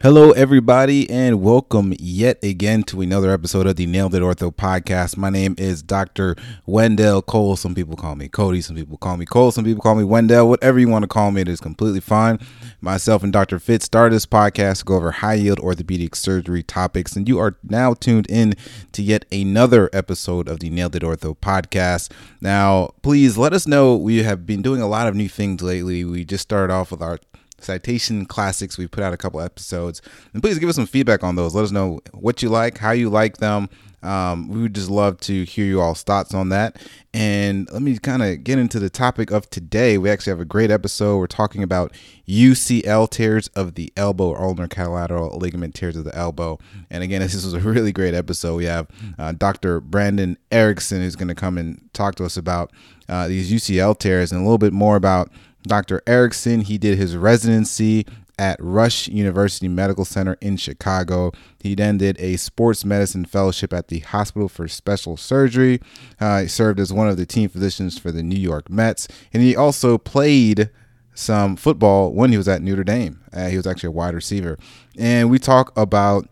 Hello, 0.00 0.30
everybody, 0.30 1.10
and 1.10 1.42
welcome 1.42 1.92
yet 1.98 2.38
again 2.44 2.84
to 2.84 3.00
another 3.00 3.32
episode 3.32 3.66
of 3.66 3.74
the 3.74 3.84
Nailed 3.84 4.14
It 4.14 4.22
Ortho 4.22 4.54
podcast. 4.54 5.16
My 5.16 5.28
name 5.28 5.56
is 5.58 5.82
Dr. 5.82 6.36
Wendell 6.66 7.20
Cole. 7.20 7.56
Some 7.56 7.74
people 7.74 7.96
call 7.96 8.14
me 8.14 8.28
Cody, 8.28 8.60
some 8.60 8.76
people 8.76 8.96
call 8.96 9.16
me 9.16 9.26
Cole, 9.26 9.50
some 9.50 9.64
people 9.64 9.82
call 9.82 9.96
me 9.96 10.04
Wendell. 10.04 10.48
Whatever 10.48 10.78
you 10.78 10.88
want 10.88 11.02
to 11.02 11.08
call 11.08 11.32
me, 11.32 11.40
it 11.40 11.48
is 11.48 11.58
completely 11.58 11.98
fine. 11.98 12.38
Myself 12.80 13.24
and 13.24 13.32
Dr. 13.32 13.58
Fitz 13.58 13.86
started 13.86 14.14
this 14.14 14.24
podcast 14.24 14.78
to 14.78 14.84
go 14.84 14.94
over 14.94 15.10
high 15.10 15.34
yield 15.34 15.58
orthopedic 15.58 16.14
surgery 16.14 16.62
topics, 16.62 17.16
and 17.16 17.28
you 17.28 17.40
are 17.40 17.56
now 17.64 17.92
tuned 17.92 18.30
in 18.30 18.54
to 18.92 19.02
yet 19.02 19.24
another 19.32 19.90
episode 19.92 20.46
of 20.46 20.60
the 20.60 20.70
Nailed 20.70 20.94
It 20.94 21.02
Ortho 21.02 21.36
podcast. 21.36 22.12
Now, 22.40 22.94
please 23.02 23.36
let 23.36 23.52
us 23.52 23.66
know. 23.66 23.96
We 23.96 24.22
have 24.22 24.46
been 24.46 24.62
doing 24.62 24.80
a 24.80 24.86
lot 24.86 25.08
of 25.08 25.16
new 25.16 25.28
things 25.28 25.60
lately. 25.60 26.04
We 26.04 26.24
just 26.24 26.42
started 26.42 26.72
off 26.72 26.92
with 26.92 27.02
our 27.02 27.18
citation 27.60 28.26
classics. 28.26 28.78
We 28.78 28.86
put 28.86 29.04
out 29.04 29.12
a 29.12 29.16
couple 29.16 29.40
episodes. 29.40 30.02
And 30.32 30.42
please 30.42 30.58
give 30.58 30.68
us 30.68 30.76
some 30.76 30.86
feedback 30.86 31.22
on 31.22 31.36
those. 31.36 31.54
Let 31.54 31.64
us 31.64 31.70
know 31.70 32.00
what 32.12 32.42
you 32.42 32.48
like 32.48 32.78
how 32.78 32.92
you 32.92 33.10
like 33.10 33.38
them. 33.38 33.68
Um, 34.00 34.48
we 34.48 34.62
would 34.62 34.74
just 34.74 34.90
love 34.90 35.18
to 35.22 35.44
hear 35.44 35.64
you 35.64 35.80
all's 35.80 36.04
thoughts 36.04 36.32
on 36.32 36.50
that. 36.50 36.80
And 37.12 37.68
let 37.72 37.82
me 37.82 37.98
kind 37.98 38.22
of 38.22 38.44
get 38.44 38.58
into 38.58 38.78
the 38.78 38.90
topic 38.90 39.32
of 39.32 39.50
today. 39.50 39.98
We 39.98 40.08
actually 40.08 40.30
have 40.30 40.40
a 40.40 40.44
great 40.44 40.70
episode. 40.70 41.18
We're 41.18 41.26
talking 41.26 41.64
about 41.64 41.92
ucl 42.28 43.10
tears 43.10 43.48
of 43.48 43.74
the 43.74 43.92
elbow 43.96 44.28
or 44.28 44.42
ulnar 44.42 44.68
collateral 44.68 45.36
ligament 45.38 45.74
tears 45.74 45.96
of 45.96 46.04
the 46.04 46.14
elbow. 46.14 46.58
And 46.90 47.02
again 47.02 47.20
this 47.22 47.34
was 47.34 47.54
a 47.54 47.60
really 47.60 47.90
great 47.90 48.14
episode. 48.14 48.56
We 48.56 48.66
have 48.66 48.86
uh, 49.18 49.32
dr 49.32 49.80
brandon 49.80 50.36
erickson 50.52 51.00
who's 51.00 51.16
going 51.16 51.28
to 51.28 51.34
come 51.34 51.58
and 51.58 51.80
talk 51.92 52.14
to 52.16 52.24
us 52.24 52.36
about 52.36 52.70
uh, 53.08 53.26
these 53.26 53.50
ucl 53.50 53.98
tears 53.98 54.30
and 54.30 54.40
a 54.40 54.44
little 54.44 54.58
bit 54.58 54.72
more 54.72 54.96
about 54.96 55.30
Dr. 55.68 56.02
Erickson, 56.06 56.62
he 56.62 56.78
did 56.78 56.98
his 56.98 57.16
residency 57.16 58.06
at 58.38 58.56
Rush 58.60 59.08
University 59.08 59.68
Medical 59.68 60.04
Center 60.04 60.36
in 60.40 60.56
Chicago. 60.56 61.32
He 61.60 61.74
then 61.74 61.98
did 61.98 62.18
a 62.20 62.36
sports 62.36 62.84
medicine 62.84 63.24
fellowship 63.24 63.72
at 63.72 63.88
the 63.88 63.98
Hospital 64.00 64.48
for 64.48 64.68
Special 64.68 65.16
Surgery. 65.16 65.80
Uh, 66.20 66.42
he 66.42 66.48
served 66.48 66.78
as 66.78 66.92
one 66.92 67.08
of 67.08 67.16
the 67.16 67.26
team 67.26 67.48
physicians 67.48 67.98
for 67.98 68.12
the 68.12 68.22
New 68.22 68.38
York 68.38 68.70
Mets, 68.70 69.08
and 69.32 69.42
he 69.42 69.56
also 69.56 69.98
played 69.98 70.70
some 71.14 71.56
football 71.56 72.12
when 72.12 72.30
he 72.30 72.36
was 72.36 72.48
at 72.48 72.62
Notre 72.62 72.84
Dame. 72.84 73.20
Uh, 73.32 73.48
he 73.48 73.56
was 73.56 73.66
actually 73.66 73.88
a 73.88 73.92
wide 73.92 74.14
receiver. 74.14 74.56
And 74.96 75.28
we 75.30 75.38
talk 75.40 75.76
about 75.76 76.28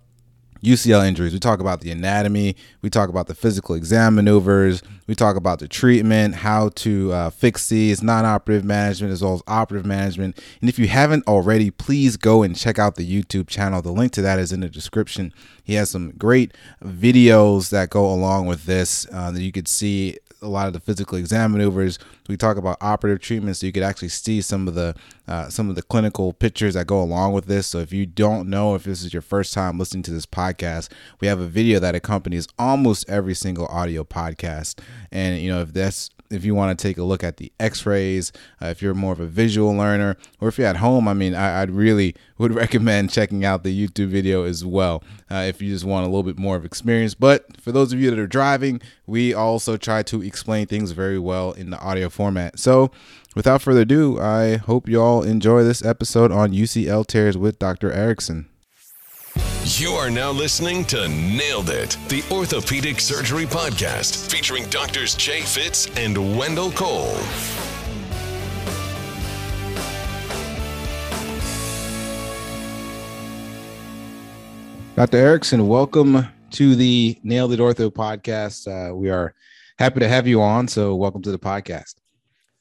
UCL 0.63 1.07
injuries. 1.07 1.33
We 1.33 1.39
talk 1.39 1.61
about 1.61 1.81
the 1.81 1.91
anatomy. 1.91 2.57
We 2.83 2.91
talk 2.91 3.09
about 3.09 3.27
the 3.27 3.35
physical 3.35 3.75
exam 3.75 4.15
maneuvers. 4.15 4.83
We 5.07 5.15
talk 5.15 5.37
about 5.37 5.59
the 5.59 5.69
treatment, 5.69 6.37
how 6.37 6.71
to 6.71 7.13
uh, 7.13 7.31
fix 7.31 7.69
these, 7.69 8.03
non 8.03 8.25
operative 8.25 8.65
management, 8.65 9.13
as 9.13 9.23
well 9.23 9.35
as 9.35 9.43
operative 9.47 9.87
management. 9.87 10.39
And 10.61 10.69
if 10.69 10.79
you 10.79 10.89
haven't 10.89 11.27
already, 11.27 11.71
please 11.71 12.17
go 12.17 12.43
and 12.43 12.57
check 12.57 12.79
out 12.79 12.97
the 12.97 13.23
YouTube 13.23 13.49
channel. 13.49 13.83
The 13.83 13.93
link 13.93 14.13
to 14.13 14.23
that 14.23 14.39
is 14.39 14.53
in 14.53 14.61
the 14.61 14.69
description. 14.69 15.33
He 15.63 15.75
has 15.75 15.91
some 15.91 16.13
great 16.13 16.55
videos 16.85 17.71
that 17.71 17.91
go 17.91 18.11
along 18.11 18.47
with 18.47 18.65
this 18.65 19.07
uh, 19.13 19.31
that 19.31 19.43
you 19.43 19.53
could 19.53 19.69
see 19.69 20.19
a 20.43 20.49
lot 20.49 20.67
of 20.67 20.73
the 20.73 20.81
physical 20.81 21.19
exam 21.19 21.53
maneuvers. 21.53 21.99
We 22.29 22.37
talk 22.37 22.57
about 22.57 22.79
operative 22.81 23.21
treatment, 23.21 23.57
so 23.57 23.67
you 23.67 23.73
could 23.73 23.83
actually 23.83 24.09
see 24.09 24.41
some 24.41 24.69
of 24.69 24.75
the 24.75 24.95
uh, 25.29 25.49
some 25.49 25.69
of 25.69 25.77
the 25.77 25.83
clinical 25.83 26.33
pictures 26.33 26.75
that 26.75 26.87
go 26.87 27.01
along 27.03 27.33
with 27.33 27.47
this. 27.47 27.67
So 27.67 27.79
if 27.79 27.93
you 27.93 28.07
don't 28.07 28.49
know 28.49 28.75
if 28.75 28.85
this 28.85 29.03
is 29.03 29.13
your 29.13 29.23
first 29.23 29.53
time 29.53 29.79
listening 29.79 30.03
to 30.05 30.13
this 30.13 30.27
podcast, 30.27 30.89
we 31.21 31.29
have 31.29 31.41
a 31.41 31.47
video 31.47 31.81
that 31.81 31.95
accompanies 31.95 32.47
almost 32.59 33.09
every 33.09 33.35
single 33.35 33.67
audio 33.67 34.05
podcast. 34.05 34.79
And 35.11 35.41
you 35.41 35.51
know 35.51 35.61
if 35.63 35.73
that's 35.73 36.11
if 36.31 36.45
you 36.45 36.55
want 36.55 36.77
to 36.77 36.83
take 36.83 36.99
a 36.99 37.03
look 37.03 37.23
at 37.23 37.37
the 37.37 37.53
x-rays 37.61 38.33
uh, 38.63 38.67
if 38.67 38.83
you're 38.83 38.95
more 38.95 39.13
of 39.13 39.21
a 39.21 39.27
visual 39.27 39.73
learner 39.73 40.17
or 40.41 40.49
if 40.49 40.59
you're 40.59 40.67
at 40.67 40.77
home 40.77 41.09
i 41.09 41.15
mean 41.15 41.35
I, 41.35 41.61
would 41.61 41.71
really 41.71 42.15
would 42.39 42.55
recommend 42.55 43.11
checking 43.11 43.45
out 43.45 43.63
the 43.63 43.89
youtube 43.89 44.09
video 44.09 44.45
as 44.45 44.65
well 44.65 45.03
uh, 45.31 45.45
if 45.49 45.63
you 45.63 45.71
just 45.71 45.85
want 45.85 46.05
a 46.05 46.09
little 46.09 46.23
bit 46.23 46.39
more 46.39 46.57
of 46.57 46.65
experience 46.65 47.15
but 47.15 47.61
for 47.61 47.73
those 47.73 47.93
of 47.93 48.01
you 48.01 48.11
that 48.11 48.19
are 48.19 48.27
driving 48.27 48.81
we 49.07 49.33
also 49.33 49.77
try 49.77 50.03
to 50.03 50.23
explain 50.23 50.67
things 50.67 50.91
very 50.93 51.19
well 51.19 51.53
in 51.53 51.71
the 51.71 51.79
audio 51.79 52.09
format 52.17 52.59
so 52.59 52.91
without 53.35 53.61
further 53.61 53.83
ado 53.83 54.19
i 54.19 54.57
hope 54.57 54.89
you 54.89 55.01
all 55.01 55.23
enjoy 55.23 55.63
this 55.63 55.85
episode 55.85 56.33
on 56.33 56.53
ucl 56.53 57.07
tears 57.07 57.37
with 57.37 57.59
dr 57.59 57.93
erickson 57.93 58.47
you 59.79 59.91
are 59.91 60.09
now 60.09 60.31
listening 60.31 60.85
to 60.87 61.09
Nailed 61.09 61.69
It, 61.69 61.99
the 62.09 62.23
Orthopedic 62.31 63.01
Surgery 63.01 63.45
Podcast, 63.45 64.31
featuring 64.31 64.65
doctors 64.71 65.15
Jay 65.15 65.43
Fitz 65.43 65.89
and 65.97 66.39
Wendell 66.39 66.71
Cole. 66.71 67.19
Dr. 74.95 75.19
Erickson, 75.19 75.69
welcome 75.69 76.27
to 76.53 76.75
the 76.75 77.19
Nailed 77.23 77.53
It 77.53 77.61
Ortho 77.61 77.91
podcast. 77.91 78.67
Uh, 78.67 78.95
we 78.95 79.11
are 79.11 79.35
happy 79.79 80.01
to 80.01 80.09
have 80.09 80.27
you 80.27 80.41
on. 80.41 80.69
So, 80.69 80.95
welcome 80.95 81.21
to 81.21 81.31
the 81.31 81.39
podcast. 81.39 81.97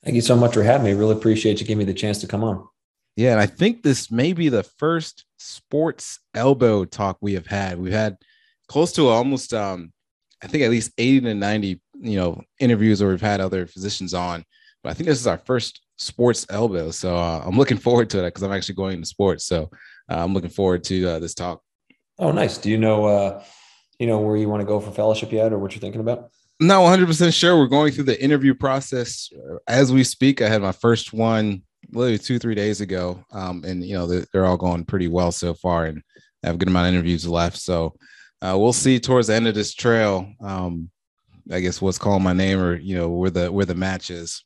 Thank 0.06 0.16
you 0.16 0.22
so 0.22 0.36
much 0.36 0.54
for 0.54 0.64
having 0.64 0.86
me. 0.86 0.94
Really 0.94 1.16
appreciate 1.16 1.60
you 1.60 1.66
giving 1.66 1.80
me 1.80 1.92
the 1.92 1.98
chance 1.98 2.20
to 2.22 2.28
come 2.28 2.44
on. 2.44 2.68
Yeah, 3.16 3.32
and 3.32 3.40
I 3.40 3.48
think 3.48 3.82
this 3.82 4.12
may 4.12 4.34
be 4.34 4.50
the 4.50 4.64
first 4.64 5.26
sports 5.38 6.20
elbow 6.36 6.86
talk 6.86 7.18
we 7.22 7.34
have 7.34 7.48
had. 7.48 7.80
We've 7.80 7.92
had 7.92 8.18
close 8.68 8.92
to 8.94 9.08
almost 9.08 9.54
um 9.54 9.92
I 10.44 10.48
think 10.48 10.64
at 10.64 10.70
least 10.70 10.92
80 10.98 11.22
to 11.22 11.34
90, 11.34 11.82
you 12.02 12.18
know, 12.18 12.42
interviews 12.60 13.02
where 13.02 13.10
we've 13.10 13.22
had 13.22 13.42
other 13.42 13.66
physicians 13.66 14.14
on. 14.14 14.44
But 14.84 14.92
I 14.92 14.94
think 14.94 15.08
this 15.08 15.20
is 15.20 15.28
our 15.28 15.40
first 15.40 15.82
sports 15.98 16.46
elbow. 16.50 16.92
So 16.92 17.16
uh, 17.16 17.42
I'm 17.44 17.58
looking 17.58 17.78
forward 17.78 18.10
to 18.12 18.20
it 18.20 18.28
because 18.28 18.44
I'm 18.44 18.52
actually 18.52 18.76
going 18.76 18.96
into 18.96 19.08
sports. 19.08 19.46
So 19.46 19.72
uh, 20.12 20.24
I'm 20.24 20.34
looking 20.34 20.50
forward 20.50 20.84
to 20.86 21.08
uh, 21.08 21.20
this 21.20 21.34
talk. 21.34 21.62
Oh, 22.20 22.32
nice. 22.32 22.58
Do 22.58 22.70
you 22.70 22.78
know, 22.78 23.06
uh, 23.06 23.44
you 23.98 24.08
know, 24.08 24.20
where 24.20 24.38
you 24.38 24.50
want 24.50 24.62
to 24.62 24.68
go 24.68 24.80
for 24.80 24.92
fellowship 24.92 25.32
yet 25.32 25.52
or 25.52 25.58
what 25.58 25.74
you're 25.74 25.82
thinking 25.82 26.02
about? 26.02 26.30
Not 26.60 26.82
100% 26.82 27.34
sure. 27.34 27.58
We're 27.58 27.68
going 27.68 27.92
through 27.92 28.06
the 28.06 28.22
interview 28.22 28.54
process 28.54 29.30
as 29.68 29.92
we 29.92 30.04
speak. 30.04 30.42
I 30.42 30.48
had 30.48 30.62
my 30.62 30.72
first 30.72 31.12
one 31.12 31.64
literally 31.92 32.18
two 32.18 32.40
three 32.40 32.56
days 32.56 32.82
ago, 32.82 33.24
um, 33.32 33.64
and 33.66 33.84
you 33.84 33.96
know 33.96 34.08
they're, 34.08 34.26
they're, 34.32 34.46
all 34.46 34.58
going 34.58 34.86
pretty 34.86 35.08
well 35.08 35.32
so 35.32 35.54
far, 35.54 35.86
and 35.86 36.02
I 36.44 36.48
have 36.48 36.56
a 36.56 36.58
good 36.58 36.68
amount 36.68 36.88
of 36.88 36.94
interviews 36.94 37.28
left. 37.28 37.58
So 37.58 37.96
uh, 38.42 38.56
we'll 38.58 38.74
see 38.74 39.00
towards 39.00 39.28
the 39.28 39.36
end 39.36 39.48
of 39.48 39.56
this 39.56 39.74
trail. 39.74 40.28
Um, 40.42 40.90
I 41.52 41.60
guess 41.60 41.82
what's 41.82 41.98
calling 41.98 42.24
my 42.24 42.34
name, 42.34 42.60
or 42.60 42.76
you 42.76 42.96
know 42.96 43.10
where 43.10 43.30
the 43.30 43.52
where 43.52 43.66
the 43.66 43.76
match 43.76 44.10
is. 44.10 44.44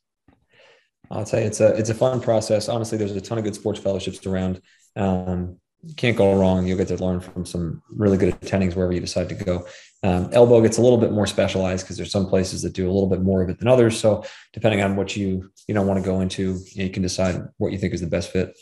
I'll 1.10 1.24
tell 1.24 1.40
you, 1.40 1.46
it's 1.46 1.60
a 1.60 1.74
it's 1.76 1.90
a 1.90 1.94
fun 1.94 2.20
process. 2.20 2.68
Honestly, 2.68 2.98
there's 2.98 3.12
a 3.12 3.20
ton 3.20 3.38
of 3.38 3.44
good 3.44 3.54
sports 3.54 3.80
fellowships 3.80 4.24
around. 4.26 4.60
Um, 4.96 5.58
can't 5.96 6.16
go 6.16 6.38
wrong. 6.38 6.66
You'll 6.66 6.78
get 6.78 6.88
to 6.88 7.02
learn 7.02 7.20
from 7.20 7.46
some 7.46 7.82
really 7.88 8.18
good 8.18 8.38
attendings 8.40 8.76
wherever 8.76 8.92
you 8.92 9.00
decide 9.00 9.28
to 9.30 9.34
go. 9.34 9.66
Um, 10.02 10.30
elbow 10.32 10.60
gets 10.60 10.78
a 10.78 10.82
little 10.82 10.98
bit 10.98 11.12
more 11.12 11.26
specialized 11.26 11.84
because 11.84 11.96
there's 11.96 12.10
some 12.10 12.26
places 12.26 12.62
that 12.62 12.72
do 12.72 12.86
a 12.86 12.92
little 12.92 13.08
bit 13.08 13.22
more 13.22 13.42
of 13.42 13.48
it 13.48 13.58
than 13.58 13.68
others. 13.68 13.98
So 13.98 14.24
depending 14.52 14.82
on 14.82 14.96
what 14.96 15.16
you 15.16 15.50
you 15.66 15.74
know 15.74 15.82
want 15.82 15.98
to 15.98 16.04
go 16.04 16.20
into, 16.20 16.58
you, 16.72 16.90
can 16.90 17.02
decide 17.02 17.42
what 17.58 17.72
you 17.72 17.78
think 17.78 17.94
is 17.94 18.00
the 18.00 18.06
best 18.06 18.30
fit. 18.30 18.56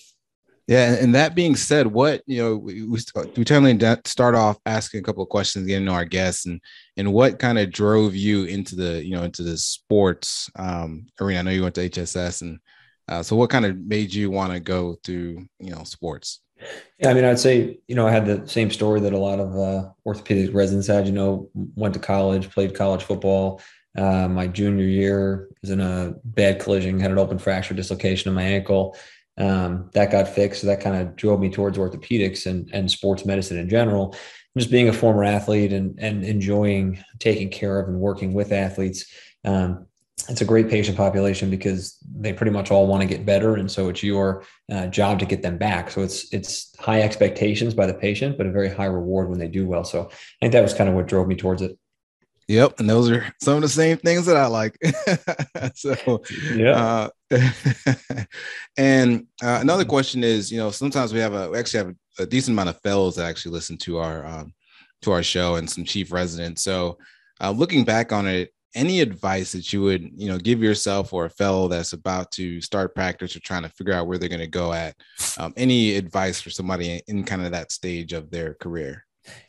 Yeah, 0.67 0.95
and 0.95 1.15
that 1.15 1.35
being 1.35 1.57
said, 1.57 1.87
what 1.87 2.23
you 2.27 2.43
know, 2.43 2.57
we, 2.57 2.83
we, 2.83 2.99
generally 3.45 3.79
start 4.05 4.35
off 4.35 4.59
asking 4.67 5.01
a 5.01 5.03
couple 5.03 5.23
of 5.23 5.31
questions, 5.31 5.67
getting 5.67 5.87
to 5.87 5.93
our 5.93 6.05
guests, 6.05 6.45
and 6.47 6.61
and 6.97 7.13
what 7.13 7.39
kind 7.39 7.59
of 7.59 7.73
drove 7.73 8.15
you 8.15 8.45
into 8.45 8.77
the 8.77 9.05
you 9.05 9.13
know 9.13 9.23
into 9.23 9.43
the 9.43 9.57
sports 9.57 10.51
um, 10.57 11.07
arena. 11.21 11.39
I 11.39 11.43
know 11.43 11.51
you 11.53 11.63
went 11.63 11.75
to 11.77 11.89
HSS, 11.89 12.43
and 12.43 12.59
uh, 13.09 13.23
so 13.23 13.35
what 13.35 13.51
kind 13.51 13.65
of 13.65 13.79
made 13.79 14.13
you 14.13 14.31
want 14.31 14.53
to 14.53 14.61
go 14.61 14.97
to 15.05 15.13
you 15.59 15.71
know 15.71 15.85
sports? 15.85 16.41
Yeah, 16.99 17.11
I 17.11 17.15
mean, 17.15 17.25
I'd 17.25 17.39
say, 17.39 17.79
you 17.87 17.95
know, 17.95 18.07
I 18.07 18.11
had 18.11 18.27
the 18.27 18.47
same 18.49 18.71
story 18.71 19.01
that 19.01 19.13
a 19.13 19.19
lot 19.19 19.39
of 19.39 19.57
uh, 19.57 19.91
orthopedic 20.05 20.55
residents 20.55 20.89
had, 20.89 21.07
you 21.07 21.13
know, 21.13 21.49
went 21.55 21.95
to 21.95 22.01
college, 22.01 22.51
played 22.51 22.75
college 22.75 23.05
football. 23.05 23.61
Uh, 23.97 24.29
my 24.29 24.47
junior 24.47 24.85
year 24.85 25.49
was 25.61 25.71
in 25.71 25.81
a 25.81 26.15
bad 26.25 26.61
collision, 26.61 26.99
had 26.99 27.11
an 27.11 27.19
open 27.19 27.39
fracture 27.39 27.75
dislocation 27.75 28.29
in 28.29 28.35
my 28.35 28.43
ankle. 28.43 28.97
Um, 29.37 29.91
that 29.95 30.11
got 30.11 30.29
fixed. 30.29 30.63
So 30.63 30.67
that 30.67 30.81
kind 30.81 30.97
of 30.97 31.15
drove 31.15 31.41
me 31.41 31.51
towards 31.51 31.79
orthopedics 31.79 32.47
and, 32.47 32.69
and 32.73 32.91
sports 32.91 33.25
medicine 33.25 33.59
in 33.59 33.69
general. 33.69 34.17
Just 34.57 34.71
being 34.71 34.89
a 34.89 34.93
former 34.93 35.23
athlete 35.23 35.73
and, 35.73 35.99
and 36.01 36.25
enjoying 36.25 37.03
taking 37.21 37.49
care 37.49 37.79
of 37.79 37.89
and 37.89 38.01
working 38.01 38.35
with 38.35 38.51
athletes. 38.51 39.07
Um, 39.45 39.87
it's 40.29 40.41
a 40.41 40.45
great 40.45 40.69
patient 40.69 40.97
population 40.97 41.49
because 41.49 41.98
they 42.17 42.33
pretty 42.33 42.53
much 42.53 42.71
all 42.71 42.87
want 42.87 43.03
to 43.03 43.09
get 43.09 43.27
better. 43.27 43.57
And 43.57 43.71
so 43.71 43.89
it's 43.89 44.03
your 44.03 44.45
uh, 44.71 44.87
job 44.87 45.19
to 45.21 45.27
get 45.27 45.43
them 45.43 45.59
back. 45.59 45.91
So 45.91 46.03
it's 46.03 46.33
it's 46.33 46.75
high 46.79 47.03
expectations 47.03 47.75
by 47.75 47.87
the 47.87 47.95
patient 47.95 48.37
but 48.39 48.47
a 48.47 48.51
very 48.51 48.71
high 48.71 48.87
reward 48.87 49.29
when 49.29 49.39
they 49.39 49.49
do 49.49 49.67
well. 49.67 49.85
So 49.85 50.09
i 50.11 50.15
think 50.41 50.53
that 50.53 50.63
was 50.63 50.75
kind 50.75 50.89
of 50.89 50.95
what 50.95 51.07
drove 51.07 51.29
me 51.29 51.37
towards 51.37 51.63
it. 51.63 51.79
Yep. 52.49 52.81
And 52.81 52.89
those 52.89 53.11
are 53.11 53.27
some 53.43 53.57
of 53.57 53.63
the 53.63 53.69
same 53.69 53.99
things 53.99 54.25
that 54.27 54.37
i 54.37 54.47
like. 54.47 54.77
So 55.75 56.23
yeah. 56.55 57.09
uh, 57.31 57.39
and 58.79 59.27
uh, 59.43 59.59
another 59.61 59.85
question 59.85 60.25
is 60.25 60.51
you 60.51 60.59
know 60.59 60.71
sometimes 60.71 61.13
we 61.13 61.21
have 61.21 61.35
a 61.35 61.51
we 61.51 61.59
actually 61.59 61.79
have 61.79 61.95
a, 62.19 62.23
a 62.23 62.27
decent 62.27 62.55
amount 62.55 62.71
of 62.71 62.81
fellows 62.81 63.17
that 63.17 63.29
actually 63.29 63.53
listen 63.53 63.77
to 63.79 63.99
our 63.99 64.25
um, 64.25 64.55
to 65.03 65.13
our 65.13 65.23
show 65.23 65.57
and 65.57 65.69
some 65.69 65.85
chief 65.85 66.11
residents. 66.11 66.63
So 66.63 66.99
uh, 67.41 67.51
looking 67.51 67.85
back 67.85 68.13
on 68.13 68.27
it 68.27 68.53
any 68.75 69.01
advice 69.01 69.53
that 69.53 69.73
you 69.73 69.83
would 69.83 70.11
you 70.17 70.29
know 70.29 70.39
give 70.39 70.63
yourself 70.63 71.13
or 71.13 71.25
a 71.25 71.31
fellow 71.31 71.69
that's 71.69 71.93
about 71.93 72.31
to 72.33 72.61
start 72.61 72.95
practice 72.95 73.35
or 73.35 73.41
trying 73.41 73.63
to 73.63 73.69
figure 73.71 73.93
out 73.93 74.07
where 74.07 74.19
they're 74.19 74.29
going 74.29 74.41
to 74.41 74.47
go 74.47 74.73
at 74.73 74.95
um, 75.39 75.53
any 75.57 75.97
advice 75.97 76.41
for 76.41 76.51
somebody 76.51 76.95
in, 77.07 77.19
in 77.19 77.25
kind 77.25 77.43
of 77.43 77.53
that 77.53 77.73
stage 77.73 78.13
of 78.13 78.31
their 78.31 78.55
career 78.55 79.05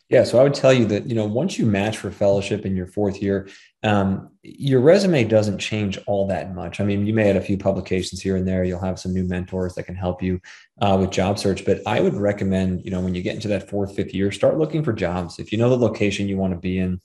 yeah, 0.09 0.23
so 0.23 0.39
I 0.39 0.43
would 0.43 0.55
tell 0.55 0.73
you 0.73 0.85
that 0.85 1.05
you 1.05 1.13
know 1.13 1.25
once 1.25 1.59
you 1.59 1.67
match 1.67 1.97
for 1.97 2.09
fellowship 2.09 2.65
in 2.65 2.75
your 2.75 2.87
fourth 2.87 3.21
year, 3.21 3.47
um, 3.83 4.31
your 4.41 4.81
resume 4.81 5.23
doesn't 5.23 5.59
change 5.59 5.99
all 6.07 6.25
that 6.27 6.55
much. 6.55 6.79
I 6.79 6.83
mean, 6.83 7.05
you 7.05 7.13
may 7.13 7.29
add 7.29 7.35
a 7.35 7.41
few 7.41 7.57
publications 7.57 8.19
here 8.19 8.35
and 8.35 8.47
there. 8.47 8.63
You'll 8.63 8.79
have 8.79 8.99
some 8.99 9.13
new 9.13 9.23
mentors 9.23 9.75
that 9.75 9.83
can 9.83 9.95
help 9.95 10.23
you 10.23 10.41
uh, 10.81 10.97
with 10.99 11.11
job 11.11 11.37
search. 11.37 11.63
But 11.63 11.81
I 11.85 11.99
would 11.99 12.15
recommend 12.15 12.83
you 12.83 12.89
know 12.89 13.01
when 13.01 13.13
you 13.13 13.21
get 13.21 13.35
into 13.35 13.49
that 13.49 13.69
fourth, 13.69 13.95
fifth 13.95 14.13
year, 14.13 14.31
start 14.31 14.57
looking 14.57 14.83
for 14.83 14.93
jobs. 14.93 15.37
If 15.37 15.51
you 15.51 15.59
know 15.59 15.69
the 15.69 15.77
location 15.77 16.27
you 16.27 16.37
want 16.37 16.53
to 16.53 16.59
be 16.59 16.79
in, 16.79 16.99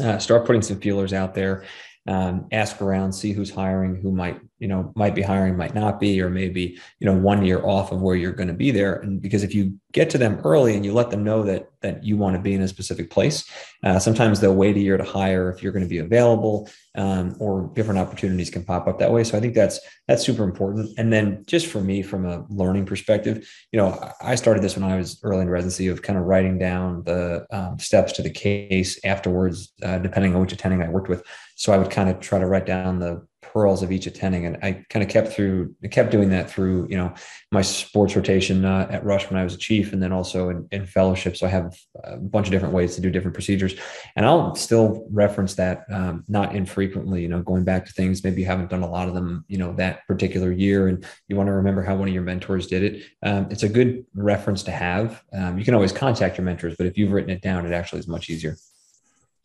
uh, 0.00 0.18
start 0.18 0.46
putting 0.46 0.62
some 0.62 0.80
feelers 0.80 1.12
out 1.12 1.34
there 1.34 1.64
um, 2.06 2.46
ask 2.52 2.80
around, 2.80 3.12
see 3.12 3.32
who's 3.32 3.50
hiring, 3.50 3.96
who 3.96 4.10
might, 4.10 4.40
you 4.60 4.68
know, 4.68 4.92
might 4.94 5.14
be 5.14 5.22
hiring, 5.22 5.56
might 5.56 5.74
not 5.74 5.98
be, 5.98 6.20
or 6.20 6.28
maybe, 6.28 6.78
you 7.00 7.06
know, 7.06 7.16
one 7.16 7.44
year 7.44 7.64
off 7.66 7.90
of 7.90 8.02
where 8.02 8.14
you're 8.14 8.30
going 8.32 8.48
to 8.48 8.54
be 8.54 8.70
there. 8.70 8.96
And 8.96 9.20
because 9.20 9.42
if 9.42 9.54
you 9.54 9.80
get 9.92 10.10
to 10.10 10.18
them 10.18 10.40
early 10.44 10.76
and 10.76 10.84
you 10.84 10.92
let 10.92 11.10
them 11.10 11.24
know 11.24 11.42
that 11.42 11.70
that 11.80 12.04
you 12.04 12.16
want 12.18 12.36
to 12.36 12.42
be 12.42 12.52
in 12.52 12.60
a 12.60 12.68
specific 12.68 13.10
place, 13.10 13.50
uh, 13.82 13.98
sometimes 13.98 14.38
they'll 14.38 14.54
wait 14.54 14.76
a 14.76 14.80
year 14.80 14.98
to 14.98 15.02
hire 15.02 15.50
if 15.50 15.62
you're 15.62 15.72
going 15.72 15.84
to 15.84 15.88
be 15.88 15.98
available, 15.98 16.68
um, 16.94 17.34
or 17.40 17.70
different 17.74 17.98
opportunities 17.98 18.50
can 18.50 18.62
pop 18.62 18.86
up 18.86 18.98
that 18.98 19.10
way. 19.10 19.24
So 19.24 19.36
I 19.38 19.40
think 19.40 19.54
that's 19.54 19.80
that's 20.06 20.22
super 20.22 20.44
important. 20.44 20.90
And 20.98 21.10
then 21.10 21.42
just 21.46 21.66
for 21.66 21.80
me, 21.80 22.02
from 22.02 22.26
a 22.26 22.44
learning 22.50 22.84
perspective, 22.84 23.48
you 23.72 23.78
know, 23.78 23.98
I 24.20 24.34
started 24.34 24.62
this 24.62 24.76
when 24.76 24.84
I 24.84 24.98
was 24.98 25.18
early 25.22 25.40
in 25.40 25.48
residency 25.48 25.88
of 25.88 26.02
kind 26.02 26.18
of 26.18 26.26
writing 26.26 26.58
down 26.58 27.02
the 27.04 27.46
um, 27.50 27.78
steps 27.78 28.12
to 28.12 28.22
the 28.22 28.30
case 28.30 29.00
afterwards, 29.04 29.72
uh, 29.82 29.98
depending 29.98 30.34
on 30.34 30.42
which 30.42 30.52
attending 30.52 30.82
I 30.82 30.88
worked 30.90 31.08
with. 31.08 31.22
So 31.56 31.72
I 31.72 31.78
would 31.78 31.90
kind 31.90 32.10
of 32.10 32.20
try 32.20 32.38
to 32.38 32.46
write 32.46 32.66
down 32.66 32.98
the 32.98 33.26
pearls 33.52 33.82
of 33.82 33.90
each 33.90 34.06
attending, 34.06 34.46
and 34.46 34.56
I 34.62 34.84
kind 34.90 35.02
of 35.02 35.08
kept 35.08 35.28
through, 35.28 35.74
kept 35.90 36.10
doing 36.10 36.30
that 36.30 36.50
through, 36.50 36.86
you 36.88 36.96
know, 36.96 37.12
my 37.50 37.62
sports 37.62 38.14
rotation 38.14 38.64
uh, 38.64 38.86
at 38.90 39.04
Rush 39.04 39.28
when 39.30 39.38
I 39.38 39.44
was 39.44 39.54
a 39.54 39.58
chief, 39.58 39.92
and 39.92 40.02
then 40.02 40.12
also 40.12 40.50
in, 40.50 40.68
in, 40.70 40.86
fellowship. 40.86 41.36
So 41.36 41.46
I 41.46 41.50
have 41.50 41.76
a 42.04 42.16
bunch 42.16 42.46
of 42.46 42.52
different 42.52 42.74
ways 42.74 42.94
to 42.94 43.00
do 43.00 43.10
different 43.10 43.34
procedures, 43.34 43.74
and 44.16 44.24
I'll 44.24 44.54
still 44.54 45.06
reference 45.10 45.54
that 45.54 45.84
um, 45.90 46.24
not 46.28 46.54
infrequently. 46.54 47.22
You 47.22 47.28
know, 47.28 47.42
going 47.42 47.64
back 47.64 47.86
to 47.86 47.92
things 47.92 48.24
maybe 48.24 48.40
you 48.40 48.46
haven't 48.46 48.70
done 48.70 48.82
a 48.82 48.90
lot 48.90 49.08
of 49.08 49.14
them, 49.14 49.44
you 49.48 49.58
know, 49.58 49.72
that 49.74 50.06
particular 50.06 50.52
year, 50.52 50.88
and 50.88 51.04
you 51.28 51.36
want 51.36 51.48
to 51.48 51.52
remember 51.52 51.82
how 51.82 51.96
one 51.96 52.08
of 52.08 52.14
your 52.14 52.22
mentors 52.22 52.66
did 52.66 52.82
it. 52.82 53.04
Um, 53.22 53.48
it's 53.50 53.62
a 53.62 53.68
good 53.68 54.04
reference 54.14 54.62
to 54.64 54.70
have. 54.70 55.22
Um, 55.32 55.58
you 55.58 55.64
can 55.64 55.74
always 55.74 55.92
contact 55.92 56.38
your 56.38 56.44
mentors, 56.44 56.76
but 56.76 56.86
if 56.86 56.96
you've 56.96 57.12
written 57.12 57.30
it 57.30 57.42
down, 57.42 57.66
it 57.66 57.72
actually 57.72 57.98
is 57.98 58.08
much 58.08 58.30
easier. 58.30 58.56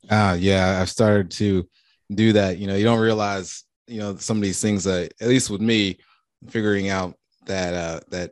Ah, 0.09 0.33
yeah, 0.33 0.79
I've 0.79 0.89
started 0.89 1.31
to 1.31 1.67
do 2.13 2.33
that. 2.33 2.57
You 2.57 2.67
know, 2.67 2.75
you 2.75 2.83
don't 2.83 2.99
realize, 2.99 3.63
you 3.87 3.99
know, 3.99 4.15
some 4.17 4.37
of 4.37 4.43
these 4.43 4.61
things 4.61 4.83
that 4.83 5.13
at 5.21 5.27
least 5.27 5.49
with 5.49 5.61
me, 5.61 5.97
figuring 6.49 6.89
out 6.89 7.15
that 7.45 7.73
uh 7.73 7.99
that 8.09 8.31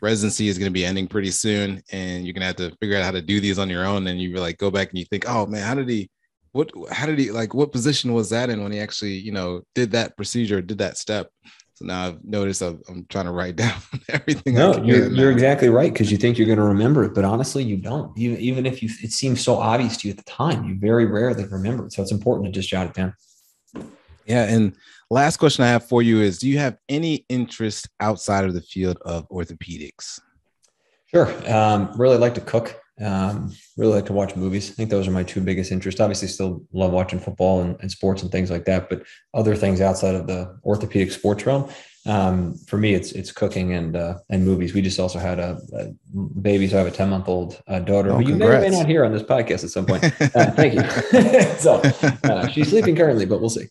residency 0.00 0.48
is 0.48 0.58
going 0.58 0.70
to 0.70 0.74
be 0.74 0.84
ending 0.84 1.06
pretty 1.06 1.30
soon 1.30 1.82
and 1.92 2.24
you're 2.24 2.32
going 2.32 2.40
to 2.40 2.46
have 2.46 2.56
to 2.56 2.70
figure 2.78 2.96
out 2.96 3.04
how 3.04 3.10
to 3.10 3.22
do 3.22 3.40
these 3.40 3.58
on 3.58 3.68
your 3.68 3.84
own 3.84 4.06
and 4.06 4.20
you 4.20 4.34
like 4.36 4.56
go 4.58 4.70
back 4.70 4.90
and 4.90 4.98
you 4.98 5.04
think 5.04 5.24
oh 5.28 5.46
man 5.46 5.62
how 5.62 5.74
did 5.74 5.88
he 5.88 6.08
what 6.52 6.70
how 6.90 7.04
did 7.06 7.18
he 7.18 7.30
like 7.30 7.52
what 7.54 7.72
position 7.72 8.12
was 8.12 8.30
that 8.30 8.48
in 8.48 8.62
when 8.62 8.72
he 8.72 8.78
actually 8.78 9.14
you 9.14 9.32
know 9.32 9.60
did 9.74 9.90
that 9.90 10.16
procedure 10.16 10.62
did 10.62 10.78
that 10.78 10.96
step 10.96 11.30
so 11.78 11.84
now 11.84 12.08
I've 12.08 12.24
noticed 12.24 12.60
i 12.60 12.74
am 12.88 13.06
trying 13.08 13.26
to 13.26 13.30
write 13.30 13.54
down 13.64 13.80
everything. 14.08 14.54
No, 14.54 14.82
you're, 14.82 15.12
you're 15.12 15.30
exactly 15.30 15.68
right 15.68 15.92
because 15.92 16.10
you 16.10 16.16
think 16.16 16.36
you're 16.36 16.48
going 16.48 16.58
to 16.58 16.64
remember 16.64 17.04
it, 17.04 17.14
but 17.14 17.24
honestly, 17.24 17.62
you 17.62 17.76
don't. 17.76 18.16
You, 18.16 18.32
even 18.32 18.66
if 18.66 18.82
you, 18.82 18.88
it 19.00 19.12
seems 19.12 19.44
so 19.44 19.54
obvious 19.54 19.96
to 19.98 20.08
you 20.08 20.10
at 20.10 20.16
the 20.16 20.24
time, 20.24 20.64
you 20.64 20.76
very 20.76 21.06
rarely 21.06 21.44
remember 21.44 21.86
it. 21.86 21.92
So 21.92 22.02
it's 22.02 22.10
important 22.10 22.46
to 22.46 22.50
just 22.52 22.68
jot 22.68 22.86
it 22.88 22.94
down. 22.94 23.14
Yeah, 24.28 24.44
and 24.44 24.76
last 25.10 25.38
question 25.38 25.64
I 25.64 25.68
have 25.68 25.88
for 25.88 26.02
you 26.02 26.20
is: 26.20 26.38
Do 26.38 26.48
you 26.48 26.58
have 26.58 26.76
any 26.88 27.24
interest 27.28 27.88
outside 27.98 28.44
of 28.44 28.54
the 28.54 28.60
field 28.60 28.98
of 29.04 29.28
orthopedics? 29.30 30.20
Sure. 31.06 31.32
Um, 31.50 31.90
really 31.96 32.18
like 32.18 32.34
to 32.34 32.42
cook. 32.42 32.78
Um, 33.00 33.54
really 33.76 33.94
like 33.94 34.06
to 34.06 34.12
watch 34.12 34.36
movies. 34.36 34.70
I 34.70 34.74
think 34.74 34.90
those 34.90 35.08
are 35.08 35.12
my 35.12 35.22
two 35.22 35.40
biggest 35.40 35.72
interests. 35.72 36.00
Obviously, 36.00 36.28
still 36.28 36.62
love 36.72 36.92
watching 36.92 37.20
football 37.20 37.62
and, 37.62 37.76
and 37.80 37.90
sports 37.90 38.22
and 38.22 38.30
things 38.30 38.50
like 38.50 38.64
that. 38.66 38.90
But 38.90 39.04
other 39.32 39.54
things 39.54 39.80
outside 39.80 40.14
of 40.14 40.26
the 40.26 40.58
orthopedic 40.64 41.12
sports 41.12 41.46
realm, 41.46 41.70
um, 42.06 42.56
for 42.66 42.76
me, 42.76 42.94
it's 42.94 43.12
it's 43.12 43.32
cooking 43.32 43.72
and 43.74 43.96
uh, 43.96 44.18
and 44.28 44.44
movies. 44.44 44.74
We 44.74 44.82
just 44.82 44.98
also 44.98 45.18
had 45.18 45.38
a, 45.38 45.58
a 45.74 46.18
baby, 46.40 46.66
so 46.66 46.76
I 46.76 46.78
have 46.80 46.88
a 46.88 46.90
ten 46.90 47.08
month 47.08 47.28
old 47.28 47.62
uh, 47.68 47.78
daughter 47.78 48.10
oh, 48.10 48.16
who 48.16 48.28
you 48.28 48.36
may 48.36 48.46
or 48.46 48.60
may 48.60 48.70
not 48.70 48.86
hear 48.86 49.04
on 49.04 49.12
this 49.12 49.22
podcast 49.22 49.64
at 49.64 49.70
some 49.70 49.86
point. 49.86 50.04
Uh, 50.34 50.50
thank 50.50 50.74
you. 50.74 50.82
so 51.58 51.80
uh, 52.24 52.46
she's 52.48 52.68
sleeping 52.68 52.94
currently, 52.94 53.24
but 53.24 53.40
we'll 53.40 53.48
see. 53.48 53.66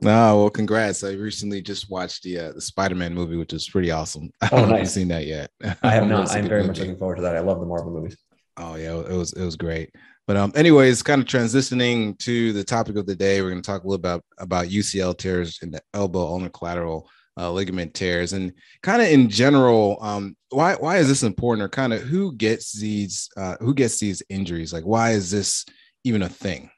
No, 0.00 0.38
well, 0.38 0.50
congrats! 0.50 1.02
I 1.02 1.12
recently 1.12 1.60
just 1.60 1.90
watched 1.90 2.22
the 2.22 2.38
uh, 2.38 2.52
the 2.52 2.60
Spider 2.60 2.94
Man 2.94 3.14
movie, 3.14 3.36
which 3.36 3.52
is 3.52 3.68
pretty 3.68 3.90
awesome. 3.90 4.30
I 4.40 4.48
oh, 4.52 4.64
nice. 4.64 4.94
seen 4.94 5.08
that 5.08 5.26
yet. 5.26 5.50
I 5.82 5.90
have 5.90 6.06
not. 6.06 6.30
I'm 6.30 6.46
very 6.46 6.60
movie. 6.60 6.68
much 6.68 6.78
looking 6.78 6.96
forward 6.96 7.16
to 7.16 7.22
that. 7.22 7.36
I 7.36 7.40
love 7.40 7.58
the 7.58 7.66
Marvel 7.66 7.92
movies. 7.92 8.16
Oh 8.56 8.76
yeah, 8.76 8.96
it 8.96 9.16
was 9.16 9.32
it 9.32 9.44
was 9.44 9.56
great. 9.56 9.90
But 10.28 10.36
um, 10.36 10.52
anyways, 10.54 11.02
kind 11.02 11.22
of 11.22 11.26
transitioning 11.26 12.18
to 12.18 12.52
the 12.52 12.62
topic 12.62 12.96
of 12.96 13.06
the 13.06 13.16
day, 13.16 13.40
we're 13.40 13.50
going 13.50 13.62
to 13.62 13.66
talk 13.66 13.82
a 13.82 13.86
little 13.86 13.94
about 13.94 14.24
about 14.38 14.66
UCL 14.66 15.18
tears 15.18 15.58
in 15.62 15.70
the 15.70 15.80
elbow 15.94 16.26
ulnar 16.26 16.50
collateral 16.50 17.08
uh, 17.36 17.50
ligament 17.50 17.94
tears, 17.94 18.34
and 18.34 18.52
kind 18.82 19.02
of 19.02 19.08
in 19.08 19.28
general, 19.28 19.98
um, 20.00 20.36
why 20.50 20.74
why 20.74 20.98
is 20.98 21.08
this 21.08 21.22
important, 21.22 21.64
or 21.64 21.68
kind 21.68 21.92
of 21.92 22.02
who 22.02 22.34
gets 22.36 22.72
these 22.72 23.28
uh, 23.36 23.56
who 23.60 23.74
gets 23.74 23.98
these 23.98 24.22
injuries? 24.28 24.72
Like, 24.72 24.84
why 24.84 25.12
is 25.12 25.30
this 25.30 25.64
even 26.04 26.22
a 26.22 26.28
thing? 26.28 26.70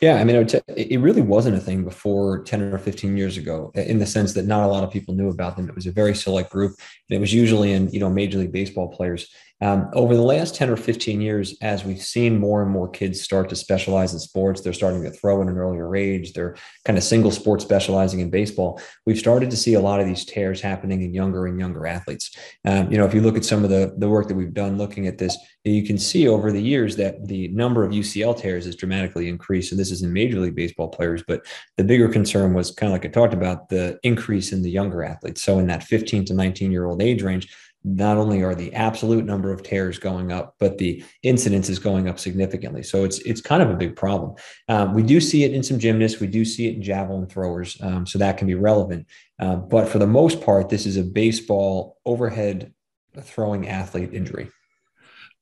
Yeah, 0.00 0.16
I 0.16 0.24
mean, 0.24 0.48
it 0.76 1.00
really 1.00 1.22
wasn't 1.22 1.56
a 1.56 1.60
thing 1.60 1.84
before 1.84 2.42
10 2.42 2.62
or 2.62 2.78
15 2.78 3.16
years 3.16 3.36
ago 3.36 3.70
in 3.74 3.98
the 3.98 4.06
sense 4.06 4.34
that 4.34 4.46
not 4.46 4.64
a 4.64 4.66
lot 4.66 4.84
of 4.84 4.90
people 4.90 5.14
knew 5.14 5.28
about 5.28 5.56
them. 5.56 5.68
It 5.68 5.74
was 5.74 5.86
a 5.86 5.92
very 5.92 6.14
select 6.14 6.50
group, 6.50 6.72
and 7.08 7.16
it 7.16 7.20
was 7.20 7.32
usually 7.32 7.72
in, 7.72 7.88
you 7.90 8.00
know, 8.00 8.10
Major 8.10 8.38
League 8.38 8.52
Baseball 8.52 8.88
players. 8.88 9.28
Um, 9.62 9.88
over 9.92 10.16
the 10.16 10.22
last 10.22 10.56
10 10.56 10.70
or 10.70 10.76
15 10.76 11.20
years, 11.20 11.54
as 11.62 11.84
we've 11.84 12.02
seen 12.02 12.40
more 12.40 12.62
and 12.62 12.70
more 12.70 12.88
kids 12.88 13.22
start 13.22 13.48
to 13.50 13.56
specialize 13.56 14.12
in 14.12 14.18
sports, 14.18 14.60
they're 14.60 14.72
starting 14.72 15.04
to 15.04 15.10
throw 15.10 15.40
in 15.40 15.48
an 15.48 15.56
earlier 15.56 15.94
age, 15.94 16.32
they're 16.32 16.56
kind 16.84 16.98
of 16.98 17.04
single 17.04 17.30
sport 17.30 17.62
specializing 17.62 18.18
in 18.18 18.28
baseball. 18.28 18.80
We've 19.06 19.18
started 19.18 19.50
to 19.50 19.56
see 19.56 19.74
a 19.74 19.80
lot 19.80 20.00
of 20.00 20.06
these 20.06 20.24
tears 20.24 20.60
happening 20.60 21.02
in 21.02 21.14
younger 21.14 21.46
and 21.46 21.60
younger 21.60 21.86
athletes. 21.86 22.36
Um, 22.64 22.90
you 22.90 22.98
know, 22.98 23.06
if 23.06 23.14
you 23.14 23.20
look 23.20 23.36
at 23.36 23.44
some 23.44 23.62
of 23.62 23.70
the, 23.70 23.94
the 23.96 24.08
work 24.08 24.26
that 24.26 24.34
we've 24.34 24.52
done 24.52 24.78
looking 24.78 25.06
at 25.06 25.18
this, 25.18 25.38
you 25.62 25.84
can 25.84 25.96
see 25.96 26.26
over 26.26 26.50
the 26.50 26.60
years 26.60 26.96
that 26.96 27.28
the 27.28 27.46
number 27.48 27.84
of 27.84 27.92
UCL 27.92 28.36
tears 28.40 28.64
has 28.64 28.74
dramatically 28.74 29.28
increased. 29.28 29.70
And 29.70 29.80
this 29.80 29.92
is 29.92 30.02
in 30.02 30.12
Major 30.12 30.40
League 30.40 30.56
Baseball 30.56 30.88
players, 30.88 31.22
but 31.28 31.46
the 31.76 31.84
bigger 31.84 32.08
concern 32.08 32.52
was 32.52 32.72
kind 32.72 32.92
of 32.92 32.94
like 32.94 33.06
I 33.06 33.08
talked 33.08 33.32
about 33.32 33.68
the 33.68 33.96
increase 34.02 34.50
in 34.50 34.62
the 34.62 34.70
younger 34.70 35.04
athletes. 35.04 35.40
So 35.40 35.60
in 35.60 35.68
that 35.68 35.84
15 35.84 36.24
to 36.26 36.34
19 36.34 36.72
year 36.72 36.86
old 36.86 37.00
age 37.00 37.22
range, 37.22 37.54
not 37.84 38.16
only 38.16 38.42
are 38.42 38.54
the 38.54 38.72
absolute 38.74 39.24
number 39.24 39.52
of 39.52 39.62
tears 39.62 39.98
going 39.98 40.30
up, 40.30 40.54
but 40.58 40.78
the 40.78 41.04
incidence 41.22 41.68
is 41.68 41.78
going 41.78 42.08
up 42.08 42.18
significantly. 42.18 42.82
So 42.82 43.04
it's 43.04 43.18
it's 43.20 43.40
kind 43.40 43.62
of 43.62 43.70
a 43.70 43.76
big 43.76 43.96
problem. 43.96 44.34
Um, 44.68 44.94
we 44.94 45.02
do 45.02 45.20
see 45.20 45.44
it 45.44 45.52
in 45.52 45.62
some 45.62 45.78
gymnasts. 45.78 46.20
We 46.20 46.26
do 46.26 46.44
see 46.44 46.68
it 46.68 46.76
in 46.76 46.82
javelin 46.82 47.26
throwers. 47.26 47.76
Um, 47.80 48.06
so 48.06 48.18
that 48.18 48.38
can 48.38 48.46
be 48.46 48.54
relevant. 48.54 49.06
Uh, 49.38 49.56
but 49.56 49.88
for 49.88 49.98
the 49.98 50.06
most 50.06 50.40
part, 50.40 50.68
this 50.68 50.86
is 50.86 50.96
a 50.96 51.02
baseball 51.02 51.98
overhead 52.04 52.72
throwing 53.20 53.68
athlete 53.68 54.14
injury. 54.14 54.50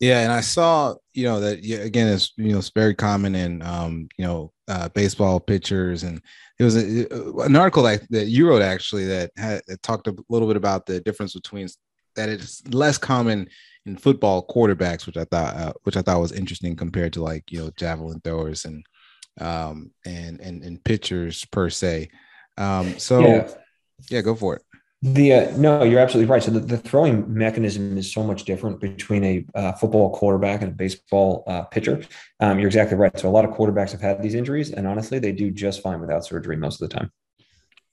Yeah, 0.01 0.21
and 0.21 0.33
I 0.33 0.41
saw 0.41 0.95
you 1.13 1.25
know 1.25 1.41
that 1.41 1.59
again 1.59 2.09
it's 2.09 2.33
you 2.37 2.53
know 2.53 2.59
it's 2.59 2.73
very 2.75 2.95
common 2.95 3.35
in 3.35 3.61
um, 3.63 4.09
you 4.17 4.25
know 4.25 4.53
uh, 4.69 4.89
baseball 4.89 5.41
pitchers 5.41 6.05
and 6.05 6.23
it 6.61 6.65
was 6.65 6.77
a, 6.77 7.07
an 7.43 7.57
article 7.57 7.83
that, 7.83 8.03
that 8.11 8.27
you 8.27 8.47
wrote 8.47 8.61
actually 8.61 9.07
that, 9.07 9.31
had, 9.37 9.63
that 9.67 9.83
talked 9.83 10.07
a 10.07 10.15
little 10.29 10.47
bit 10.47 10.59
about 10.59 10.85
the 10.85 11.01
difference 11.01 11.33
between 11.33 11.67
that 12.17 12.29
it's 12.29 12.67
less 12.69 12.99
common 12.99 13.49
in 13.87 13.97
football 13.97 14.47
quarterbacks, 14.47 15.07
which 15.07 15.17
I 15.17 15.25
thought 15.25 15.57
uh, 15.57 15.73
which 15.85 15.97
I 15.97 16.03
thought 16.03 16.21
was 16.21 16.33
interesting 16.33 16.77
compared 16.77 17.13
to 17.15 17.23
like 17.23 17.51
you 17.51 17.61
know 17.61 17.71
javelin 17.77 18.21
throwers 18.21 18.65
and 18.65 18.85
um 19.41 19.91
and 20.05 20.41
and 20.41 20.63
and 20.63 20.83
pitchers 20.85 21.45
per 21.47 21.71
se. 21.71 22.11
Um, 22.59 22.99
so 22.99 23.21
yeah, 23.21 23.49
yeah 24.11 24.21
go 24.21 24.35
for 24.35 24.57
it. 24.57 24.63
The 25.03 25.33
uh, 25.33 25.57
no, 25.57 25.83
you're 25.83 25.99
absolutely 25.99 26.31
right. 26.31 26.43
So 26.43 26.51
the, 26.51 26.61
the, 26.61 26.77
throwing 26.77 27.33
mechanism 27.33 27.97
is 27.97 28.13
so 28.13 28.23
much 28.23 28.45
different 28.45 28.81
between 28.81 29.25
a 29.25 29.47
uh, 29.55 29.73
football 29.73 30.11
quarterback 30.11 30.61
and 30.61 30.73
a 30.73 30.75
baseball 30.75 31.43
uh, 31.47 31.63
pitcher. 31.63 32.03
Um, 32.39 32.59
you're 32.59 32.69
exactly 32.69 32.99
right. 32.99 33.19
So 33.19 33.27
a 33.27 33.31
lot 33.31 33.47
of 33.47 33.53
quarterbacks 33.53 33.93
have 33.93 34.03
had 34.03 34.23
these 34.23 34.35
injuries, 34.35 34.73
and 34.73 34.87
honestly, 34.87 35.19
they 35.19 35.33
do 35.33 35.51
just 35.51 35.83
fine 35.83 36.03
without 36.03 36.27
surgery 36.27 36.59
most 36.59 36.83
of 36.83 36.91
the 36.91 36.95
time. 36.95 37.11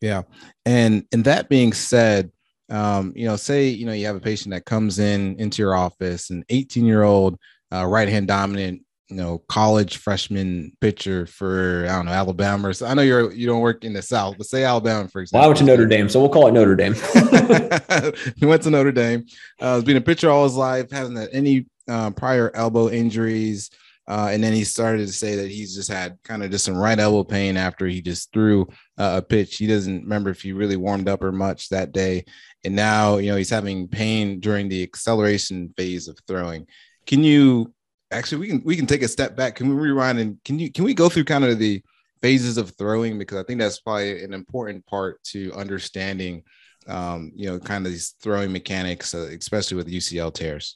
Yeah, 0.01 0.23
and 0.65 1.05
and 1.13 1.23
that 1.23 1.47
being 1.47 1.71
said, 1.71 2.29
um, 2.69 3.13
you 3.15 3.25
know, 3.25 3.35
say 3.35 3.67
you 3.67 3.85
know 3.85 3.93
you 3.93 4.05
have 4.05 4.15
a 4.15 4.21
patient 4.21 4.53
that 4.53 4.65
comes 4.65 4.99
in 4.99 5.39
into 5.39 5.61
your 5.61 5.75
office, 5.75 6.29
an 6.29 6.43
18 6.49 6.85
year 6.85 7.03
old 7.03 7.37
uh, 7.71 7.85
right 7.85 8.09
hand 8.09 8.27
dominant, 8.27 8.81
you 9.09 9.15
know, 9.15 9.39
college 9.47 9.97
freshman 9.97 10.73
pitcher 10.81 11.25
for 11.25 11.85
I 11.89 11.95
don't 11.95 12.05
know 12.05 12.11
Alabama. 12.11 12.73
So 12.73 12.85
I 12.85 12.93
know 12.93 13.01
you're 13.01 13.31
you 13.31 13.47
don't 13.47 13.61
work 13.61 13.83
in 13.83 13.93
the 13.93 14.01
South, 14.01 14.35
but 14.37 14.47
say 14.47 14.63
Alabama 14.63 15.07
for 15.07 15.21
example. 15.21 15.39
Well, 15.39 15.45
I 15.45 15.47
went 15.47 15.59
to 15.59 15.65
Notre 15.65 15.85
Dame, 15.85 16.09
so 16.09 16.19
we'll 16.19 16.29
call 16.29 16.47
it 16.47 16.53
Notre 16.53 16.75
Dame. 16.75 16.93
he 18.37 18.45
went 18.45 18.63
to 18.63 18.69
Notre 18.69 18.91
Dame. 18.91 19.25
Uh, 19.61 19.75
has 19.75 19.83
been 19.83 19.97
a 19.97 20.01
pitcher 20.01 20.29
all 20.29 20.43
his 20.43 20.55
life, 20.55 20.91
hasn't 20.91 21.17
had 21.17 21.29
any 21.31 21.65
uh, 21.87 22.11
prior 22.11 22.51
elbow 22.53 22.89
injuries. 22.89 23.69
Uh, 24.07 24.29
and 24.31 24.41
then 24.41 24.53
he 24.53 24.63
started 24.63 25.05
to 25.05 25.13
say 25.13 25.35
that 25.35 25.49
he's 25.49 25.75
just 25.75 25.91
had 25.91 26.17
kind 26.23 26.41
of 26.41 26.49
just 26.49 26.63
some 26.63 26.77
right 26.77 26.97
elbow 26.97 27.23
pain 27.23 27.57
after 27.57 27.85
he 27.87 28.01
just 28.01 28.31
threw 28.31 28.61
uh, 28.97 29.15
a 29.17 29.21
pitch. 29.21 29.57
He 29.57 29.67
doesn't 29.67 30.03
remember 30.03 30.29
if 30.29 30.41
he 30.41 30.53
really 30.53 30.77
warmed 30.77 31.09
up 31.09 31.21
or 31.21 31.31
much 31.31 31.69
that 31.69 31.91
day. 31.91 32.23
And 32.63 32.75
now, 32.75 33.17
you 33.17 33.31
know, 33.31 33.37
he's 33.37 33.49
having 33.49 33.87
pain 33.87 34.39
during 34.39 34.69
the 34.69 34.81
acceleration 34.81 35.73
phase 35.75 36.07
of 36.07 36.17
throwing. 36.25 36.67
Can 37.05 37.23
you 37.23 37.73
actually 38.11 38.39
we 38.39 38.47
can 38.47 38.61
we 38.63 38.75
can 38.77 38.85
take 38.85 39.01
a 39.01 39.07
step 39.07 39.35
back? 39.35 39.55
Can 39.55 39.69
we 39.69 39.75
rewind 39.75 40.19
and 40.19 40.37
can 40.45 40.57
you 40.57 40.71
can 40.71 40.85
we 40.85 40.93
go 40.93 41.09
through 41.09 41.25
kind 41.25 41.43
of 41.43 41.59
the 41.59 41.83
phases 42.21 42.57
of 42.57 42.71
throwing 42.77 43.19
because 43.19 43.37
I 43.37 43.43
think 43.43 43.59
that's 43.59 43.81
probably 43.81 44.23
an 44.23 44.33
important 44.33 44.85
part 44.85 45.21
to 45.25 45.53
understanding 45.53 46.43
um, 46.87 47.31
you 47.35 47.49
know, 47.49 47.59
kind 47.59 47.85
of 47.85 47.91
these 47.91 48.15
throwing 48.21 48.51
mechanics, 48.51 49.13
uh, 49.13 49.29
especially 49.37 49.77
with 49.77 49.87
UCL 49.87 50.33
tears. 50.33 50.75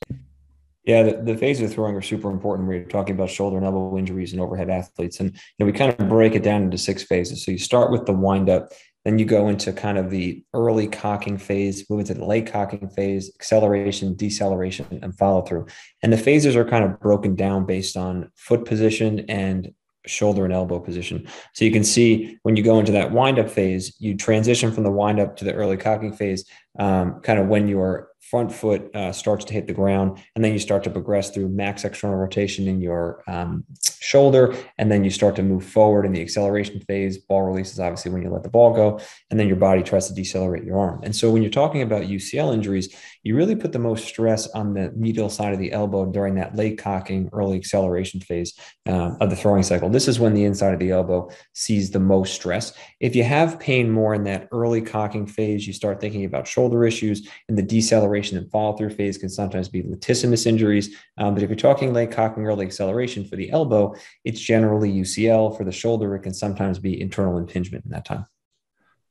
Yeah, 0.83 1.03
the, 1.03 1.21
the 1.33 1.38
phases 1.38 1.69
of 1.69 1.75
throwing 1.75 1.95
are 1.95 2.01
super 2.01 2.31
important. 2.31 2.67
We're 2.67 2.85
talking 2.85 3.13
about 3.13 3.29
shoulder 3.29 3.57
and 3.57 3.65
elbow 3.65 3.97
injuries 3.97 4.31
and 4.31 4.41
overhead 4.41 4.69
athletes. 4.69 5.19
And 5.19 5.31
you 5.31 5.39
know, 5.59 5.65
we 5.67 5.73
kind 5.73 5.93
of 5.93 6.09
break 6.09 6.33
it 6.33 6.43
down 6.43 6.63
into 6.63 6.77
six 6.77 7.03
phases. 7.03 7.45
So 7.45 7.51
you 7.51 7.59
start 7.59 7.91
with 7.91 8.05
the 8.05 8.13
windup, 8.13 8.71
then 9.05 9.19
you 9.19 9.25
go 9.25 9.47
into 9.47 9.73
kind 9.73 9.97
of 9.97 10.09
the 10.09 10.43
early 10.53 10.88
cocking 10.88 11.38
phase, 11.38 11.88
move 11.89 12.01
into 12.01 12.15
the 12.15 12.25
late 12.25 12.51
cocking 12.51 12.89
phase, 12.89 13.31
acceleration, 13.35 14.15
deceleration, 14.15 15.00
and 15.03 15.15
follow 15.17 15.41
through. 15.41 15.67
And 16.01 16.11
the 16.11 16.17
phases 16.17 16.55
are 16.55 16.65
kind 16.65 16.83
of 16.83 17.00
broken 17.00 17.35
down 17.35 17.65
based 17.65 17.95
on 17.95 18.31
foot 18.35 18.65
position 18.65 19.25
and 19.29 19.73
shoulder 20.07 20.45
and 20.45 20.53
elbow 20.53 20.79
position. 20.79 21.27
So 21.53 21.65
you 21.65 21.71
can 21.71 21.83
see 21.83 22.39
when 22.43 22.55
you 22.55 22.63
go 22.63 22.79
into 22.79 22.91
that 22.93 23.11
windup 23.11 23.50
phase, 23.50 23.95
you 24.00 24.15
transition 24.17 24.71
from 24.71 24.83
the 24.83 24.91
windup 24.91 25.35
to 25.38 25.45
the 25.45 25.53
early 25.53 25.77
cocking 25.77 26.13
phase, 26.13 26.45
um, 26.79 27.21
kind 27.21 27.39
of 27.39 27.47
when 27.47 27.67
your 27.67 28.11
front 28.21 28.51
foot 28.51 28.95
uh, 28.95 29.11
starts 29.11 29.43
to 29.45 29.53
hit 29.53 29.67
the 29.67 29.73
ground, 29.73 30.19
and 30.35 30.45
then 30.45 30.53
you 30.53 30.59
start 30.59 30.83
to 30.83 30.89
progress 30.89 31.31
through 31.31 31.49
max 31.49 31.83
external 31.83 32.15
rotation 32.15 32.67
in 32.67 32.79
your 32.79 33.23
um, 33.27 33.63
shoulder, 33.99 34.55
and 34.77 34.91
then 34.91 35.03
you 35.03 35.09
start 35.09 35.35
to 35.35 35.43
move 35.43 35.65
forward 35.65 36.05
in 36.05 36.13
the 36.13 36.21
acceleration 36.21 36.79
phase. 36.81 37.17
Ball 37.17 37.41
releases 37.41 37.79
obviously 37.79 38.11
when 38.11 38.21
you 38.21 38.29
let 38.29 38.43
the 38.43 38.49
ball 38.49 38.73
go, 38.73 38.99
and 39.29 39.39
then 39.39 39.47
your 39.47 39.57
body 39.57 39.83
tries 39.83 40.07
to 40.07 40.13
decelerate 40.13 40.63
your 40.63 40.79
arm. 40.79 41.01
And 41.03 41.15
so 41.15 41.31
when 41.31 41.41
you're 41.41 41.51
talking 41.51 41.81
about 41.81 42.03
UCL 42.03 42.53
injuries, 42.53 42.95
you 43.23 43.35
really 43.35 43.55
put 43.55 43.71
the 43.71 43.79
most 43.79 44.05
stress 44.05 44.47
on 44.49 44.73
the 44.73 44.91
medial 44.91 45.29
side 45.29 45.53
of 45.53 45.59
the 45.59 45.71
elbow 45.71 46.05
during 46.05 46.35
that 46.35 46.55
late 46.55 46.77
cocking, 46.77 47.29
early 47.33 47.57
acceleration 47.57 48.19
phase 48.19 48.53
um, 48.87 49.17
of 49.21 49.29
the 49.29 49.35
throwing 49.35 49.63
cycle. 49.63 49.89
This 49.89 50.07
is 50.07 50.19
when 50.19 50.33
the 50.33 50.43
inside 50.43 50.73
of 50.73 50.79
the 50.79 50.91
elbow 50.91 51.29
sees 51.53 51.91
the 51.91 51.99
most 51.99 52.33
stress. 52.33 52.73
If 52.99 53.15
you 53.15 53.23
have 53.23 53.59
pain 53.59 53.91
more 53.91 54.15
in 54.15 54.23
that 54.23 54.47
early 54.51 54.81
cocking 54.81 55.27
phase, 55.27 55.67
you 55.67 55.73
start 55.73 56.01
thinking 56.01 56.25
about 56.25 56.47
shoulder 56.47 56.85
issues, 56.85 57.27
and 57.47 57.57
the 57.57 57.63
deceleration 57.63 58.37
and 58.37 58.49
follow 58.49 58.75
through 58.75 58.89
phase 58.91 59.17
can 59.17 59.29
sometimes 59.29 59.69
be 59.69 59.83
latissimus 59.83 60.47
injuries. 60.47 60.95
Um, 61.17 61.35
but 61.35 61.43
if 61.43 61.49
you're 61.49 61.57
talking 61.57 61.93
late 61.93 62.11
cocking 62.11 62.45
early 62.45 62.65
acceleration 62.65 63.23
for 63.25 63.35
the 63.35 63.51
elbow, 63.51 63.93
it's 64.25 64.39
generally 64.39 64.91
UCL. 64.91 65.57
For 65.57 65.63
the 65.63 65.71
shoulder, 65.71 66.15
it 66.15 66.21
can 66.21 66.33
sometimes 66.33 66.79
be 66.79 66.99
internal 66.99 67.37
impingement 67.37 67.85
in 67.85 67.91
that 67.91 68.05
time. 68.05 68.25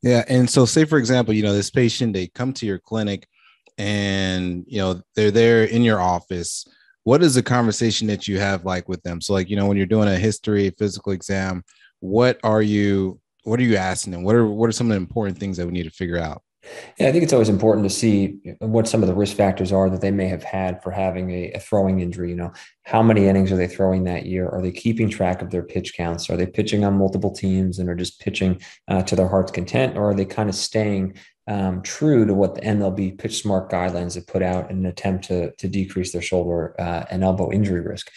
Yeah. 0.02 0.24
And 0.28 0.48
so, 0.48 0.64
say, 0.64 0.84
for 0.84 0.98
example, 0.98 1.34
you 1.34 1.42
know, 1.42 1.52
this 1.52 1.70
patient, 1.70 2.14
they 2.14 2.26
come 2.26 2.52
to 2.54 2.66
your 2.66 2.78
clinic 2.78 3.28
and, 3.78 4.64
you 4.66 4.78
know, 4.78 5.02
they're 5.14 5.30
there 5.30 5.64
in 5.64 5.82
your 5.82 6.00
office. 6.00 6.66
What 7.04 7.22
is 7.22 7.34
the 7.34 7.42
conversation 7.42 8.06
that 8.08 8.28
you 8.28 8.38
have 8.38 8.64
like 8.64 8.88
with 8.88 9.02
them? 9.02 9.20
So, 9.20 9.32
like, 9.32 9.48
you 9.48 9.56
know, 9.56 9.66
when 9.66 9.76
you're 9.76 9.86
doing 9.86 10.08
a 10.08 10.16
history, 10.16 10.70
physical 10.70 11.12
exam, 11.12 11.64
what 12.00 12.38
are 12.44 12.62
you, 12.62 13.20
what 13.44 13.58
are 13.58 13.64
you 13.64 13.76
asking 13.76 14.12
them? 14.12 14.22
What 14.22 14.36
are, 14.36 14.46
what 14.46 14.68
are 14.68 14.72
some 14.72 14.88
of 14.88 14.90
the 14.90 14.96
important 14.96 15.38
things 15.38 15.56
that 15.56 15.66
we 15.66 15.72
need 15.72 15.84
to 15.84 15.90
figure 15.90 16.18
out? 16.18 16.42
Yeah, 16.98 17.08
I 17.08 17.12
think 17.12 17.24
it's 17.24 17.32
always 17.32 17.48
important 17.48 17.88
to 17.88 17.94
see 17.94 18.38
what 18.58 18.86
some 18.86 19.02
of 19.02 19.08
the 19.08 19.14
risk 19.14 19.34
factors 19.34 19.72
are 19.72 19.88
that 19.88 20.02
they 20.02 20.10
may 20.10 20.28
have 20.28 20.42
had 20.42 20.82
for 20.82 20.90
having 20.90 21.30
a, 21.30 21.52
a, 21.52 21.58
throwing 21.58 22.00
injury. 22.00 22.28
You 22.28 22.36
know, 22.36 22.52
how 22.82 23.02
many 23.02 23.26
innings 23.26 23.50
are 23.50 23.56
they 23.56 23.66
throwing 23.66 24.04
that 24.04 24.26
year? 24.26 24.46
Are 24.48 24.60
they 24.60 24.70
keeping 24.70 25.08
track 25.08 25.40
of 25.40 25.50
their 25.50 25.62
pitch 25.62 25.94
counts? 25.94 26.28
Are 26.28 26.36
they 26.36 26.46
pitching 26.46 26.84
on 26.84 26.98
multiple 26.98 27.32
teams 27.32 27.78
and 27.78 27.88
are 27.88 27.94
just 27.94 28.20
pitching 28.20 28.60
uh, 28.88 29.02
to 29.04 29.16
their 29.16 29.28
heart's 29.28 29.52
content, 29.52 29.96
or 29.96 30.10
are 30.10 30.14
they 30.14 30.26
kind 30.26 30.50
of 30.50 30.54
staying 30.54 31.14
um, 31.50 31.82
true 31.82 32.24
to 32.24 32.32
what 32.32 32.54
the 32.54 32.60
MLB 32.60 33.18
pitch 33.18 33.42
smart 33.42 33.70
guidelines 33.70 34.14
have 34.14 34.26
put 34.28 34.40
out 34.40 34.70
in 34.70 34.78
an 34.78 34.86
attempt 34.86 35.24
to, 35.24 35.50
to 35.56 35.66
decrease 35.66 36.12
their 36.12 36.22
shoulder 36.22 36.80
uh, 36.80 37.04
and 37.10 37.24
elbow 37.24 37.50
injury 37.50 37.80
risk. 37.80 38.08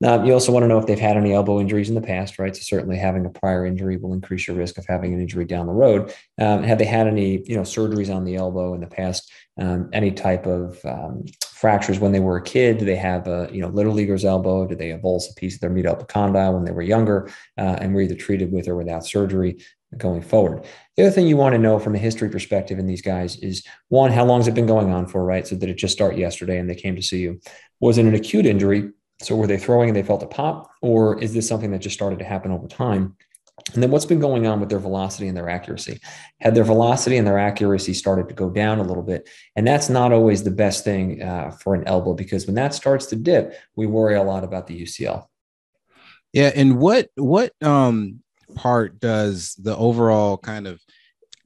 Now, 0.00 0.24
you 0.24 0.32
also 0.32 0.50
want 0.50 0.64
to 0.64 0.68
know 0.68 0.78
if 0.78 0.86
they've 0.86 0.98
had 0.98 1.16
any 1.16 1.32
elbow 1.32 1.60
injuries 1.60 1.88
in 1.88 1.94
the 1.94 2.00
past, 2.00 2.40
right? 2.40 2.54
So 2.56 2.62
certainly 2.62 2.96
having 2.96 3.24
a 3.24 3.30
prior 3.30 3.64
injury 3.64 3.98
will 3.98 4.12
increase 4.12 4.48
your 4.48 4.56
risk 4.56 4.78
of 4.78 4.86
having 4.88 5.14
an 5.14 5.20
injury 5.20 5.44
down 5.44 5.66
the 5.66 5.72
road. 5.72 6.12
Um, 6.40 6.64
have 6.64 6.78
they 6.78 6.84
had 6.84 7.06
any, 7.06 7.44
you 7.46 7.54
know, 7.54 7.62
surgeries 7.62 8.12
on 8.12 8.24
the 8.24 8.34
elbow 8.34 8.74
in 8.74 8.80
the 8.80 8.88
past? 8.88 9.30
Um, 9.60 9.88
any 9.92 10.10
type 10.10 10.46
of 10.46 10.84
um, 10.84 11.26
fractures 11.44 12.00
when 12.00 12.10
they 12.10 12.18
were 12.18 12.38
a 12.38 12.42
kid? 12.42 12.78
Do 12.78 12.84
they 12.84 12.96
have 12.96 13.28
a, 13.28 13.48
you 13.52 13.60
know, 13.60 13.68
little 13.68 13.92
leaguer's 13.92 14.24
elbow? 14.24 14.66
Did 14.66 14.80
they 14.80 14.88
avulse 14.88 15.30
a 15.30 15.34
piece 15.34 15.54
of 15.54 15.60
their 15.60 15.70
medial 15.70 15.94
epicondyle 15.94 16.54
when 16.54 16.64
they 16.64 16.72
were 16.72 16.82
younger 16.82 17.30
uh, 17.56 17.76
and 17.80 17.94
were 17.94 18.00
either 18.00 18.16
treated 18.16 18.50
with 18.50 18.66
or 18.66 18.74
without 18.74 19.06
surgery? 19.06 19.58
Going 19.96 20.22
forward. 20.22 20.64
The 20.96 21.04
other 21.04 21.12
thing 21.12 21.26
you 21.26 21.36
want 21.36 21.54
to 21.54 21.58
know 21.58 21.78
from 21.78 21.94
a 21.94 21.98
history 21.98 22.28
perspective 22.28 22.78
in 22.78 22.86
these 22.86 23.02
guys 23.02 23.36
is 23.36 23.64
one, 23.88 24.12
how 24.12 24.24
long 24.24 24.40
has 24.40 24.48
it 24.48 24.54
been 24.54 24.66
going 24.66 24.92
on 24.92 25.06
for, 25.06 25.24
right? 25.24 25.46
So 25.46 25.56
did 25.56 25.68
it 25.68 25.78
just 25.78 25.92
start 25.92 26.16
yesterday 26.16 26.58
and 26.58 26.68
they 26.68 26.74
came 26.74 26.96
to 26.96 27.02
see 27.02 27.20
you? 27.20 27.40
Was 27.80 27.98
it 27.98 28.06
an 28.06 28.14
acute 28.14 28.46
injury? 28.46 28.90
So 29.20 29.36
were 29.36 29.46
they 29.46 29.58
throwing 29.58 29.88
and 29.88 29.96
they 29.96 30.02
felt 30.02 30.22
a 30.22 30.26
pop, 30.26 30.70
or 30.80 31.22
is 31.22 31.32
this 31.32 31.46
something 31.46 31.70
that 31.70 31.78
just 31.78 31.94
started 31.94 32.18
to 32.18 32.24
happen 32.24 32.50
over 32.50 32.66
time? 32.66 33.16
And 33.74 33.82
then 33.82 33.90
what's 33.90 34.06
been 34.06 34.18
going 34.18 34.46
on 34.46 34.58
with 34.58 34.68
their 34.68 34.78
velocity 34.78 35.28
and 35.28 35.36
their 35.36 35.48
accuracy? 35.48 36.00
Had 36.40 36.54
their 36.54 36.64
velocity 36.64 37.16
and 37.16 37.26
their 37.26 37.38
accuracy 37.38 37.94
started 37.94 38.28
to 38.28 38.34
go 38.34 38.50
down 38.50 38.78
a 38.78 38.82
little 38.82 39.02
bit? 39.02 39.28
And 39.54 39.66
that's 39.66 39.88
not 39.88 40.12
always 40.12 40.42
the 40.42 40.50
best 40.50 40.84
thing 40.84 41.22
uh, 41.22 41.52
for 41.52 41.74
an 41.74 41.84
elbow 41.86 42.14
because 42.14 42.46
when 42.46 42.56
that 42.56 42.74
starts 42.74 43.06
to 43.06 43.16
dip, 43.16 43.54
we 43.76 43.86
worry 43.86 44.16
a 44.16 44.22
lot 44.22 44.42
about 44.42 44.66
the 44.66 44.82
UCL. 44.82 45.26
Yeah, 46.32 46.50
and 46.54 46.78
what 46.78 47.10
what 47.14 47.52
um 47.62 48.21
part 48.54 49.00
does 49.00 49.54
the 49.54 49.76
overall 49.76 50.36
kind 50.36 50.66
of 50.66 50.80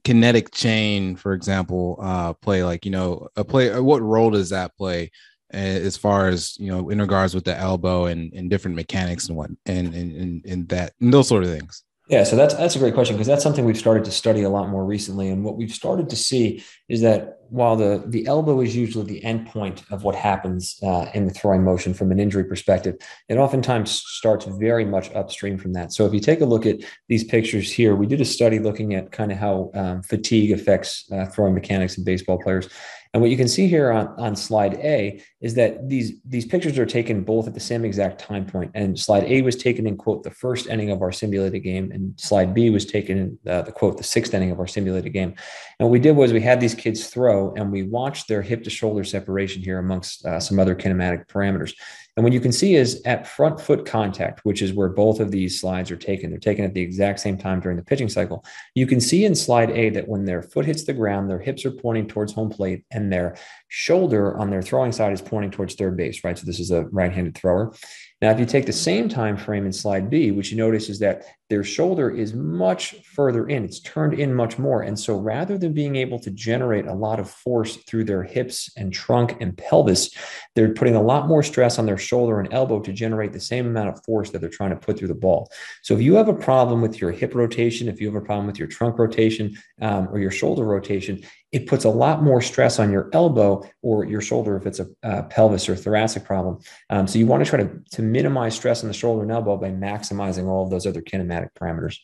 kinetic 0.03 0.53
chain, 0.53 1.15
for 1.15 1.33
example, 1.33 1.97
uh, 2.01 2.33
play? 2.33 2.63
Like, 2.63 2.85
you 2.85 2.91
know, 2.91 3.27
a 3.35 3.43
play, 3.43 3.79
what 3.79 4.01
role 4.01 4.31
does 4.31 4.49
that 4.49 4.75
play 4.77 5.11
as 5.51 5.95
far 5.95 6.27
as, 6.27 6.57
you 6.59 6.67
know, 6.67 6.89
in 6.89 6.99
regards 6.99 7.33
with 7.33 7.45
the 7.45 7.55
elbow 7.55 8.05
and, 8.05 8.33
and 8.33 8.49
different 8.49 8.75
mechanics 8.75 9.27
and 9.27 9.37
what, 9.37 9.49
and, 9.65 9.93
and, 9.93 10.45
and 10.45 10.69
that, 10.69 10.93
and 10.99 11.13
those 11.13 11.27
sort 11.27 11.43
of 11.43 11.49
things? 11.49 11.83
Yeah, 12.09 12.23
so 12.23 12.37
that's 12.37 12.53
that's 12.53 12.75
a 12.75 12.79
great 12.79 12.93
question 12.93 13.17
because 13.17 13.27
that's 13.27 13.43
something 13.43 13.65
we've 13.65 13.77
started 13.77 14.05
to 14.05 14.11
study 14.11 14.43
a 14.43 14.49
lot 14.49 14.69
more 14.69 14.85
recently. 14.85 15.27
And 15.27 15.43
what 15.43 15.57
we've 15.57 15.71
started 15.71 16.09
to 16.09 16.15
see 16.15 16.63
is 16.87 17.01
that 17.01 17.39
while 17.49 17.75
the 17.75 18.01
the 18.07 18.25
elbow 18.27 18.61
is 18.61 18.73
usually 18.77 19.03
the 19.03 19.21
end 19.25 19.47
point 19.47 19.83
of 19.91 20.03
what 20.03 20.15
happens 20.15 20.79
uh, 20.83 21.09
in 21.13 21.25
the 21.25 21.33
throwing 21.33 21.65
motion 21.65 21.93
from 21.93 22.11
an 22.11 22.19
injury 22.19 22.45
perspective, 22.45 22.95
it 23.27 23.37
oftentimes 23.37 23.91
starts 23.91 24.45
very 24.45 24.85
much 24.85 25.13
upstream 25.15 25.57
from 25.57 25.73
that. 25.73 25.91
So 25.91 26.05
if 26.05 26.13
you 26.13 26.21
take 26.21 26.39
a 26.39 26.45
look 26.45 26.65
at 26.65 26.77
these 27.09 27.25
pictures 27.25 27.73
here, 27.73 27.93
we 27.93 28.07
did 28.07 28.21
a 28.21 28.25
study 28.25 28.59
looking 28.59 28.93
at 28.93 29.11
kind 29.11 29.33
of 29.33 29.37
how 29.37 29.71
um, 29.73 30.01
fatigue 30.01 30.53
affects 30.53 31.11
uh, 31.11 31.25
throwing 31.25 31.53
mechanics 31.53 31.97
in 31.97 32.05
baseball 32.05 32.37
players. 32.37 32.69
And 33.13 33.21
what 33.21 33.31
you 33.31 33.37
can 33.37 33.47
see 33.47 33.67
here 33.67 33.91
on, 33.91 34.07
on 34.19 34.35
slide 34.35 34.75
A 34.75 35.21
is 35.39 35.53
that 35.53 35.87
these, 35.87 36.13
these 36.25 36.45
pictures 36.45 36.79
are 36.79 36.85
taken 36.85 37.23
both 37.23 37.47
at 37.47 37.53
the 37.53 37.59
same 37.59 37.85
exact 37.85 38.19
time 38.19 38.45
point. 38.45 38.71
And 38.73 38.97
slide 38.97 39.23
A 39.25 39.41
was 39.43 39.55
taken 39.55 39.85
in, 39.85 39.95
quote, 39.95 40.23
the 40.23 40.31
first 40.31 40.67
inning 40.67 40.89
of 40.89 41.01
our 41.01 41.11
simulated 41.11 41.63
game, 41.63 41.91
and 41.91 42.19
slide 42.19 42.53
B 42.53 42.69
was 42.69 42.85
taken 42.85 43.17
in 43.17 43.51
uh, 43.51 43.61
the, 43.61 43.71
quote, 43.71 43.97
the 43.97 44.03
sixth 44.03 44.33
inning 44.33 44.51
of 44.51 44.59
our 44.59 44.67
simulated 44.67 45.13
game. 45.13 45.35
And 45.79 45.87
what 45.87 45.91
we 45.91 45.99
did 45.99 46.15
was 46.15 46.33
we 46.33 46.41
had 46.41 46.59
these 46.59 46.75
kids 46.75 47.07
throw 47.07 47.53
and 47.53 47.71
we 47.71 47.83
watched 47.83 48.27
their 48.27 48.41
hip 48.41 48.63
to 48.63 48.69
shoulder 48.69 49.03
separation 49.03 49.61
here 49.61 49.77
amongst 49.77 50.25
uh, 50.25 50.39
some 50.39 50.59
other 50.59 50.75
kinematic 50.75 51.27
parameters. 51.27 51.73
And 52.17 52.23
what 52.23 52.33
you 52.33 52.41
can 52.41 52.51
see 52.51 52.73
is 52.73 52.99
at 53.05 53.27
front 53.27 53.61
foot 53.61 53.85
contact, 53.85 54.39
which 54.43 54.63
is 54.63 54.73
where 54.73 54.89
both 54.89 55.19
of 55.19 55.29
these 55.29 55.61
slides 55.61 55.91
are 55.91 55.95
taken, 55.97 56.31
they're 56.31 56.39
taken 56.39 56.65
at 56.65 56.73
the 56.73 56.81
exact 56.81 57.19
same 57.19 57.37
time 57.37 57.59
during 57.59 57.77
the 57.77 57.83
pitching 57.83 58.09
cycle. 58.09 58.43
You 58.73 58.87
can 58.87 58.99
see 58.99 59.23
in 59.23 59.35
slide 59.35 59.69
A 59.69 59.91
that 59.91 60.07
when 60.07 60.25
their 60.25 60.41
foot 60.41 60.65
hits 60.65 60.83
the 60.83 60.93
ground, 60.93 61.29
their 61.29 61.39
hips 61.39 61.63
are 61.63 61.71
pointing 61.71 62.07
towards 62.07 62.33
home 62.33 62.49
plate 62.49 62.83
and 62.89 63.13
their 63.13 63.37
shoulder 63.67 64.35
on 64.35 64.49
their 64.49 64.63
throwing 64.63 64.91
side 64.91 65.13
is 65.13 65.21
pointing 65.29 65.51
towards 65.51 65.75
third 65.75 65.97
base, 65.97 66.23
right? 66.23 66.37
So 66.37 66.45
this 66.45 66.59
is 66.59 66.71
a 66.71 66.85
right 66.85 67.11
handed 67.11 67.35
thrower. 67.35 67.73
Now, 68.19 68.31
if 68.31 68.39
you 68.39 68.47
take 68.47 68.65
the 68.65 68.73
same 68.73 69.09
time 69.09 69.37
frame 69.37 69.67
in 69.67 69.71
slide 69.71 70.09
B, 70.09 70.31
what 70.31 70.49
you 70.49 70.57
notice 70.57 70.89
is 70.89 70.97
that 70.99 71.25
their 71.49 71.63
shoulder 71.63 72.09
is 72.09 72.33
much 72.33 72.95
further 73.03 73.47
in, 73.47 73.63
it's 73.63 73.79
turned 73.79 74.15
in 74.15 74.33
much 74.33 74.57
more. 74.57 74.81
And 74.81 74.99
so 74.99 75.17
rather 75.17 75.57
than 75.57 75.71
being 75.71 75.95
able 75.95 76.19
to 76.19 76.31
generate 76.31 76.87
a 76.87 76.93
lot 76.93 77.19
of 77.19 77.29
force 77.29 77.77
through 77.87 78.05
their 78.05 78.23
hips 78.23 78.71
and 78.75 78.91
trunk 78.91 79.37
and 79.39 79.55
pelvis, 79.55 80.09
they're 80.55 80.73
putting 80.73 80.95
a 80.95 81.01
lot 81.01 81.27
more 81.27 81.43
stress 81.43 81.77
on 81.77 81.85
their 81.85 81.97
shoulder 81.97 82.39
and 82.39 82.51
elbow 82.51 82.79
to 82.81 82.91
generate 82.91 83.33
the 83.33 83.39
same 83.39 83.67
amount 83.67 83.89
of 83.89 84.03
force 84.03 84.31
that 84.31 84.39
they're 84.39 84.49
trying 84.49 84.71
to 84.71 84.75
put 84.75 84.97
through 84.97 85.07
the 85.07 85.13
ball. 85.13 85.49
So 85.83 85.93
if 85.93 86.01
you 86.01 86.15
have 86.15 86.27
a 86.27 86.33
problem 86.33 86.81
with 86.81 86.99
your 86.99 87.11
hip 87.11 87.35
rotation, 87.35 87.87
if 87.87 88.01
you 88.01 88.07
have 88.07 88.21
a 88.21 88.25
problem 88.25 88.47
with 88.47 88.57
your 88.57 88.67
trunk 88.67 88.97
rotation 88.97 89.55
um, 89.79 90.09
or 90.11 90.19
your 90.19 90.31
shoulder 90.31 90.65
rotation, 90.65 91.23
it 91.51 91.67
puts 91.67 91.85
a 91.85 91.89
lot 91.89 92.21
more 92.21 92.41
stress 92.41 92.77
on 92.77 92.91
your 92.91 93.09
elbow 93.13 93.63
or 93.81 94.05
your 94.05 94.21
shoulder 94.21 94.57
if 94.57 94.65
it's 94.65 94.79
a, 94.79 95.23
pelvis 95.29 95.69
or 95.69 95.75
thoracic 95.75 96.25
problem. 96.25 96.59
Um, 96.89 97.07
so 97.07 97.19
you 97.19 97.25
want 97.25 97.43
to 97.43 97.49
try 97.49 97.63
to, 97.63 97.79
to 97.93 98.01
minimize 98.01 98.55
stress 98.55 98.83
on 98.83 98.89
the 98.89 98.93
shoulder 98.93 99.23
and 99.23 99.31
elbow 99.31 99.57
by 99.57 99.71
maximizing 99.71 100.47
all 100.47 100.63
of 100.63 100.69
those 100.69 100.85
other 100.85 101.01
kinematic 101.01 101.49
parameters. 101.59 101.97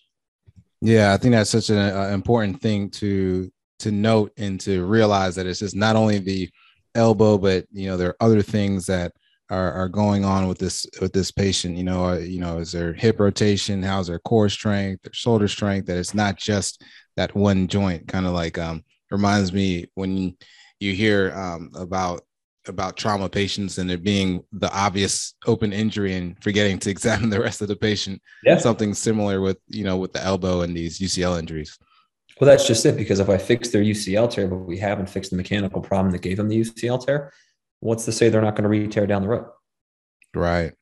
Yeah, 0.82 1.14
I 1.14 1.18
think 1.18 1.34
that's 1.34 1.50
such 1.50 1.70
an 1.70 1.78
uh, 1.78 2.10
important 2.14 2.62
thing 2.62 2.90
to 2.92 3.52
to 3.80 3.92
note 3.92 4.32
and 4.38 4.60
to 4.62 4.86
realize 4.86 5.36
that 5.36 5.46
it's 5.46 5.60
just 5.60 5.76
not 5.76 5.96
only 5.96 6.20
the 6.20 6.50
elbow, 6.96 7.38
but 7.38 7.66
you 7.72 7.88
know 7.88 7.98
there 7.98 8.10
are 8.10 8.18
other 8.20 8.42
things 8.42 8.86
that 8.86 9.14
are, 9.50 9.72
are 9.74 9.90
going 9.90 10.26
on 10.26 10.48
with 10.48 10.58
this 10.58 10.86
with 11.02 11.14
this 11.14 11.32
patient 11.32 11.78
you 11.78 11.84
know 11.84 12.06
uh, 12.06 12.18
you 12.18 12.40
know 12.40 12.60
is 12.60 12.72
their 12.72 12.94
hip 12.94 13.20
rotation 13.20 13.84
how's 13.84 14.08
their 14.08 14.20
core 14.20 14.50
strength 14.50 15.04
their 15.04 15.14
shoulder 15.14 15.48
strength 15.48 15.86
that 15.86 15.98
it's 15.98 16.14
not 16.14 16.38
just 16.38 16.82
that 17.18 17.36
one 17.36 17.68
joint 17.68 18.08
kind 18.08 18.26
of 18.26 18.32
like 18.32 18.58
um 18.58 18.84
reminds 19.14 19.54
me 19.54 19.86
when 19.96 20.36
you 20.80 20.94
hear 20.94 21.32
um 21.36 21.72
about 21.76 22.22
about 22.68 22.98
trauma 22.98 23.30
patients 23.30 23.78
and 23.78 23.90
it 23.92 24.04
being 24.04 24.44
the 24.54 24.72
obvious 24.74 25.36
open 25.46 25.72
injury 25.72 26.16
and 26.16 26.42
forgetting 26.44 26.78
to 26.80 26.90
examine 26.96 27.30
the 27.30 27.40
rest 27.40 27.62
of 27.62 27.70
the 27.70 27.76
patient 27.76 28.22
yeah. 28.44 28.58
something 28.58 28.94
similar 28.94 29.40
with 29.40 29.58
you 29.68 29.86
know 29.86 29.98
with 29.98 30.12
the 30.12 30.22
elbow 30.22 30.62
and 30.62 30.76
these 30.76 31.00
ucl 31.00 31.40
injuries 31.40 31.78
well 32.42 32.50
that's 32.50 32.68
just 32.68 32.86
it 32.86 32.98
because 32.98 33.20
if 33.20 33.30
i 33.30 33.38
fix 33.38 33.70
their 33.70 33.84
ucl 33.84 34.30
tear 34.30 34.48
but 34.48 34.58
we 34.58 34.78
haven't 34.78 35.10
fixed 35.10 35.32
the 35.32 35.38
mechanical 35.38 35.82
problem 35.82 36.12
that 36.12 36.22
gave 36.22 36.38
them 36.38 36.50
the 36.50 36.60
ucl 36.60 37.04
tear 37.06 37.32
what's 37.84 38.06
to 38.06 38.12
say 38.12 38.30
they're 38.30 38.42
not 38.42 38.56
going 38.56 38.64
to 38.64 38.70
re-tear 38.70 39.06
down 39.06 39.22
the 39.22 39.28
road? 39.28 39.46
Right, 40.34 40.74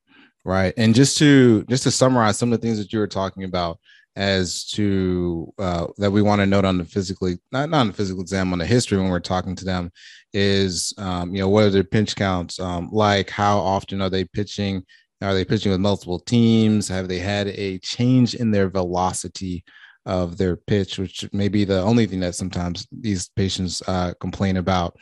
right. 0.44 0.72
And 0.76 0.94
just 0.94 1.18
to 1.18 1.64
just 1.64 1.82
to 1.82 1.90
summarize 1.90 2.38
some 2.38 2.52
of 2.52 2.60
the 2.60 2.66
things 2.66 2.78
that 2.78 2.92
you 2.92 3.00
were 3.00 3.08
talking 3.08 3.44
about 3.44 3.78
as 4.16 4.64
to 4.64 5.52
uh, 5.58 5.86
that 5.98 6.10
we 6.10 6.20
want 6.20 6.40
to 6.40 6.46
note 6.46 6.64
on 6.64 6.78
the 6.78 6.84
physically 6.84 7.38
not 7.50 7.70
not 7.70 7.80
on 7.80 7.86
the 7.88 7.92
physical 7.92 8.20
exam 8.20 8.52
on 8.52 8.58
the 8.58 8.66
history 8.66 8.98
when 8.98 9.08
we're 9.08 9.20
talking 9.20 9.56
to 9.56 9.64
them 9.64 9.90
is 10.34 10.92
um, 10.98 11.34
you 11.34 11.40
know 11.40 11.48
what 11.48 11.64
are 11.64 11.70
their 11.70 11.84
pinch 11.84 12.14
counts 12.14 12.60
um, 12.60 12.88
like 12.92 13.30
how 13.30 13.58
often 13.58 14.00
are 14.02 14.10
they 14.10 14.24
pitching? 14.24 14.84
Are 15.20 15.34
they 15.34 15.44
pitching 15.44 15.70
with 15.70 15.80
multiple 15.80 16.18
teams? 16.18 16.88
Have 16.88 17.06
they 17.06 17.20
had 17.20 17.46
a 17.48 17.78
change 17.78 18.34
in 18.34 18.50
their 18.50 18.68
velocity 18.68 19.64
of 20.04 20.36
their 20.36 20.56
pitch 20.56 20.98
which 20.98 21.28
may 21.32 21.48
be 21.48 21.64
the 21.64 21.80
only 21.80 22.06
thing 22.06 22.20
that 22.20 22.34
sometimes 22.34 22.88
these 22.90 23.28
patients 23.36 23.82
uh, 23.86 24.12
complain 24.20 24.56
about 24.56 24.96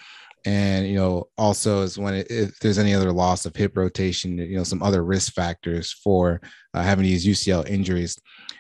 and 0.44 0.86
you 0.86 0.94
know 0.94 1.28
also 1.36 1.82
is 1.82 1.98
when 1.98 2.14
it, 2.14 2.30
if 2.30 2.58
there's 2.58 2.78
any 2.78 2.94
other 2.94 3.12
loss 3.12 3.46
of 3.46 3.54
hip 3.54 3.76
rotation 3.76 4.38
you 4.38 4.56
know 4.56 4.64
some 4.64 4.82
other 4.82 5.04
risk 5.04 5.32
factors 5.32 5.92
for 5.92 6.40
uh, 6.74 6.82
having 6.82 7.04
these 7.04 7.26
ucl 7.26 7.66
injuries. 7.68 8.16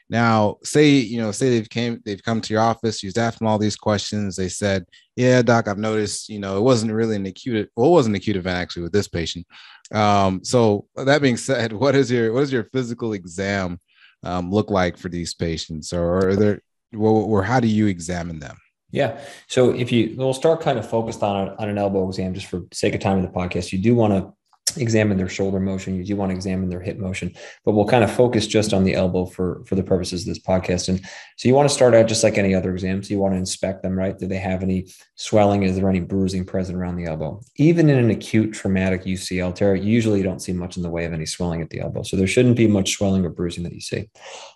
Now 0.08 0.56
say 0.62 0.90
you 0.90 1.20
know 1.20 1.32
say 1.32 1.50
they've 1.50 1.68
came 1.68 2.00
they've 2.04 2.22
come 2.22 2.40
to 2.40 2.52
your 2.52 2.62
office 2.62 3.02
you've 3.02 3.16
asked 3.16 3.38
them 3.38 3.48
all 3.48 3.58
these 3.58 3.76
questions. 3.76 4.36
They 4.36 4.48
said 4.48 4.84
yeah 5.16 5.42
doc 5.42 5.68
i've 5.68 5.78
noticed 5.78 6.28
you 6.28 6.38
know 6.38 6.56
it 6.56 6.62
wasn't 6.62 6.92
really 6.92 7.16
an 7.16 7.26
acute 7.26 7.70
well 7.76 7.88
it 7.88 7.92
wasn't 7.92 8.14
an 8.14 8.20
acute 8.20 8.36
event 8.36 8.58
actually 8.58 8.82
with 8.82 8.92
this 8.92 9.08
patient. 9.08 9.46
Um, 9.92 10.44
so 10.44 10.86
that 10.96 11.22
being 11.22 11.36
said 11.36 11.72
what 11.82 11.94
is 11.94 12.10
your 12.10 12.32
what 12.32 12.42
is 12.42 12.52
your 12.52 12.64
physical 12.72 13.12
exam 13.12 13.80
um, 14.22 14.50
look 14.50 14.70
like 14.70 14.96
for 14.96 15.08
these 15.08 15.34
patients? 15.34 15.92
Or 15.92 16.28
are 16.28 16.36
there 16.36 16.62
or 16.92 17.42
how 17.42 17.60
do 17.60 17.68
you 17.68 17.86
examine 17.86 18.40
them 18.40 18.56
yeah. 18.90 19.20
So 19.46 19.70
if 19.70 19.92
you, 19.92 20.14
we'll 20.16 20.34
start 20.34 20.60
kind 20.60 20.78
of 20.78 20.88
focused 20.88 21.22
on, 21.22 21.50
on 21.50 21.68
an 21.68 21.78
elbow 21.78 22.08
exam 22.08 22.34
just 22.34 22.46
for 22.46 22.62
sake 22.72 22.94
of 22.94 23.00
time 23.00 23.18
in 23.18 23.24
the 23.24 23.30
podcast. 23.30 23.72
You 23.72 23.78
do 23.78 23.94
want 23.94 24.12
to 24.12 24.32
examine 24.78 25.16
their 25.16 25.28
shoulder 25.28 25.60
motion. 25.60 25.96
You 25.96 26.04
do 26.04 26.16
want 26.16 26.30
to 26.30 26.36
examine 26.36 26.68
their 26.68 26.80
hip 26.80 26.98
motion 26.98 27.34
but 27.64 27.72
we'll 27.72 27.86
kind 27.86 28.04
of 28.04 28.10
focus 28.10 28.46
just 28.46 28.72
on 28.72 28.84
the 28.84 28.94
elbow 28.94 29.26
for 29.26 29.62
for 29.64 29.74
the 29.74 29.82
purposes 29.82 30.22
of 30.22 30.26
this 30.28 30.42
podcast. 30.42 30.88
And 30.88 31.00
so 31.36 31.48
you 31.48 31.54
want 31.54 31.68
to 31.68 31.74
start 31.74 31.94
out 31.94 32.08
just 32.08 32.24
like 32.24 32.38
any 32.38 32.54
other 32.54 32.72
exam. 32.72 33.02
So 33.02 33.12
you 33.12 33.20
want 33.20 33.34
to 33.34 33.38
inspect 33.38 33.82
them 33.82 33.98
right? 33.98 34.18
Do 34.18 34.26
they 34.26 34.38
have 34.38 34.62
any 34.62 34.86
swelling? 35.14 35.62
Is 35.62 35.76
there 35.76 35.88
any 35.88 36.00
bruising 36.00 36.44
present 36.44 36.78
around 36.78 36.96
the 36.96 37.06
elbow? 37.06 37.40
Even 37.56 37.88
in 37.88 37.98
an 37.98 38.10
acute 38.10 38.52
traumatic 38.52 39.04
ucl 39.04 39.54
tear 39.54 39.74
usually 39.74 40.18
you 40.18 40.24
don't 40.24 40.40
see 40.40 40.52
much 40.52 40.76
in 40.76 40.82
the 40.82 40.90
way 40.90 41.04
of 41.04 41.12
any 41.12 41.26
swelling 41.26 41.62
at 41.62 41.70
the 41.70 41.80
elbow. 41.80 42.02
So 42.02 42.16
there 42.16 42.26
shouldn't 42.26 42.56
be 42.56 42.66
much 42.66 42.92
swelling 42.92 43.24
or 43.24 43.30
bruising 43.30 43.64
that 43.64 43.74
you 43.74 43.80
see. 43.80 44.08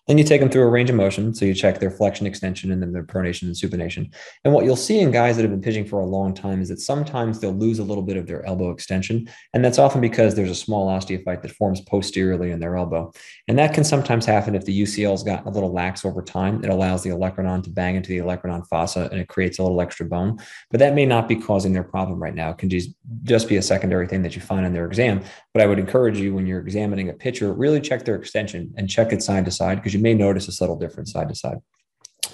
Then 0.06 0.18
you 0.18 0.24
take 0.24 0.40
them 0.40 0.50
through 0.50 0.62
a 0.62 0.70
range 0.70 0.90
of 0.90 0.96
motion. 0.96 1.34
So 1.34 1.44
you 1.44 1.54
check 1.54 1.80
their 1.80 1.90
flexion 1.90 2.26
extension 2.26 2.72
and 2.72 2.82
then 2.82 2.92
their 2.92 3.04
pronation 3.04 3.42
and 3.42 3.54
supination. 3.54 4.12
And 4.44 4.52
what 4.52 4.64
you'll 4.64 4.76
see 4.76 5.00
in 5.00 5.10
guys 5.10 5.36
that 5.36 5.42
have 5.42 5.50
been 5.50 5.62
pitching 5.62 5.86
for 5.86 6.00
a 6.00 6.06
long 6.06 6.34
time 6.34 6.60
is 6.60 6.68
that 6.68 6.80
sometimes 6.80 7.40
they'll 7.40 7.52
lose 7.52 7.78
a 7.78 7.84
little 7.84 8.02
bit 8.02 8.16
of 8.16 8.26
their 8.26 8.44
elbow 8.44 8.70
extension 8.70 9.28
and 9.52 9.64
that's 9.64 9.78
often 9.78 10.00
because 10.04 10.34
there's 10.34 10.50
a 10.50 10.54
small 10.54 10.86
osteophyte 10.90 11.40
that 11.40 11.50
forms 11.50 11.80
posteriorly 11.80 12.50
in 12.50 12.60
their 12.60 12.76
elbow. 12.76 13.10
And 13.48 13.58
that 13.58 13.72
can 13.72 13.84
sometimes 13.84 14.26
happen 14.26 14.54
if 14.54 14.66
the 14.66 14.82
UCL's 14.82 15.22
gotten 15.22 15.48
a 15.48 15.50
little 15.50 15.72
lax 15.72 16.04
over 16.04 16.20
time. 16.20 16.62
It 16.62 16.68
allows 16.68 17.02
the 17.02 17.08
olecranon 17.08 17.62
to 17.62 17.70
bang 17.70 17.94
into 17.96 18.10
the 18.10 18.18
olecranon 18.18 18.66
fossa 18.68 19.08
and 19.10 19.18
it 19.18 19.28
creates 19.28 19.58
a 19.58 19.62
little 19.62 19.80
extra 19.80 20.04
bone. 20.04 20.36
But 20.70 20.80
that 20.80 20.94
may 20.94 21.06
not 21.06 21.26
be 21.26 21.36
causing 21.36 21.72
their 21.72 21.84
problem 21.84 22.22
right 22.22 22.34
now. 22.34 22.50
It 22.50 22.58
can 22.58 22.68
just, 22.68 22.90
just 23.22 23.48
be 23.48 23.56
a 23.56 23.62
secondary 23.62 24.06
thing 24.06 24.20
that 24.24 24.36
you 24.36 24.42
find 24.42 24.66
in 24.66 24.74
their 24.74 24.84
exam. 24.84 25.22
But 25.54 25.62
I 25.62 25.66
would 25.66 25.78
encourage 25.78 26.18
you 26.18 26.34
when 26.34 26.46
you're 26.46 26.60
examining 26.60 27.08
a 27.08 27.14
pitcher, 27.14 27.54
really 27.54 27.80
check 27.80 28.04
their 28.04 28.16
extension 28.16 28.74
and 28.76 28.90
check 28.90 29.10
it 29.10 29.22
side 29.22 29.46
to 29.46 29.50
side 29.50 29.76
because 29.76 29.94
you 29.94 30.00
may 30.00 30.12
notice 30.12 30.48
a 30.48 30.52
subtle 30.52 30.76
difference 30.76 31.12
side 31.12 31.30
to 31.30 31.34
side. 31.34 31.60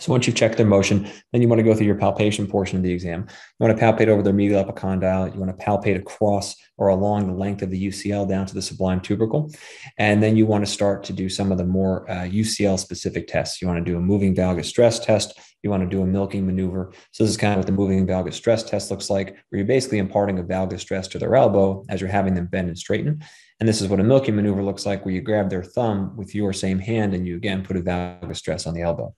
So 0.00 0.12
once 0.12 0.26
you've 0.26 0.36
checked 0.36 0.56
their 0.56 0.66
motion, 0.66 1.10
then 1.32 1.42
you 1.42 1.48
want 1.48 1.58
to 1.58 1.62
go 1.62 1.74
through 1.74 1.86
your 1.86 1.94
palpation 1.94 2.46
portion 2.46 2.78
of 2.78 2.82
the 2.82 2.92
exam. 2.92 3.26
You 3.28 3.66
want 3.66 3.78
to 3.78 3.84
palpate 3.84 4.08
over 4.08 4.22
their 4.22 4.32
medial 4.32 4.64
epicondyle. 4.64 5.32
You 5.32 5.38
want 5.38 5.56
to 5.56 5.64
palpate 5.64 5.96
across 5.96 6.56
or 6.78 6.88
along 6.88 7.26
the 7.26 7.34
length 7.34 7.60
of 7.60 7.70
the 7.70 7.88
UCL 7.88 8.26
down 8.26 8.46
to 8.46 8.54
the 8.54 8.62
sublime 8.62 9.00
tubercle. 9.00 9.52
And 9.98 10.22
then 10.22 10.36
you 10.36 10.46
want 10.46 10.64
to 10.64 10.70
start 10.70 11.04
to 11.04 11.12
do 11.12 11.28
some 11.28 11.52
of 11.52 11.58
the 11.58 11.66
more 11.66 12.10
uh, 12.10 12.24
UCL 12.24 12.78
specific 12.78 13.28
tests. 13.28 13.60
You 13.60 13.68
want 13.68 13.84
to 13.84 13.90
do 13.90 13.98
a 13.98 14.00
moving 14.00 14.34
valgus 14.34 14.64
stress 14.64 14.98
test. 14.98 15.38
You 15.62 15.68
want 15.68 15.82
to 15.82 15.88
do 15.88 16.00
a 16.00 16.06
milking 16.06 16.46
maneuver. 16.46 16.92
So 17.12 17.24
this 17.24 17.30
is 17.32 17.36
kind 17.36 17.52
of 17.52 17.58
what 17.58 17.66
the 17.66 17.72
moving 17.72 18.06
valgus 18.06 18.32
stress 18.32 18.62
test 18.62 18.90
looks 18.90 19.10
like, 19.10 19.36
where 19.50 19.58
you're 19.58 19.66
basically 19.66 19.98
imparting 19.98 20.38
a 20.38 20.42
valgus 20.42 20.80
stress 20.80 21.08
to 21.08 21.18
their 21.18 21.36
elbow 21.36 21.84
as 21.90 22.00
you're 22.00 22.08
having 22.08 22.32
them 22.32 22.46
bend 22.46 22.68
and 22.68 22.78
straighten. 22.78 23.22
And 23.60 23.68
this 23.68 23.82
is 23.82 23.88
what 23.88 24.00
a 24.00 24.04
milking 24.04 24.36
maneuver 24.36 24.62
looks 24.62 24.86
like, 24.86 25.04
where 25.04 25.14
you 25.14 25.20
grab 25.20 25.50
their 25.50 25.62
thumb 25.62 26.16
with 26.16 26.34
your 26.34 26.52
same 26.54 26.78
hand 26.78 27.12
and 27.12 27.26
you 27.26 27.36
again 27.36 27.62
put 27.62 27.76
a 27.76 27.80
valgus 27.80 28.36
stress 28.36 28.66
on 28.66 28.72
the 28.72 28.80
elbow. 28.80 29.14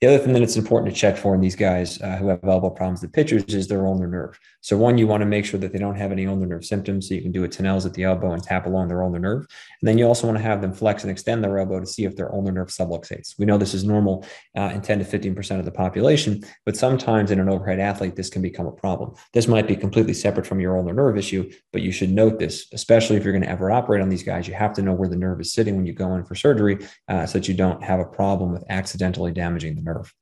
The 0.00 0.06
other 0.06 0.18
thing 0.18 0.32
that 0.34 0.42
it's 0.42 0.56
important 0.56 0.94
to 0.94 1.00
check 1.00 1.16
for 1.16 1.34
in 1.34 1.40
these 1.40 1.56
guys 1.56 2.00
uh, 2.00 2.16
who 2.16 2.28
have 2.28 2.44
elbow 2.44 2.70
problems, 2.70 3.00
the 3.00 3.08
pitchers, 3.08 3.42
is 3.46 3.66
their 3.66 3.84
ulnar 3.84 4.06
nerve. 4.06 4.38
So 4.60 4.76
one, 4.76 4.96
you 4.96 5.08
want 5.08 5.22
to 5.22 5.26
make 5.26 5.44
sure 5.44 5.58
that 5.58 5.72
they 5.72 5.78
don't 5.80 5.96
have 5.96 6.12
any 6.12 6.24
ulnar 6.24 6.46
nerve 6.46 6.64
symptoms. 6.64 7.08
So 7.08 7.14
you 7.14 7.22
can 7.22 7.32
do 7.32 7.42
a 7.42 7.48
Tinel's 7.48 7.84
at 7.84 7.94
the 7.94 8.04
elbow 8.04 8.30
and 8.30 8.40
tap 8.40 8.66
along 8.66 8.86
their 8.86 9.02
ulnar 9.02 9.18
nerve. 9.18 9.40
And 9.80 9.88
then 9.88 9.98
you 9.98 10.06
also 10.06 10.28
want 10.28 10.38
to 10.38 10.44
have 10.44 10.60
them 10.60 10.72
flex 10.72 11.02
and 11.02 11.10
extend 11.10 11.42
their 11.42 11.58
elbow 11.58 11.80
to 11.80 11.86
see 11.86 12.04
if 12.04 12.14
their 12.14 12.32
ulnar 12.32 12.52
nerve 12.52 12.68
subluxates. 12.68 13.36
We 13.40 13.44
know 13.44 13.58
this 13.58 13.74
is 13.74 13.82
normal 13.82 14.24
uh, 14.56 14.70
in 14.72 14.82
10 14.82 15.00
to 15.00 15.04
15% 15.04 15.58
of 15.58 15.64
the 15.64 15.72
population, 15.72 16.44
but 16.64 16.76
sometimes 16.76 17.32
in 17.32 17.40
an 17.40 17.48
overhead 17.48 17.80
athlete, 17.80 18.14
this 18.14 18.30
can 18.30 18.40
become 18.40 18.66
a 18.66 18.72
problem. 18.72 19.14
This 19.32 19.48
might 19.48 19.66
be 19.66 19.74
completely 19.74 20.14
separate 20.14 20.46
from 20.46 20.60
your 20.60 20.76
ulnar 20.78 20.94
nerve 20.94 21.18
issue, 21.18 21.50
but 21.72 21.82
you 21.82 21.90
should 21.90 22.12
note 22.12 22.38
this, 22.38 22.68
especially 22.72 23.16
if 23.16 23.24
you're 23.24 23.32
going 23.32 23.42
to 23.42 23.50
operate 23.60 24.00
on 24.00 24.08
these 24.08 24.22
guys. 24.22 24.48
You 24.48 24.54
have 24.54 24.72
to 24.74 24.82
know 24.82 24.92
where 24.92 25.08
the 25.08 25.16
nerve 25.16 25.40
is 25.40 25.52
sitting 25.52 25.76
when 25.76 25.86
you 25.86 25.92
go 25.92 26.14
in 26.14 26.24
for 26.24 26.34
surgery 26.34 26.86
uh, 27.08 27.26
so 27.26 27.38
that 27.38 27.48
you 27.48 27.54
don't 27.54 27.82
have 27.82 28.00
a 28.00 28.04
problem 28.04 28.52
with 28.52 28.64
accidentally 28.68 29.32
damaging 29.32 29.74
the 29.74 29.82
nerve. 29.82 30.12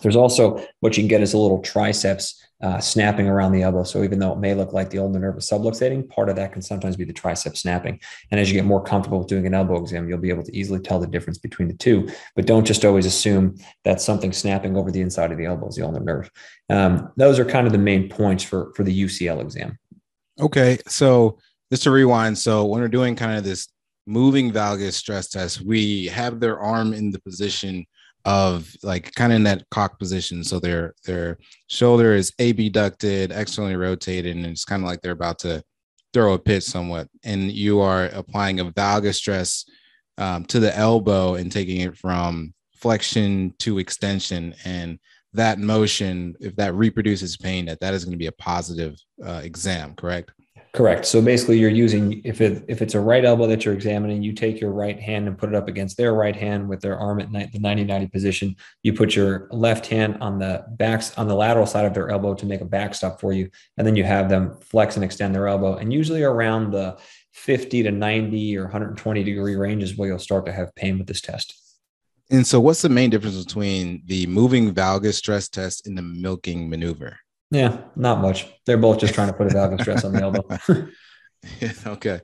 There's 0.00 0.16
also 0.16 0.64
what 0.80 0.96
you 0.96 1.02
can 1.02 1.08
get 1.08 1.22
is 1.22 1.34
a 1.34 1.38
little 1.38 1.60
triceps 1.60 2.40
uh, 2.62 2.78
snapping 2.78 3.26
around 3.26 3.52
the 3.52 3.62
elbow. 3.62 3.82
So 3.82 4.04
even 4.04 4.20
though 4.20 4.32
it 4.32 4.38
may 4.38 4.54
look 4.54 4.72
like 4.72 4.90
the 4.90 4.98
ulnar 4.98 5.18
nerve 5.18 5.36
is 5.36 5.50
subluxating, 5.50 6.08
part 6.08 6.28
of 6.28 6.36
that 6.36 6.52
can 6.52 6.62
sometimes 6.62 6.96
be 6.96 7.04
the 7.04 7.12
tricep 7.12 7.56
snapping. 7.56 7.98
And 8.30 8.38
as 8.38 8.48
you 8.48 8.54
get 8.54 8.64
more 8.64 8.82
comfortable 8.82 9.18
with 9.18 9.26
doing 9.26 9.46
an 9.46 9.54
elbow 9.54 9.80
exam, 9.80 10.08
you'll 10.08 10.18
be 10.18 10.30
able 10.30 10.44
to 10.44 10.56
easily 10.56 10.78
tell 10.78 11.00
the 11.00 11.08
difference 11.08 11.38
between 11.38 11.66
the 11.66 11.74
two. 11.74 12.08
But 12.36 12.46
don't 12.46 12.64
just 12.64 12.84
always 12.84 13.04
assume 13.04 13.56
that 13.84 14.00
something 14.00 14.32
snapping 14.32 14.76
over 14.76 14.92
the 14.92 15.00
inside 15.00 15.32
of 15.32 15.38
the 15.38 15.46
elbow 15.46 15.68
is 15.68 15.74
the 15.74 15.82
ulnar 15.82 16.00
nerve. 16.00 16.30
Um, 16.70 17.10
those 17.16 17.40
are 17.40 17.44
kind 17.44 17.66
of 17.66 17.72
the 17.72 17.78
main 17.78 18.08
points 18.08 18.44
for 18.44 18.72
for 18.76 18.84
the 18.84 19.04
UCL 19.04 19.40
exam. 19.40 19.76
Okay, 20.40 20.78
so 20.86 21.38
just 21.72 21.84
to 21.84 21.90
rewind, 21.90 22.36
so 22.36 22.66
when 22.66 22.82
we're 22.82 22.88
doing 22.88 23.16
kind 23.16 23.38
of 23.38 23.44
this 23.44 23.68
moving 24.06 24.52
valgus 24.52 24.92
stress 24.92 25.28
test, 25.28 25.62
we 25.62 26.04
have 26.06 26.38
their 26.38 26.60
arm 26.60 26.92
in 26.92 27.10
the 27.10 27.20
position 27.20 27.86
of 28.26 28.70
like 28.82 29.14
kind 29.14 29.32
of 29.32 29.36
in 29.36 29.44
that 29.44 29.64
cock 29.70 29.98
position. 29.98 30.44
So 30.44 30.60
their 30.60 30.94
their 31.06 31.38
shoulder 31.68 32.14
is 32.14 32.30
abducted, 32.38 33.32
externally 33.32 33.76
rotated, 33.76 34.36
and 34.36 34.44
it's 34.44 34.66
kind 34.66 34.82
of 34.82 34.86
like 34.86 35.00
they're 35.00 35.12
about 35.12 35.38
to 35.40 35.62
throw 36.12 36.34
a 36.34 36.38
pitch 36.38 36.64
somewhat. 36.64 37.08
And 37.24 37.50
you 37.50 37.80
are 37.80 38.04
applying 38.12 38.60
a 38.60 38.66
valgus 38.66 39.14
stress 39.14 39.64
um, 40.18 40.44
to 40.46 40.60
the 40.60 40.76
elbow 40.76 41.36
and 41.36 41.50
taking 41.50 41.80
it 41.80 41.96
from 41.96 42.52
flexion 42.74 43.54
to 43.60 43.78
extension. 43.78 44.54
And 44.66 44.98
that 45.32 45.58
motion, 45.58 46.34
if 46.38 46.54
that 46.56 46.74
reproduces 46.74 47.38
pain, 47.38 47.64
that 47.64 47.80
that 47.80 47.94
is 47.94 48.04
going 48.04 48.12
to 48.12 48.18
be 48.18 48.26
a 48.26 48.32
positive 48.32 48.94
uh, 49.24 49.40
exam, 49.42 49.94
correct? 49.94 50.32
Correct. 50.72 51.04
So 51.04 51.20
basically, 51.20 51.58
you're 51.58 51.68
using 51.68 52.22
if 52.24 52.40
it 52.40 52.64
if 52.66 52.80
it's 52.80 52.94
a 52.94 53.00
right 53.00 53.22
elbow 53.22 53.46
that 53.46 53.62
you're 53.62 53.74
examining, 53.74 54.22
you 54.22 54.32
take 54.32 54.58
your 54.58 54.72
right 54.72 54.98
hand 54.98 55.28
and 55.28 55.36
put 55.36 55.50
it 55.50 55.54
up 55.54 55.68
against 55.68 55.98
their 55.98 56.14
right 56.14 56.34
hand 56.34 56.66
with 56.66 56.80
their 56.80 56.98
arm 56.98 57.20
at 57.20 57.30
the 57.30 57.58
90-90 57.58 58.10
position. 58.10 58.56
You 58.82 58.94
put 58.94 59.14
your 59.14 59.48
left 59.50 59.86
hand 59.86 60.16
on 60.22 60.38
the 60.38 60.64
backs 60.70 61.16
on 61.18 61.28
the 61.28 61.34
lateral 61.34 61.66
side 61.66 61.84
of 61.84 61.92
their 61.92 62.08
elbow 62.08 62.32
to 62.34 62.46
make 62.46 62.62
a 62.62 62.64
backstop 62.64 63.20
for 63.20 63.34
you, 63.34 63.50
and 63.76 63.86
then 63.86 63.96
you 63.96 64.04
have 64.04 64.30
them 64.30 64.56
flex 64.62 64.96
and 64.96 65.04
extend 65.04 65.34
their 65.34 65.46
elbow. 65.46 65.76
And 65.76 65.92
usually 65.92 66.22
around 66.22 66.70
the 66.70 66.96
50 67.32 67.82
to 67.82 67.90
90 67.90 68.56
or 68.56 68.62
120 68.62 69.24
degree 69.24 69.56
range 69.56 69.82
is 69.82 69.98
where 69.98 70.08
you'll 70.08 70.18
start 70.18 70.46
to 70.46 70.52
have 70.52 70.74
pain 70.74 70.96
with 70.96 71.06
this 71.06 71.20
test. 71.20 71.54
And 72.30 72.46
so, 72.46 72.60
what's 72.60 72.80
the 72.80 72.88
main 72.88 73.10
difference 73.10 73.44
between 73.44 74.04
the 74.06 74.26
moving 74.26 74.72
valgus 74.72 75.14
stress 75.14 75.50
test 75.50 75.86
and 75.86 75.98
the 75.98 76.02
milking 76.02 76.70
maneuver? 76.70 77.18
Yeah, 77.52 77.82
not 77.96 78.22
much. 78.22 78.46
They're 78.64 78.78
both 78.78 78.98
just 78.98 79.12
trying 79.12 79.28
to 79.28 79.34
put 79.34 79.46
a 79.46 79.50
valgus 79.50 79.82
stress 79.82 80.04
on 80.04 80.14
the 80.14 80.22
elbow. 80.22 80.88
yeah, 81.60 81.72
okay. 81.86 82.20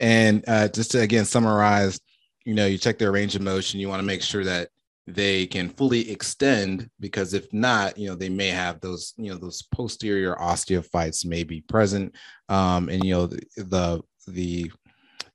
And 0.00 0.42
uh, 0.48 0.66
just 0.68 0.90
to 0.90 1.00
again 1.00 1.24
summarize, 1.24 2.00
you 2.44 2.54
know, 2.54 2.66
you 2.66 2.78
check 2.78 2.98
their 2.98 3.12
range 3.12 3.36
of 3.36 3.42
motion. 3.42 3.78
You 3.78 3.88
want 3.88 4.00
to 4.00 4.06
make 4.06 4.22
sure 4.22 4.42
that 4.42 4.70
they 5.06 5.46
can 5.46 5.68
fully 5.68 6.10
extend 6.10 6.90
because 6.98 7.32
if 7.32 7.52
not, 7.52 7.96
you 7.96 8.08
know, 8.08 8.16
they 8.16 8.28
may 8.28 8.48
have 8.48 8.80
those, 8.80 9.14
you 9.16 9.30
know, 9.30 9.38
those 9.38 9.62
posterior 9.72 10.34
osteophytes 10.34 11.24
may 11.24 11.44
be 11.44 11.60
present. 11.60 12.16
Um, 12.48 12.88
and 12.88 13.04
you 13.04 13.14
know, 13.14 13.26
the, 13.26 13.40
the 13.56 14.02
the 14.26 14.72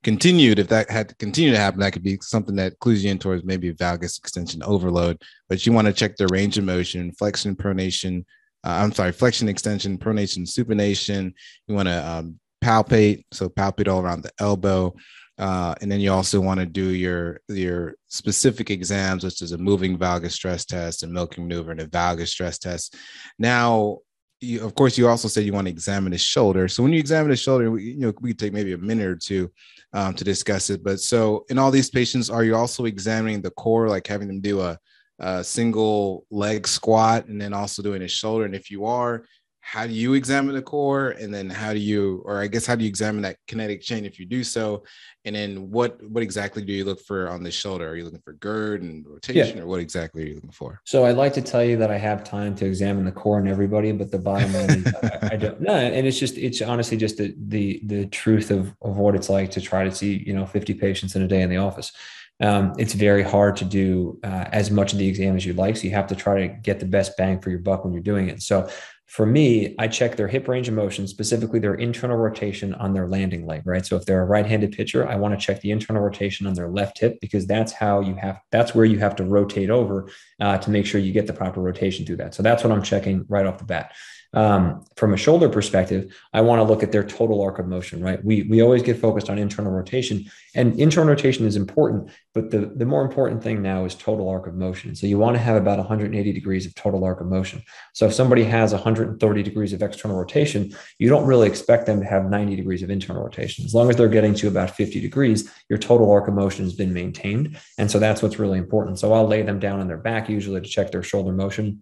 continued, 0.03 0.59
if 0.59 0.67
that 0.67 0.91
had 0.91 1.07
to 1.07 1.15
continue 1.15 1.51
to 1.51 1.57
happen, 1.57 1.79
that 1.79 1.93
could 1.93 2.03
be 2.03 2.17
something 2.21 2.57
that 2.57 2.77
clues 2.79 3.01
you 3.01 3.11
in 3.11 3.17
towards 3.17 3.45
maybe 3.45 3.73
valgus 3.73 4.19
extension 4.19 4.61
overload. 4.63 5.21
But 5.47 5.65
you 5.65 5.71
want 5.71 5.87
to 5.87 5.93
check 5.93 6.17
their 6.17 6.27
range 6.27 6.57
of 6.57 6.65
motion, 6.65 7.13
flexion, 7.13 7.55
pronation. 7.55 8.25
Uh, 8.63 8.79
I'm 8.81 8.91
sorry, 8.91 9.11
flexion, 9.11 9.47
extension, 9.49 9.97
pronation, 9.97 10.47
supination. 10.47 11.33
You 11.67 11.75
want 11.75 11.87
to 11.87 12.07
um, 12.07 12.39
palpate, 12.63 13.23
so 13.31 13.49
palpate 13.49 13.87
all 13.87 14.01
around 14.01 14.23
the 14.23 14.31
elbow. 14.39 14.95
Uh, 15.37 15.75
and 15.81 15.91
then 15.91 15.99
you 15.99 16.11
also 16.11 16.41
want 16.41 16.59
to 16.59 16.65
do 16.65 16.89
your 16.89 17.39
your 17.47 17.95
specific 18.07 18.71
exams, 18.71 19.23
which 19.23 19.41
is 19.41 19.51
a 19.51 19.57
moving 19.57 19.97
valgus 19.97 20.31
stress 20.31 20.65
test, 20.65 21.03
a 21.03 21.07
milking 21.07 21.47
maneuver, 21.47 21.71
and 21.71 21.81
a 21.81 21.87
valgus 21.87 22.29
stress 22.29 22.57
test. 22.57 22.95
Now, 23.37 23.99
you, 24.41 24.65
of 24.65 24.73
course, 24.73 24.97
you 24.97 25.07
also 25.07 25.27
said 25.27 25.43
you 25.45 25.53
want 25.53 25.67
to 25.67 25.71
examine 25.71 26.11
the 26.11 26.17
shoulder. 26.17 26.67
So 26.67 26.81
when 26.81 26.91
you 26.91 26.99
examine 26.99 27.29
the 27.29 27.35
shoulder, 27.35 27.69
we, 27.69 27.83
you 27.83 27.99
know 27.99 28.13
we 28.19 28.33
take 28.33 28.53
maybe 28.53 28.73
a 28.73 28.77
minute 28.79 29.07
or 29.07 29.15
two 29.15 29.51
um, 29.93 30.15
to 30.15 30.23
discuss 30.23 30.71
it. 30.71 30.83
But 30.83 30.99
so 30.99 31.45
in 31.49 31.59
all 31.59 31.69
these 31.69 31.91
patients, 31.91 32.31
are 32.31 32.43
you 32.43 32.55
also 32.55 32.85
examining 32.85 33.41
the 33.41 33.51
core, 33.51 33.89
like 33.89 34.07
having 34.07 34.27
them 34.27 34.41
do 34.41 34.61
a, 34.61 34.79
a 35.19 35.43
single 35.43 36.25
leg 36.29 36.67
squat 36.67 37.27
and 37.27 37.41
then 37.41 37.53
also 37.53 37.81
doing 37.81 38.01
a 38.01 38.07
shoulder? 38.07 38.45
And 38.45 38.55
if 38.55 38.69
you 38.71 38.85
are, 38.85 39.23
how 39.67 39.85
do 39.85 39.91
you 39.91 40.13
examine 40.13 40.55
the 40.55 40.61
core? 40.61 41.09
And 41.09 41.33
then 41.33 41.49
how 41.49 41.73
do 41.73 41.79
you 41.79 42.21
or 42.25 42.41
i 42.41 42.47
guess 42.47 42.65
how 42.65 42.73
do 42.75 42.85
you 42.85 42.87
examine 42.87 43.21
that 43.23 43.35
kinetic 43.47 43.81
chain 43.81 44.05
if 44.05 44.17
you 44.17 44.25
do 44.25 44.41
so? 44.41 44.85
And 45.25 45.35
then 45.35 45.69
what 45.69 46.01
what 46.09 46.23
exactly 46.23 46.63
do 46.63 46.71
you 46.71 46.85
look 46.85 47.01
for 47.01 47.27
on 47.27 47.43
the 47.43 47.51
shoulder? 47.51 47.89
Are 47.89 47.97
you 47.97 48.05
looking 48.05 48.21
for 48.21 48.31
GIRD 48.35 48.81
and 48.83 49.05
rotation 49.05 49.57
yeah. 49.57 49.63
or 49.63 49.67
what 49.67 49.81
exactly 49.81 50.23
are 50.23 50.25
you 50.27 50.35
looking 50.35 50.51
for? 50.51 50.79
So 50.85 51.05
i'd 51.05 51.17
like 51.17 51.33
to 51.33 51.41
tell 51.41 51.65
you 51.65 51.75
that 51.77 51.91
i 51.91 51.97
have 51.97 52.23
time 52.23 52.55
to 52.55 52.65
examine 52.65 53.03
the 53.03 53.11
core 53.11 53.39
in 53.39 53.47
everybody 53.49 53.91
but 53.91 54.09
the 54.09 54.19
bottom 54.19 54.53
line 54.53 54.69
is 54.69 54.87
I, 55.03 55.29
I, 55.33 55.35
don't 55.35 55.59
no 55.59 55.73
and 55.73 56.07
it's 56.07 56.17
just 56.17 56.37
it's 56.37 56.61
honestly 56.61 56.95
just 56.95 57.17
the 57.17 57.35
the 57.47 57.81
the 57.83 58.05
truth 58.05 58.51
of 58.51 58.73
of 58.81 58.95
what 58.95 59.15
it's 59.15 59.29
like 59.29 59.51
to 59.51 59.59
try 59.59 59.83
to 59.83 59.91
see 59.91 60.23
you 60.25 60.33
know 60.33 60.45
50 60.45 60.75
patients 60.75 61.17
in 61.17 61.23
a 61.23 61.27
day 61.27 61.41
in 61.41 61.49
the 61.49 61.57
office 61.57 61.91
um, 62.39 62.73
it's 62.77 62.93
very 62.93 63.23
hard 63.23 63.57
to 63.57 63.65
do 63.65 64.19
uh, 64.23 64.45
as 64.51 64.69
much 64.69 64.93
of 64.93 64.99
the 64.99 65.07
exam 65.07 65.35
as 65.35 65.45
you'd 65.45 65.57
like. 65.57 65.77
So 65.77 65.83
you 65.83 65.91
have 65.91 66.07
to 66.07 66.15
try 66.15 66.47
to 66.47 66.53
get 66.53 66.79
the 66.79 66.85
best 66.85 67.17
bang 67.17 67.39
for 67.39 67.49
your 67.49 67.59
buck 67.59 67.83
when 67.83 67.93
you're 67.93 68.03
doing 68.03 68.29
it. 68.29 68.41
So 68.41 68.69
for 69.07 69.25
me, 69.25 69.73
I 69.79 69.87
check 69.87 70.17
their 70.17 70.27
hip 70.27 70.49
range 70.49 70.67
of 70.67 70.73
motion, 70.73 71.07
specifically 71.07 71.59
their 71.59 71.75
internal 71.75 72.17
rotation 72.17 72.73
on 72.73 72.93
their 72.93 73.07
landing 73.07 73.47
leg, 73.47 73.61
right? 73.65 73.85
So 73.85 73.95
if 73.95 74.05
they're 74.05 74.21
a 74.21 74.25
right-handed 74.25 74.73
pitcher, 74.73 75.07
I 75.07 75.15
want 75.15 75.39
to 75.39 75.43
check 75.43 75.61
the 75.61 75.71
internal 75.71 76.03
rotation 76.03 76.45
on 76.45 76.53
their 76.53 76.67
left 76.67 76.99
hip 76.99 77.17
because 77.21 77.47
that's 77.47 77.71
how 77.71 78.01
you 78.01 78.15
have, 78.15 78.41
that's 78.51 78.75
where 78.75 78.83
you 78.83 78.99
have 78.99 79.15
to 79.15 79.23
rotate 79.23 79.69
over 79.69 80.09
uh, 80.41 80.57
to 80.57 80.69
make 80.69 80.85
sure 80.85 80.99
you 80.99 81.13
get 81.13 81.25
the 81.25 81.33
proper 81.33 81.61
rotation 81.61 82.05
through 82.05 82.17
that. 82.17 82.35
So 82.35 82.43
that's 82.43 82.65
what 82.65 82.73
I'm 82.73 82.83
checking 82.83 83.25
right 83.29 83.45
off 83.45 83.59
the 83.59 83.63
bat 83.63 83.93
um, 84.37 84.85
from 84.95 85.15
a 85.15 85.17
shoulder 85.17 85.49
perspective, 85.49 86.15
I 86.31 86.41
want 86.41 86.59
to 86.59 86.63
look 86.63 86.83
at 86.83 86.91
their 86.91 87.03
total 87.03 87.41
arc 87.41 87.57
of 87.57 87.65
motion, 87.65 88.03
right? 88.03 88.23
We, 88.23 88.43
we 88.43 88.61
always 88.61 88.83
get 88.83 88.99
focused 88.99 89.31
on 89.31 89.39
internal 89.39 89.71
rotation 89.71 90.25
and 90.53 90.79
internal 90.79 91.09
rotation 91.09 91.47
is 91.47 91.55
important, 91.55 92.11
but 92.35 92.51
the, 92.51 92.71
the 92.75 92.85
more 92.85 93.01
important 93.01 93.41
thing 93.41 93.63
now 93.63 93.83
is 93.85 93.95
total 93.95 94.29
arc 94.29 94.45
of 94.45 94.53
motion. 94.53 94.95
So 94.95 95.07
you 95.07 95.17
want 95.17 95.37
to 95.37 95.41
have 95.41 95.55
about 95.55 95.79
180 95.79 96.33
degrees 96.33 96.67
of 96.67 96.75
total 96.75 97.03
arc 97.03 97.19
of 97.19 97.25
motion. 97.25 97.63
So 97.93 98.05
if 98.05 98.13
somebody 98.13 98.43
has 98.43 98.73
130 98.73 99.41
degrees 99.41 99.73
of 99.73 99.81
external 99.81 100.17
rotation, 100.17 100.71
you 100.99 101.09
don't 101.09 101.25
really 101.25 101.47
expect 101.47 101.87
them 101.87 101.99
to 101.99 102.05
have 102.05 102.29
90 102.29 102.55
degrees 102.55 102.83
of 102.83 102.91
internal 102.91 103.23
rotation. 103.23 103.65
As 103.65 103.73
long 103.73 103.89
as 103.89 103.95
they're 103.95 104.07
getting 104.07 104.35
to 104.35 104.47
about 104.47 104.69
50 104.69 105.01
degrees, 105.01 105.51
your 105.67 105.79
total 105.79 106.11
arc 106.11 106.27
of 106.27 106.35
motion 106.35 106.63
has 106.63 106.75
been 106.75 106.93
maintained. 106.93 107.59
And 107.79 107.89
so 107.89 107.97
that's 107.97 108.21
what's 108.21 108.37
really 108.37 108.59
important. 108.59 108.99
So 108.99 109.13
I'll 109.13 109.27
lay 109.27 109.41
them 109.41 109.57
down 109.57 109.79
on 109.79 109.87
their 109.87 109.97
back 109.97 110.29
usually 110.29 110.61
to 110.61 110.67
check 110.67 110.91
their 110.91 111.01
shoulder 111.01 111.31
motion 111.31 111.81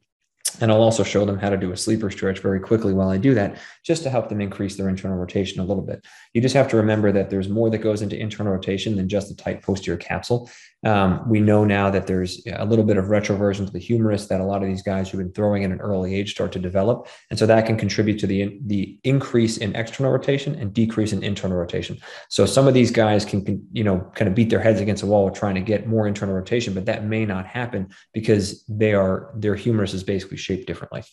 and 0.61 0.71
I'll 0.71 0.81
also 0.81 1.03
show 1.03 1.25
them 1.25 1.39
how 1.39 1.49
to 1.49 1.57
do 1.57 1.71
a 1.71 1.77
sleeper 1.77 2.09
stretch 2.09 2.39
very 2.39 2.59
quickly 2.59 2.93
while 2.93 3.09
I 3.09 3.17
do 3.17 3.33
that, 3.33 3.57
just 3.83 4.03
to 4.03 4.09
help 4.09 4.29
them 4.29 4.41
increase 4.41 4.75
their 4.75 4.89
internal 4.89 5.17
rotation 5.17 5.59
a 5.59 5.65
little 5.65 5.83
bit. 5.83 6.05
You 6.33 6.41
just 6.41 6.55
have 6.55 6.67
to 6.69 6.77
remember 6.77 7.11
that 7.11 7.29
there's 7.29 7.49
more 7.49 7.69
that 7.69 7.79
goes 7.79 8.01
into 8.01 8.19
internal 8.19 8.53
rotation 8.53 8.95
than 8.95 9.09
just 9.09 9.29
the 9.29 9.35
tight 9.35 9.61
posterior 9.61 9.97
capsule. 9.97 10.49
Um, 10.85 11.27
we 11.27 11.39
know 11.39 11.65
now 11.65 11.89
that 11.89 12.05
there's 12.05 12.45
a 12.45 12.63
little 12.63 12.85
bit 12.85 12.97
of 12.97 13.05
retroversion 13.05 13.65
to 13.65 13.71
the 13.71 13.79
humerus 13.79 14.27
that 14.27 14.39
a 14.39 14.43
lot 14.43 14.61
of 14.61 14.69
these 14.69 14.83
guys 14.83 15.09
who've 15.09 15.19
been 15.19 15.33
throwing 15.33 15.63
at 15.63 15.71
an 15.71 15.81
early 15.81 16.13
age 16.13 16.31
start 16.31 16.51
to 16.51 16.59
develop. 16.59 17.07
And 17.31 17.39
so 17.39 17.47
that 17.47 17.65
can 17.65 17.75
contribute 17.75 18.19
to 18.19 18.27
the, 18.27 18.59
the 18.67 18.99
increase 19.03 19.57
in 19.57 19.75
external 19.75 20.11
rotation 20.11 20.53
and 20.55 20.71
decrease 20.71 21.11
in 21.11 21.23
internal 21.23 21.57
rotation. 21.57 21.97
So 22.29 22.45
some 22.45 22.67
of 22.67 22.75
these 22.75 22.91
guys 22.91 23.25
can, 23.25 23.43
can, 23.43 23.67
you 23.73 23.83
know, 23.83 23.99
kind 24.13 24.29
of 24.29 24.35
beat 24.35 24.51
their 24.51 24.61
heads 24.61 24.79
against 24.79 25.01
a 25.01 25.07
wall 25.07 25.31
trying 25.31 25.55
to 25.55 25.61
get 25.61 25.87
more 25.87 26.07
internal 26.07 26.35
rotation, 26.35 26.75
but 26.75 26.85
that 26.85 27.03
may 27.03 27.25
not 27.25 27.47
happen 27.47 27.89
because 28.13 28.63
they 28.69 28.93
are, 28.93 29.33
their 29.35 29.55
humerus 29.55 29.93
is 29.93 30.03
basically 30.03 30.37
shaped 30.37 30.67
differently. 30.67 31.03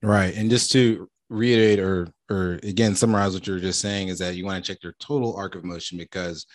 Right. 0.00 0.34
And 0.36 0.48
just 0.48 0.70
to 0.72 1.08
reiterate 1.28 1.80
or, 1.80 2.08
or 2.30 2.60
again, 2.62 2.94
summarize 2.94 3.34
what 3.34 3.46
you're 3.46 3.58
just 3.58 3.80
saying 3.80 4.08
is 4.08 4.18
that 4.20 4.36
you 4.36 4.44
want 4.44 4.64
to 4.64 4.72
check 4.72 4.80
their 4.80 4.94
total 5.00 5.34
arc 5.34 5.54
of 5.54 5.64
motion 5.64 5.98
because 5.98 6.46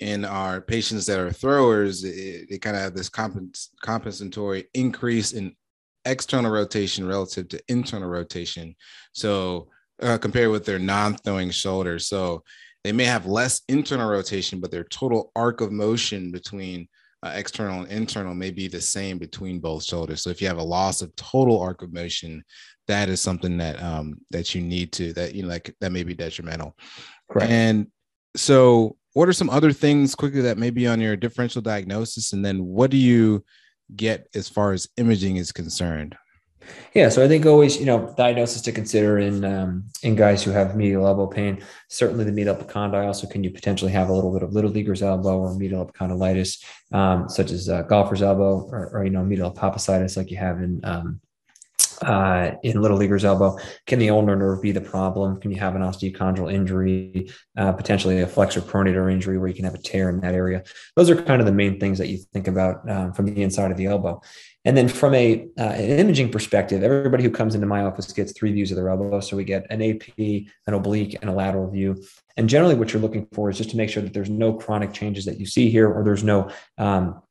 in 0.00 0.24
our 0.24 0.60
patients 0.60 1.06
that 1.06 1.18
are 1.18 1.32
throwers, 1.32 2.04
it, 2.04 2.48
they 2.50 2.58
kind 2.58 2.76
of 2.76 2.82
have 2.82 2.94
this 2.94 3.10
compens- 3.10 3.68
compensatory 3.82 4.64
increase 4.74 5.32
in 5.32 5.54
external 6.04 6.50
rotation 6.50 7.06
relative 7.06 7.48
to 7.48 7.62
internal 7.68 8.08
rotation. 8.08 8.74
So 9.12 9.68
uh, 10.02 10.18
compared 10.18 10.50
with 10.50 10.64
their 10.64 10.78
non-throwing 10.78 11.50
shoulder, 11.50 11.98
so 11.98 12.42
they 12.82 12.92
may 12.92 13.04
have 13.04 13.26
less 13.26 13.60
internal 13.68 14.10
rotation, 14.10 14.60
but 14.60 14.70
their 14.70 14.84
total 14.84 15.30
arc 15.36 15.60
of 15.60 15.70
motion 15.70 16.32
between 16.32 16.88
uh, 17.22 17.32
external 17.34 17.82
and 17.82 17.92
internal 17.92 18.34
may 18.34 18.50
be 18.50 18.66
the 18.66 18.80
same 18.80 19.18
between 19.18 19.60
both 19.60 19.84
shoulders. 19.84 20.22
So 20.22 20.30
if 20.30 20.40
you 20.40 20.48
have 20.48 20.58
a 20.58 20.62
loss 20.62 21.02
of 21.02 21.14
total 21.16 21.60
arc 21.60 21.82
of 21.82 21.92
motion, 21.92 22.42
that 22.88 23.10
is 23.10 23.20
something 23.20 23.58
that 23.58 23.80
um, 23.82 24.18
that 24.30 24.54
you 24.54 24.62
need 24.62 24.92
to 24.92 25.12
that 25.12 25.34
you 25.34 25.42
know 25.42 25.48
like 25.48 25.74
that 25.80 25.92
may 25.92 26.02
be 26.02 26.14
detrimental. 26.14 26.74
Correct. 27.30 27.50
And 27.50 27.88
so 28.36 28.96
what 29.12 29.28
are 29.28 29.32
some 29.32 29.50
other 29.50 29.72
things 29.72 30.14
quickly 30.14 30.40
that 30.42 30.58
may 30.58 30.70
be 30.70 30.86
on 30.86 31.00
your 31.00 31.16
differential 31.16 31.62
diagnosis? 31.62 32.32
And 32.32 32.44
then 32.44 32.64
what 32.64 32.90
do 32.90 32.96
you 32.96 33.44
get 33.96 34.28
as 34.34 34.48
far 34.48 34.72
as 34.72 34.88
imaging 34.96 35.36
is 35.36 35.52
concerned? 35.52 36.16
Yeah 36.94 37.08
so 37.08 37.24
i 37.24 37.28
think 37.28 37.46
always 37.46 37.78
you 37.78 37.86
know 37.86 38.14
diagnosis 38.16 38.62
to 38.62 38.72
consider 38.72 39.18
in 39.18 39.44
um, 39.44 39.84
in 40.02 40.14
guys 40.14 40.42
who 40.42 40.50
have 40.50 40.76
medial 40.76 41.06
elbow 41.06 41.26
pain 41.26 41.62
certainly 41.88 42.24
the 42.24 42.32
medial 42.32 42.54
epicondyle. 42.54 43.14
So 43.14 43.26
can 43.26 43.42
you 43.42 43.50
potentially 43.50 43.92
have 43.92 44.08
a 44.08 44.12
little 44.12 44.32
bit 44.32 44.42
of 44.42 44.52
little 44.52 44.70
leaguer's 44.70 45.02
elbow 45.02 45.38
or 45.38 45.54
medial 45.54 45.86
epicondylitis 45.86 46.62
um, 46.92 47.28
such 47.28 47.50
as 47.50 47.68
uh, 47.68 47.82
golfer's 47.82 48.22
elbow 48.22 48.68
or, 48.70 48.90
or, 48.92 49.04
you 49.04 49.10
know 49.10 49.24
medial 49.24 49.50
apophysitis 49.50 50.16
like 50.16 50.30
you 50.30 50.36
have 50.36 50.58
in 50.60 50.80
um, 50.84 51.20
uh, 52.02 52.52
in 52.62 52.80
little 52.80 52.96
leaguer's 52.96 53.24
elbow. 53.24 53.58
Can 53.86 53.98
the 53.98 54.10
ulnar 54.10 54.36
nerve 54.36 54.62
be 54.62 54.72
the 54.72 54.80
problem? 54.80 55.40
Can 55.40 55.50
you 55.50 55.58
have 55.58 55.74
an 55.76 55.82
osteochondral 55.82 56.52
injury, 56.52 57.30
uh, 57.56 57.72
potentially 57.72 58.20
a 58.20 58.26
flexor 58.26 58.60
pronator 58.60 59.12
injury 59.12 59.38
where 59.38 59.48
you 59.48 59.54
can 59.54 59.64
have 59.64 59.74
a 59.74 59.78
tear 59.78 60.08
in 60.08 60.20
that 60.20 60.34
area? 60.34 60.62
Those 60.96 61.10
are 61.10 61.20
kind 61.20 61.40
of 61.40 61.46
the 61.46 61.52
main 61.52 61.78
things 61.78 61.98
that 61.98 62.08
you 62.08 62.18
think 62.32 62.48
about 62.48 62.88
um, 62.88 63.12
from 63.12 63.26
the 63.26 63.42
inside 63.42 63.70
of 63.70 63.76
the 63.76 63.86
elbow. 63.86 64.20
And 64.64 64.76
then 64.76 64.88
from 64.88 65.14
a 65.14 65.48
uh, 65.58 65.62
an 65.62 65.98
imaging 65.98 66.30
perspective, 66.30 66.82
everybody 66.82 67.22
who 67.22 67.30
comes 67.30 67.54
into 67.54 67.66
my 67.66 67.82
office 67.82 68.12
gets 68.12 68.32
three 68.32 68.52
views 68.52 68.70
of 68.70 68.76
their 68.76 68.90
elbow. 68.90 69.20
So 69.20 69.36
we 69.36 69.44
get 69.44 69.66
an 69.70 69.80
AP, 69.80 70.18
an 70.18 70.74
oblique, 70.74 71.16
and 71.20 71.30
a 71.30 71.32
lateral 71.32 71.70
view. 71.70 72.02
And 72.36 72.48
generally, 72.48 72.74
what 72.74 72.92
you're 72.92 73.00
looking 73.00 73.26
for 73.32 73.48
is 73.48 73.56
just 73.56 73.70
to 73.70 73.78
make 73.78 73.88
sure 73.88 74.02
that 74.02 74.12
there's 74.12 74.28
no 74.28 74.52
chronic 74.52 74.92
changes 74.92 75.24
that 75.24 75.40
you 75.40 75.46
see 75.46 75.70
here, 75.70 75.90
or 75.90 76.04
there's 76.04 76.24
no 76.24 76.50
um, 76.76 77.22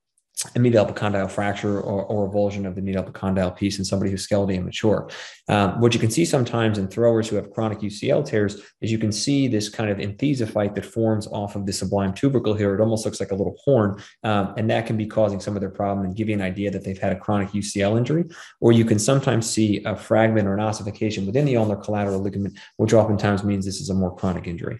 a 0.55 0.59
medial 0.59 0.85
epicondyle 0.85 1.29
fracture 1.29 1.79
or, 1.81 2.03
or 2.03 2.31
avulsion 2.31 2.65
of 2.65 2.75
the 2.75 2.81
medial 2.81 3.03
epicondyle 3.03 3.55
piece 3.55 3.77
in 3.77 3.85
somebody 3.85 4.09
who's 4.09 4.25
skeletally 4.25 4.55
immature. 4.55 5.09
Um, 5.47 5.79
what 5.81 5.93
you 5.93 5.99
can 5.99 6.11
see 6.11 6.25
sometimes 6.25 6.77
in 6.77 6.87
throwers 6.87 7.27
who 7.27 7.35
have 7.35 7.51
chronic 7.51 7.79
UCL 7.79 8.25
tears 8.25 8.61
is 8.81 8.91
you 8.91 8.97
can 8.99 9.11
see 9.11 9.47
this 9.47 9.67
kind 9.67 9.89
of 9.89 9.97
enthesophyte 9.97 10.75
that 10.75 10.85
forms 10.85 11.27
off 11.27 11.55
of 11.55 11.65
the 11.65 11.73
sublime 11.73 12.13
tubercle 12.13 12.53
here. 12.53 12.73
It 12.73 12.81
almost 12.81 13.05
looks 13.05 13.19
like 13.19 13.31
a 13.31 13.35
little 13.35 13.57
horn, 13.63 14.01
um, 14.23 14.53
and 14.57 14.69
that 14.69 14.85
can 14.85 14.97
be 14.97 15.05
causing 15.05 15.39
some 15.39 15.55
of 15.55 15.61
their 15.61 15.69
problem 15.69 16.05
and 16.05 16.15
give 16.15 16.29
you 16.29 16.35
an 16.35 16.41
idea 16.41 16.71
that 16.71 16.83
they've 16.83 16.97
had 16.97 17.11
a 17.11 17.19
chronic 17.19 17.49
UCL 17.49 17.97
injury. 17.97 18.25
Or 18.61 18.71
you 18.71 18.85
can 18.85 18.99
sometimes 18.99 19.49
see 19.49 19.83
a 19.83 19.95
fragment 19.95 20.47
or 20.47 20.53
an 20.53 20.61
ossification 20.61 21.25
within 21.25 21.45
the 21.45 21.57
ulnar 21.57 21.75
collateral 21.75 22.19
ligament, 22.19 22.57
which 22.77 22.93
oftentimes 22.93 23.43
means 23.43 23.65
this 23.65 23.81
is 23.81 23.89
a 23.89 23.93
more 23.93 24.15
chronic 24.15 24.47
injury. 24.47 24.79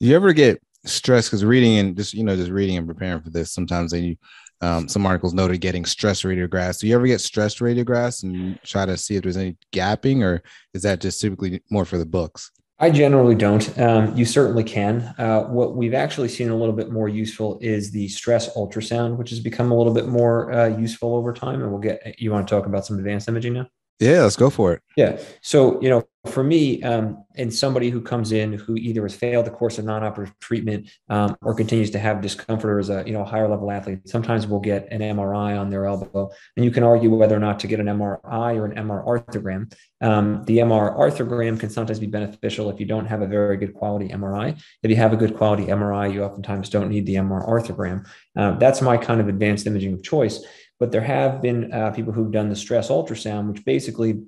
Do 0.00 0.06
you 0.06 0.16
ever 0.16 0.32
get 0.32 0.60
stressed 0.84 1.30
because 1.30 1.44
reading 1.44 1.78
and 1.78 1.96
just 1.96 2.12
you 2.12 2.24
know 2.24 2.34
just 2.34 2.50
reading 2.50 2.76
and 2.76 2.88
preparing 2.88 3.22
for 3.22 3.30
this 3.30 3.52
sometimes 3.52 3.92
they 3.92 4.18
um, 4.62 4.88
some 4.88 5.04
articles 5.04 5.34
noted 5.34 5.60
getting 5.60 5.84
stress 5.84 6.22
radiographs. 6.22 6.80
Do 6.80 6.86
you 6.86 6.94
ever 6.94 7.06
get 7.06 7.20
stress 7.20 7.56
radiographs 7.56 8.22
and 8.22 8.58
try 8.62 8.86
to 8.86 8.96
see 8.96 9.16
if 9.16 9.22
there's 9.22 9.36
any 9.36 9.56
gapping, 9.72 10.22
or 10.22 10.42
is 10.72 10.82
that 10.82 11.00
just 11.00 11.20
typically 11.20 11.62
more 11.70 11.84
for 11.84 11.98
the 11.98 12.06
books? 12.06 12.50
I 12.78 12.90
generally 12.90 13.34
don't. 13.36 13.78
Um, 13.78 14.16
you 14.16 14.24
certainly 14.24 14.64
can. 14.64 15.14
Uh, 15.18 15.42
what 15.42 15.76
we've 15.76 15.94
actually 15.94 16.28
seen 16.28 16.48
a 16.48 16.56
little 16.56 16.74
bit 16.74 16.90
more 16.90 17.08
useful 17.08 17.58
is 17.60 17.92
the 17.92 18.08
stress 18.08 18.52
ultrasound, 18.56 19.18
which 19.18 19.30
has 19.30 19.38
become 19.38 19.70
a 19.70 19.76
little 19.76 19.94
bit 19.94 20.08
more 20.08 20.52
uh, 20.52 20.66
useful 20.66 21.14
over 21.14 21.32
time. 21.32 21.62
And 21.62 21.70
we'll 21.70 21.80
get. 21.80 22.20
You 22.20 22.32
want 22.32 22.48
to 22.48 22.54
talk 22.54 22.66
about 22.66 22.86
some 22.86 22.98
advanced 22.98 23.28
imaging 23.28 23.52
now? 23.54 23.68
Yeah, 24.02 24.22
let's 24.22 24.36
go 24.36 24.50
for 24.50 24.72
it. 24.72 24.82
Yeah. 24.96 25.20
So, 25.40 25.80
you 25.80 25.88
know, 25.88 26.02
for 26.26 26.44
me, 26.44 26.82
um, 26.82 27.24
and 27.34 27.52
somebody 27.52 27.90
who 27.90 28.00
comes 28.00 28.30
in 28.30 28.52
who 28.52 28.76
either 28.76 29.02
has 29.02 29.14
failed 29.14 29.44
the 29.44 29.50
course 29.50 29.78
of 29.78 29.84
non-operative 29.84 30.38
treatment 30.38 30.88
um, 31.08 31.36
or 31.42 31.52
continues 31.54 31.90
to 31.90 31.98
have 31.98 32.20
discomfort 32.20 32.70
or 32.70 32.78
is 32.78 32.90
a 32.90 33.02
you 33.06 33.12
know 33.12 33.24
higher 33.24 33.48
level 33.48 33.70
athlete, 33.70 34.08
sometimes 34.08 34.46
we'll 34.46 34.60
get 34.60 34.86
an 34.92 35.00
MRI 35.00 35.58
on 35.58 35.68
their 35.68 35.86
elbow, 35.86 36.30
and 36.56 36.64
you 36.64 36.70
can 36.70 36.84
argue 36.84 37.10
whether 37.10 37.34
or 37.34 37.40
not 37.40 37.58
to 37.60 37.66
get 37.66 37.80
an 37.80 37.86
MRI 37.86 38.56
or 38.56 38.66
an 38.66 38.76
MR 38.76 39.04
arthrogram. 39.04 39.72
Um, 40.00 40.44
the 40.44 40.58
MR 40.58 40.96
arthrogram 40.96 41.58
can 41.58 41.70
sometimes 41.70 41.98
be 41.98 42.06
beneficial 42.06 42.70
if 42.70 42.78
you 42.78 42.86
don't 42.86 43.06
have 43.06 43.22
a 43.22 43.26
very 43.26 43.56
good 43.56 43.74
quality 43.74 44.08
MRI. 44.08 44.60
If 44.82 44.90
you 44.90 44.96
have 44.96 45.12
a 45.12 45.16
good 45.16 45.36
quality 45.36 45.66
MRI, 45.66 46.12
you 46.12 46.22
oftentimes 46.22 46.68
don't 46.68 46.88
need 46.88 47.06
the 47.06 47.16
MR 47.16 47.48
arthrogram. 47.48 48.06
Uh, 48.36 48.52
that's 48.52 48.80
my 48.80 48.96
kind 48.96 49.20
of 49.20 49.28
advanced 49.28 49.66
imaging 49.66 49.94
of 49.94 50.02
choice. 50.02 50.44
But 50.82 50.90
there 50.90 51.00
have 51.00 51.40
been 51.40 51.72
uh, 51.72 51.92
people 51.92 52.12
who've 52.12 52.32
done 52.32 52.48
the 52.48 52.56
stress 52.56 52.88
ultrasound, 52.88 53.52
which 53.52 53.64
basically 53.64 54.24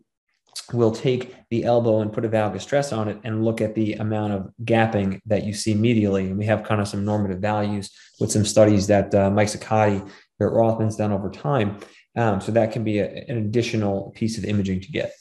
will 0.72 0.92
take 0.92 1.34
the 1.50 1.64
elbow 1.64 2.00
and 2.00 2.12
put 2.12 2.24
a 2.24 2.28
valgus 2.28 2.60
stress 2.60 2.92
on 2.92 3.08
it 3.08 3.18
and 3.24 3.44
look 3.44 3.60
at 3.60 3.74
the 3.74 3.94
amount 3.94 4.34
of 4.34 4.52
gapping 4.62 5.20
that 5.26 5.42
you 5.42 5.52
see 5.52 5.74
medially. 5.74 6.28
And 6.28 6.38
we 6.38 6.46
have 6.46 6.62
kind 6.62 6.80
of 6.80 6.86
some 6.86 7.04
normative 7.04 7.40
values 7.40 7.90
with 8.20 8.30
some 8.30 8.44
studies 8.44 8.86
that 8.86 9.12
uh, 9.16 9.30
Mike 9.30 9.48
Ciccotti 9.48 10.08
or 10.38 10.54
Rothman's 10.54 10.94
done 10.94 11.10
over 11.10 11.28
time. 11.28 11.80
Um, 12.14 12.40
so 12.40 12.52
that 12.52 12.70
can 12.70 12.84
be 12.84 13.00
a, 13.00 13.24
an 13.26 13.38
additional 13.38 14.12
piece 14.14 14.38
of 14.38 14.44
imaging 14.44 14.82
to 14.82 14.92
get. 14.92 15.12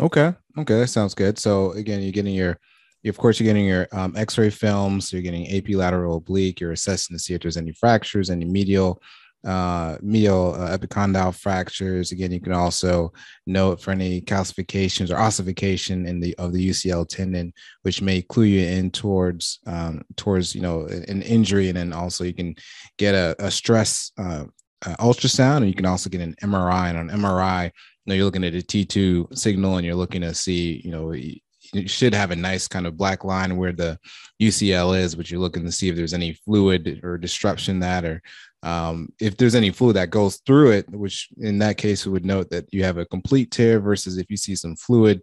Okay. 0.00 0.34
Okay. 0.58 0.80
That 0.80 0.88
sounds 0.88 1.14
good. 1.14 1.38
So 1.38 1.72
again, 1.72 2.02
you're 2.02 2.12
getting 2.12 2.34
your, 2.34 2.58
of 3.06 3.16
course, 3.16 3.40
you're 3.40 3.46
getting 3.46 3.64
your 3.64 3.88
um, 3.92 4.14
X-ray 4.18 4.50
films. 4.50 5.14
You're 5.14 5.22
getting 5.22 5.50
AP 5.50 5.70
lateral 5.70 6.18
oblique. 6.18 6.60
You're 6.60 6.72
assessing 6.72 7.16
to 7.16 7.18
see 7.18 7.32
if 7.32 7.40
there's 7.40 7.56
any 7.56 7.72
fractures, 7.72 8.28
any 8.28 8.44
medial 8.44 9.00
uh, 9.44 9.96
medial 10.00 10.54
uh, 10.54 10.76
epicondyle 10.76 11.34
fractures. 11.34 12.12
Again, 12.12 12.32
you 12.32 12.40
can 12.40 12.52
also 12.52 13.12
note 13.46 13.80
for 13.80 13.90
any 13.90 14.20
calcifications 14.20 15.10
or 15.10 15.16
ossification 15.16 16.06
in 16.06 16.20
the 16.20 16.34
of 16.38 16.52
the 16.52 16.70
UCL 16.70 17.08
tendon, 17.08 17.52
which 17.82 18.00
may 18.00 18.22
clue 18.22 18.44
you 18.44 18.66
in 18.66 18.90
towards 18.90 19.58
um, 19.66 20.02
towards 20.16 20.54
you 20.54 20.60
know 20.60 20.86
an 20.86 21.22
injury, 21.22 21.68
and 21.68 21.76
then 21.76 21.92
also 21.92 22.24
you 22.24 22.34
can 22.34 22.54
get 22.98 23.14
a, 23.14 23.34
a 23.38 23.50
stress 23.50 24.12
uh, 24.18 24.44
uh, 24.86 24.96
ultrasound, 24.96 25.58
and 25.58 25.68
you 25.68 25.74
can 25.74 25.86
also 25.86 26.10
get 26.10 26.20
an 26.20 26.36
MRI. 26.42 26.90
And 26.90 26.98
on 27.10 27.20
MRI, 27.20 27.64
you 27.64 27.70
know 28.06 28.14
you're 28.14 28.24
looking 28.24 28.44
at 28.44 28.54
a 28.54 28.58
T2 28.58 29.36
signal, 29.36 29.76
and 29.76 29.86
you're 29.86 29.94
looking 29.94 30.22
to 30.22 30.34
see 30.34 30.80
you 30.84 30.90
know 30.90 31.12
you 31.12 31.88
should 31.88 32.14
have 32.14 32.30
a 32.30 32.36
nice 32.36 32.68
kind 32.68 32.86
of 32.86 32.96
black 32.96 33.24
line 33.24 33.56
where 33.56 33.72
the 33.72 33.98
UCL 34.40 34.98
is, 34.98 35.14
but 35.14 35.30
you're 35.30 35.40
looking 35.40 35.64
to 35.64 35.72
see 35.72 35.88
if 35.88 35.96
there's 35.96 36.14
any 36.14 36.34
fluid 36.44 37.00
or 37.02 37.16
disruption 37.16 37.80
that, 37.80 38.04
or 38.04 38.22
um, 38.62 39.08
if 39.20 39.36
there's 39.36 39.54
any 39.54 39.70
fluid 39.70 39.96
that 39.96 40.10
goes 40.10 40.40
through 40.46 40.72
it, 40.72 40.88
which 40.90 41.28
in 41.38 41.58
that 41.58 41.78
case 41.78 42.06
we 42.06 42.12
would 42.12 42.24
note 42.24 42.50
that 42.50 42.72
you 42.72 42.84
have 42.84 42.98
a 42.98 43.06
complete 43.06 43.50
tear 43.50 43.80
versus 43.80 44.18
if 44.18 44.30
you 44.30 44.36
see 44.36 44.54
some 44.54 44.76
fluid 44.76 45.22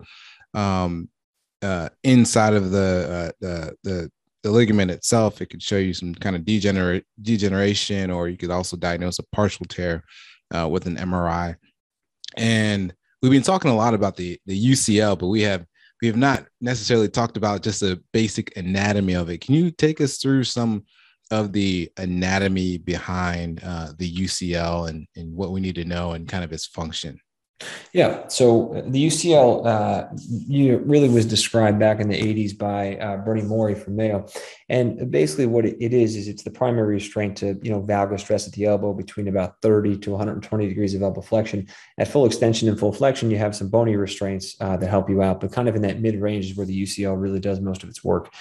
um, 0.53 1.09
uh, 1.61 1.89
inside 2.03 2.53
of 2.53 2.71
the, 2.71 3.31
uh, 3.31 3.31
the, 3.39 3.75
the 3.83 4.11
the 4.43 4.51
ligament 4.51 4.91
itself, 4.91 5.41
it 5.41 5.47
could 5.47 5.61
show 5.61 5.77
you 5.77 5.93
some 5.93 6.15
kind 6.15 6.35
of 6.35 6.45
degenerate 6.45 7.05
degeneration, 7.21 8.09
or 8.09 8.29
you 8.29 8.37
could 8.37 8.51
also 8.51 8.77
diagnose 8.77 9.19
a 9.19 9.23
partial 9.33 9.65
tear 9.65 10.03
uh, 10.55 10.67
with 10.67 10.85
an 10.85 10.95
MRI. 10.95 11.55
And 12.37 12.93
we've 13.21 13.31
been 13.31 13.41
talking 13.41 13.71
a 13.71 13.75
lot 13.75 13.93
about 13.93 14.15
the 14.15 14.39
the 14.45 14.71
UCL, 14.71 15.19
but 15.19 15.27
we 15.27 15.41
have 15.41 15.65
we 16.01 16.07
have 16.07 16.17
not 16.17 16.45
necessarily 16.61 17.09
talked 17.09 17.35
about 17.35 17.63
just 17.63 17.81
the 17.81 18.01
basic 18.13 18.55
anatomy 18.55 19.13
of 19.13 19.29
it. 19.29 19.41
Can 19.41 19.55
you 19.55 19.71
take 19.71 19.99
us 19.99 20.17
through 20.17 20.45
some 20.45 20.85
of 21.31 21.53
the 21.53 21.91
anatomy 21.97 22.77
behind 22.77 23.61
uh, 23.63 23.89
the 23.97 24.11
UCL 24.11 24.89
and, 24.89 25.07
and 25.15 25.33
what 25.33 25.51
we 25.51 25.59
need 25.59 25.75
to 25.75 25.85
know 25.85 26.11
and 26.11 26.27
kind 26.27 26.43
of 26.43 26.51
its 26.51 26.65
function? 26.65 27.19
Yeah. 27.91 28.27
So 28.27 28.73
uh, 28.73 28.81
the 28.85 29.07
UCL 29.07 29.65
uh, 29.65 30.07
really 30.85 31.09
was 31.09 31.25
described 31.25 31.79
back 31.79 31.99
in 31.99 32.07
the 32.07 32.17
80s 32.17 32.57
by 32.57 32.95
uh, 32.97 33.17
Bernie 33.17 33.41
Morrey 33.41 33.75
from 33.75 33.95
Mayo. 33.95 34.27
And 34.69 35.11
basically 35.11 35.45
what 35.45 35.65
it 35.65 35.93
is, 35.93 36.15
is 36.15 36.27
it's 36.27 36.43
the 36.43 36.51
primary 36.51 36.95
restraint 36.95 37.37
to, 37.37 37.59
you 37.61 37.71
know, 37.71 37.81
valgus 37.81 38.21
stress 38.21 38.47
at 38.47 38.53
the 38.53 38.65
elbow 38.65 38.93
between 38.93 39.27
about 39.27 39.55
30 39.61 39.97
to 39.99 40.11
120 40.11 40.67
degrees 40.67 40.93
of 40.93 41.01
elbow 41.01 41.21
flexion. 41.21 41.67
At 41.97 42.07
full 42.07 42.25
extension 42.25 42.69
and 42.69 42.79
full 42.79 42.93
flexion, 42.93 43.29
you 43.29 43.37
have 43.37 43.55
some 43.55 43.69
bony 43.69 43.95
restraints 43.95 44.55
uh, 44.61 44.77
that 44.77 44.89
help 44.89 45.09
you 45.09 45.21
out, 45.21 45.41
but 45.41 45.51
kind 45.51 45.67
of 45.67 45.75
in 45.75 45.81
that 45.81 45.99
mid 45.99 46.21
range 46.21 46.45
is 46.45 46.55
where 46.55 46.65
the 46.65 46.83
UCL 46.83 47.19
really 47.19 47.39
does 47.39 47.59
most 47.59 47.83
of 47.83 47.89
its 47.89 48.03
work. 48.03 48.31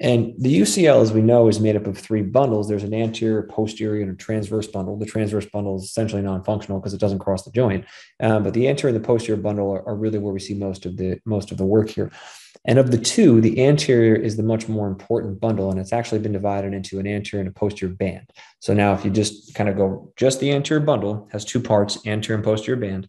And 0.00 0.32
the 0.38 0.60
UCL, 0.60 1.02
as 1.02 1.12
we 1.12 1.22
know, 1.22 1.48
is 1.48 1.58
made 1.58 1.74
up 1.74 1.86
of 1.86 1.98
three 1.98 2.22
bundles. 2.22 2.68
There's 2.68 2.84
an 2.84 2.94
anterior, 2.94 3.42
posterior, 3.42 4.02
and 4.02 4.12
a 4.12 4.14
transverse 4.14 4.68
bundle. 4.68 4.96
The 4.96 5.06
transverse 5.06 5.46
bundle 5.46 5.76
is 5.76 5.84
essentially 5.84 6.22
non-functional 6.22 6.78
because 6.78 6.94
it 6.94 7.00
doesn't 7.00 7.18
cross 7.18 7.42
the 7.42 7.50
joint. 7.50 7.84
Um, 8.20 8.44
but 8.44 8.54
the 8.54 8.68
anterior 8.68 8.94
and 8.94 9.02
the 9.02 9.06
posterior 9.06 9.40
bundle 9.40 9.70
are, 9.72 9.86
are, 9.88 9.96
really 9.96 10.18
where 10.18 10.32
we 10.32 10.38
see 10.38 10.54
most 10.54 10.86
of 10.86 10.96
the 10.96 11.20
most 11.24 11.50
of 11.50 11.58
the 11.58 11.64
work 11.64 11.90
here. 11.90 12.12
And 12.64 12.78
of 12.78 12.92
the 12.92 12.98
two, 12.98 13.40
the 13.40 13.64
anterior 13.64 14.14
is 14.14 14.36
the 14.36 14.42
much 14.42 14.68
more 14.68 14.86
important 14.86 15.40
bundle, 15.40 15.70
and 15.70 15.80
it's 15.80 15.92
actually 15.92 16.20
been 16.20 16.32
divided 16.32 16.74
into 16.74 17.00
an 17.00 17.06
anterior 17.06 17.40
and 17.40 17.48
a 17.48 17.58
posterior 17.58 17.92
band. 17.92 18.30
So 18.60 18.74
now, 18.74 18.94
if 18.94 19.04
you 19.04 19.10
just 19.10 19.54
kind 19.54 19.68
of 19.68 19.76
go 19.76 20.12
just 20.16 20.38
the 20.38 20.52
anterior 20.52 20.84
bundle 20.84 21.28
has 21.32 21.44
two 21.44 21.60
parts, 21.60 22.06
anterior 22.06 22.36
and 22.36 22.44
posterior 22.44 22.80
band 22.80 23.08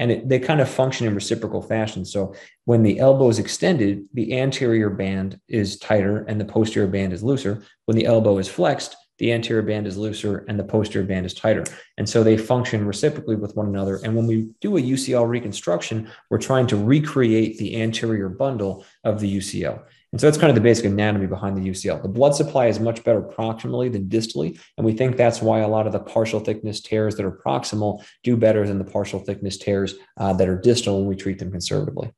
and 0.00 0.10
it, 0.10 0.28
they 0.28 0.38
kind 0.38 0.62
of 0.62 0.68
function 0.68 1.06
in 1.06 1.14
reciprocal 1.14 1.60
fashion. 1.60 2.06
So 2.06 2.34
when 2.64 2.82
the 2.82 2.98
elbow 2.98 3.28
is 3.28 3.38
extended, 3.38 4.06
the 4.14 4.40
anterior 4.40 4.88
band 4.88 5.38
is 5.46 5.78
tighter 5.78 6.24
and 6.26 6.40
the 6.40 6.44
posterior 6.46 6.88
band 6.88 7.12
is 7.12 7.22
looser. 7.22 7.62
When 7.84 7.98
the 7.98 8.06
elbow 8.06 8.38
is 8.38 8.48
flexed, 8.48 8.96
the 9.18 9.30
anterior 9.30 9.60
band 9.60 9.86
is 9.86 9.98
looser 9.98 10.46
and 10.48 10.58
the 10.58 10.64
posterior 10.64 11.06
band 11.06 11.26
is 11.26 11.34
tighter. 11.34 11.64
And 11.98 12.08
so 12.08 12.24
they 12.24 12.38
function 12.38 12.86
reciprocally 12.86 13.36
with 13.36 13.54
one 13.54 13.66
another. 13.66 14.00
And 14.02 14.16
when 14.16 14.26
we 14.26 14.48
do 14.62 14.78
a 14.78 14.80
UCL 14.80 15.28
reconstruction, 15.28 16.10
we're 16.30 16.38
trying 16.38 16.66
to 16.68 16.82
recreate 16.82 17.58
the 17.58 17.82
anterior 17.82 18.30
bundle 18.30 18.86
of 19.04 19.20
the 19.20 19.36
UCL. 19.36 19.82
And 20.12 20.20
so 20.20 20.26
that's 20.26 20.38
kind 20.38 20.50
of 20.50 20.56
the 20.56 20.60
basic 20.60 20.86
anatomy 20.86 21.26
behind 21.26 21.56
the 21.56 21.68
UCL. 21.68 22.02
The 22.02 22.08
blood 22.08 22.34
supply 22.34 22.66
is 22.66 22.80
much 22.80 23.04
better 23.04 23.22
proximally 23.22 23.92
than 23.92 24.08
distally. 24.08 24.58
And 24.76 24.84
we 24.84 24.92
think 24.92 25.16
that's 25.16 25.40
why 25.40 25.60
a 25.60 25.68
lot 25.68 25.86
of 25.86 25.92
the 25.92 26.00
partial 26.00 26.40
thickness 26.40 26.80
tears 26.80 27.14
that 27.16 27.24
are 27.24 27.30
proximal 27.30 28.04
do 28.24 28.36
better 28.36 28.66
than 28.66 28.78
the 28.78 28.84
partial 28.84 29.20
thickness 29.20 29.56
tears 29.56 29.94
uh, 30.16 30.32
that 30.32 30.48
are 30.48 30.58
distal 30.58 30.98
when 30.98 31.06
we 31.06 31.14
treat 31.14 31.38
them 31.38 31.52
conservatively. 31.52 32.12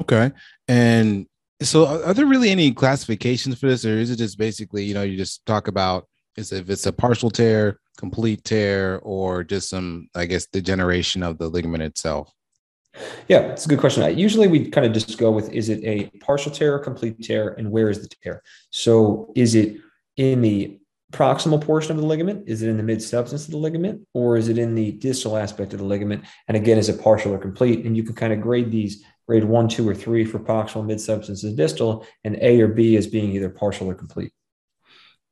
Okay. 0.00 0.30
And 0.68 1.26
so 1.62 1.86
are 2.04 2.14
there 2.14 2.26
really 2.26 2.50
any 2.50 2.72
classifications 2.72 3.58
for 3.58 3.68
this, 3.68 3.84
or 3.84 3.98
is 3.98 4.10
it 4.10 4.16
just 4.16 4.38
basically, 4.38 4.84
you 4.84 4.94
know, 4.94 5.02
you 5.02 5.16
just 5.16 5.44
talk 5.46 5.68
about 5.68 6.06
is 6.36 6.52
if 6.52 6.70
it's 6.70 6.86
a 6.86 6.92
partial 6.92 7.30
tear, 7.30 7.80
complete 7.96 8.44
tear, 8.44 8.98
or 9.02 9.42
just 9.42 9.68
some, 9.68 10.08
I 10.14 10.26
guess, 10.26 10.46
degeneration 10.46 11.22
of 11.22 11.38
the 11.38 11.48
ligament 11.48 11.82
itself? 11.82 12.32
Yeah, 13.28 13.40
it's 13.52 13.66
a 13.66 13.68
good 13.68 13.78
question. 13.78 14.18
Usually 14.18 14.48
we 14.48 14.68
kind 14.70 14.86
of 14.86 14.92
just 14.92 15.16
go 15.18 15.30
with 15.30 15.52
is 15.52 15.68
it 15.68 15.82
a 15.84 16.10
partial 16.18 16.50
tear 16.50 16.78
complete 16.78 17.22
tear 17.22 17.50
and 17.50 17.70
where 17.70 17.88
is 17.88 18.02
the 18.02 18.14
tear? 18.22 18.42
So 18.70 19.32
is 19.36 19.54
it 19.54 19.76
in 20.16 20.42
the 20.42 20.78
proximal 21.12 21.60
portion 21.60 21.92
of 21.92 21.98
the 21.98 22.06
ligament? 22.06 22.48
Is 22.48 22.62
it 22.62 22.68
in 22.68 22.76
the 22.76 22.82
mid 22.82 23.02
substance 23.02 23.44
of 23.44 23.52
the 23.52 23.56
ligament 23.56 24.06
or 24.14 24.36
is 24.36 24.48
it 24.48 24.58
in 24.58 24.74
the 24.74 24.92
distal 24.92 25.36
aspect 25.36 25.72
of 25.72 25.78
the 25.78 25.84
ligament? 25.84 26.24
And 26.48 26.56
again, 26.56 26.78
is 26.78 26.88
it 26.88 27.00
partial 27.00 27.32
or 27.32 27.38
complete? 27.38 27.84
And 27.84 27.96
you 27.96 28.02
can 28.02 28.14
kind 28.14 28.32
of 28.32 28.40
grade 28.40 28.70
these 28.70 29.04
grade 29.30 29.44
one, 29.44 29.68
two, 29.68 29.88
or 29.88 29.94
three 29.94 30.24
for 30.24 30.40
proximal, 30.40 30.84
mid 30.84 31.00
substance, 31.00 31.44
and 31.44 31.56
distal, 31.56 32.04
and 32.24 32.36
A 32.40 32.60
or 32.60 32.66
B 32.66 32.96
as 32.96 33.06
being 33.06 33.30
either 33.30 33.48
partial 33.48 33.88
or 33.88 33.94
complete. 33.94 34.32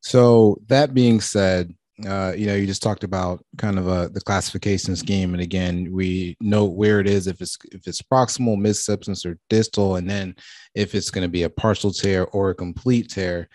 So 0.02 0.60
that 0.68 0.94
being 0.94 1.20
said, 1.20 1.74
uh, 2.06 2.32
you 2.36 2.46
know, 2.46 2.54
you 2.54 2.66
just 2.66 2.82
talked 2.82 3.02
about 3.02 3.44
kind 3.56 3.78
of 3.78 3.88
uh, 3.88 4.08
the 4.08 4.20
classification 4.20 4.94
scheme, 4.94 5.34
and 5.34 5.42
again, 5.42 5.90
we 5.92 6.36
know 6.40 6.64
where 6.64 7.00
it 7.00 7.08
is 7.08 7.26
if 7.26 7.40
it's 7.40 7.58
if 7.72 7.86
it's 7.86 8.02
proximal, 8.02 8.58
mid 8.58 8.76
substance, 8.76 9.26
or 9.26 9.38
distal, 9.50 9.96
and 9.96 10.08
then 10.08 10.34
if 10.74 10.94
it's 10.94 11.10
going 11.10 11.22
to 11.22 11.30
be 11.30 11.42
a 11.42 11.50
partial 11.50 11.92
tear 11.92 12.26
or 12.26 12.50
a 12.50 12.54
complete 12.54 13.10
tear. 13.10 13.48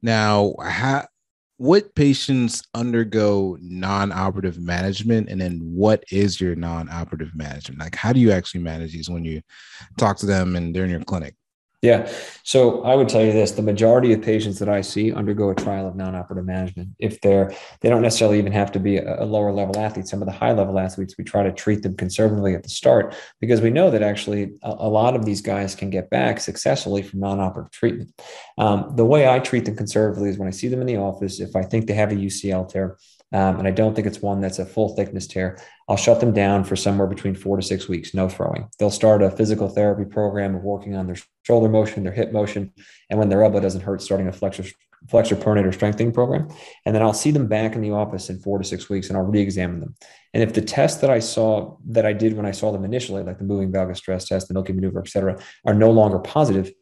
Now, 0.00 0.54
how, 0.62 1.06
what 1.56 1.92
patients 1.96 2.62
undergo 2.72 3.58
non-operative 3.60 4.60
management, 4.60 5.28
and 5.28 5.40
then 5.40 5.58
what 5.60 6.04
is 6.12 6.40
your 6.40 6.54
non-operative 6.54 7.34
management? 7.34 7.80
Like, 7.80 7.96
how 7.96 8.12
do 8.12 8.20
you 8.20 8.30
actually 8.30 8.60
manage 8.60 8.92
these 8.92 9.10
when 9.10 9.24
you 9.24 9.42
talk 9.96 10.18
to 10.18 10.26
them 10.26 10.54
and 10.54 10.74
they're 10.74 10.84
in 10.84 10.90
your 10.90 11.00
clinic? 11.00 11.34
Yeah. 11.80 12.10
So 12.42 12.82
I 12.82 12.96
would 12.96 13.08
tell 13.08 13.24
you 13.24 13.30
this, 13.30 13.52
the 13.52 13.62
majority 13.62 14.12
of 14.12 14.20
patients 14.20 14.58
that 14.58 14.68
I 14.68 14.80
see 14.80 15.12
undergo 15.12 15.50
a 15.50 15.54
trial 15.54 15.86
of 15.86 15.94
non-operative 15.94 16.44
management. 16.44 16.88
If 16.98 17.20
they're, 17.20 17.54
they 17.80 17.88
don't 17.88 18.02
necessarily 18.02 18.38
even 18.38 18.50
have 18.50 18.72
to 18.72 18.80
be 18.80 18.96
a, 18.96 19.24
lower 19.24 19.52
level 19.52 19.78
athlete. 19.78 20.08
Some 20.08 20.20
of 20.20 20.26
the 20.26 20.32
high 20.32 20.52
level 20.52 20.80
athletes, 20.80 21.14
we 21.16 21.22
try 21.22 21.44
to 21.44 21.52
treat 21.52 21.82
them 21.82 21.96
conservatively 21.96 22.56
at 22.56 22.64
the 22.64 22.68
start 22.68 23.14
because 23.40 23.60
we 23.60 23.70
know 23.70 23.92
that 23.92 24.02
actually 24.02 24.54
a, 24.62 24.70
a 24.70 24.88
lot 24.88 25.14
of 25.14 25.24
these 25.24 25.40
guys 25.40 25.76
can 25.76 25.88
get 25.88 26.10
back 26.10 26.40
successfully 26.40 27.02
from 27.02 27.20
non-operative 27.20 27.70
treatment. 27.70 28.12
Um, 28.56 28.94
the 28.96 29.04
way 29.04 29.28
I 29.28 29.38
treat 29.38 29.64
them 29.64 29.76
conservatively 29.76 30.30
is 30.30 30.38
when 30.38 30.48
I 30.48 30.52
see 30.52 30.66
them 30.66 30.80
in 30.80 30.86
the 30.88 30.96
office, 30.96 31.38
if 31.38 31.54
I 31.54 31.62
think 31.62 31.86
they 31.86 31.94
have 31.94 32.10
a 32.10 32.16
UCL 32.16 32.70
tear, 32.70 32.96
um, 33.32 33.58
and 33.58 33.68
I 33.68 33.70
don't 33.70 33.94
think 33.94 34.06
it's 34.06 34.22
one 34.22 34.40
that's 34.40 34.58
a 34.58 34.66
full 34.66 34.96
thickness 34.96 35.26
tear, 35.26 35.58
I'll 35.88 35.96
shut 35.96 36.20
them 36.20 36.32
down 36.32 36.64
for 36.64 36.76
somewhere 36.76 37.06
between 37.06 37.34
four 37.34 37.56
to 37.56 37.62
six 37.62 37.88
weeks, 37.88 38.14
no 38.14 38.28
throwing. 38.28 38.68
They'll 38.78 38.90
start 38.90 39.22
a 39.22 39.30
physical 39.30 39.68
therapy 39.68 40.04
program 40.04 40.54
of 40.54 40.62
working 40.62 40.96
on 40.96 41.06
their 41.06 41.16
shoulder 41.42 41.68
motion, 41.68 42.04
their 42.04 42.12
hip 42.12 42.32
motion, 42.32 42.72
and 43.10 43.18
when 43.18 43.28
their 43.28 43.42
elbow 43.44 43.60
doesn't 43.60 43.82
hurt, 43.82 44.02
starting 44.02 44.28
a 44.28 44.32
flexor 44.32 44.64
flexor 45.08 45.36
pronator 45.36 45.72
strengthening 45.72 46.12
program. 46.12 46.48
And 46.84 46.94
then 46.94 47.02
I'll 47.02 47.12
see 47.12 47.30
them 47.30 47.46
back 47.46 47.74
in 47.74 47.80
the 47.80 47.92
office 47.92 48.30
in 48.30 48.40
four 48.40 48.58
to 48.58 48.64
six 48.64 48.88
weeks 48.90 49.08
and 49.08 49.16
I'll 49.16 49.24
re-examine 49.24 49.80
them. 49.80 49.94
And 50.34 50.42
if 50.42 50.52
the 50.52 50.60
test 50.60 51.00
that 51.02 51.10
I 51.10 51.20
saw 51.20 51.76
that 51.86 52.04
I 52.04 52.12
did 52.12 52.34
when 52.34 52.46
I 52.46 52.50
saw 52.50 52.72
them 52.72 52.84
initially, 52.84 53.22
like 53.22 53.38
the 53.38 53.44
moving 53.44 53.70
valgus 53.70 53.98
stress 53.98 54.26
test, 54.26 54.48
the 54.48 54.54
Noke 54.54 54.74
maneuver, 54.74 55.00
et 55.00 55.08
cetera, 55.08 55.38
are 55.64 55.74
no 55.74 55.90
longer 55.90 56.18
positive, 56.18 56.72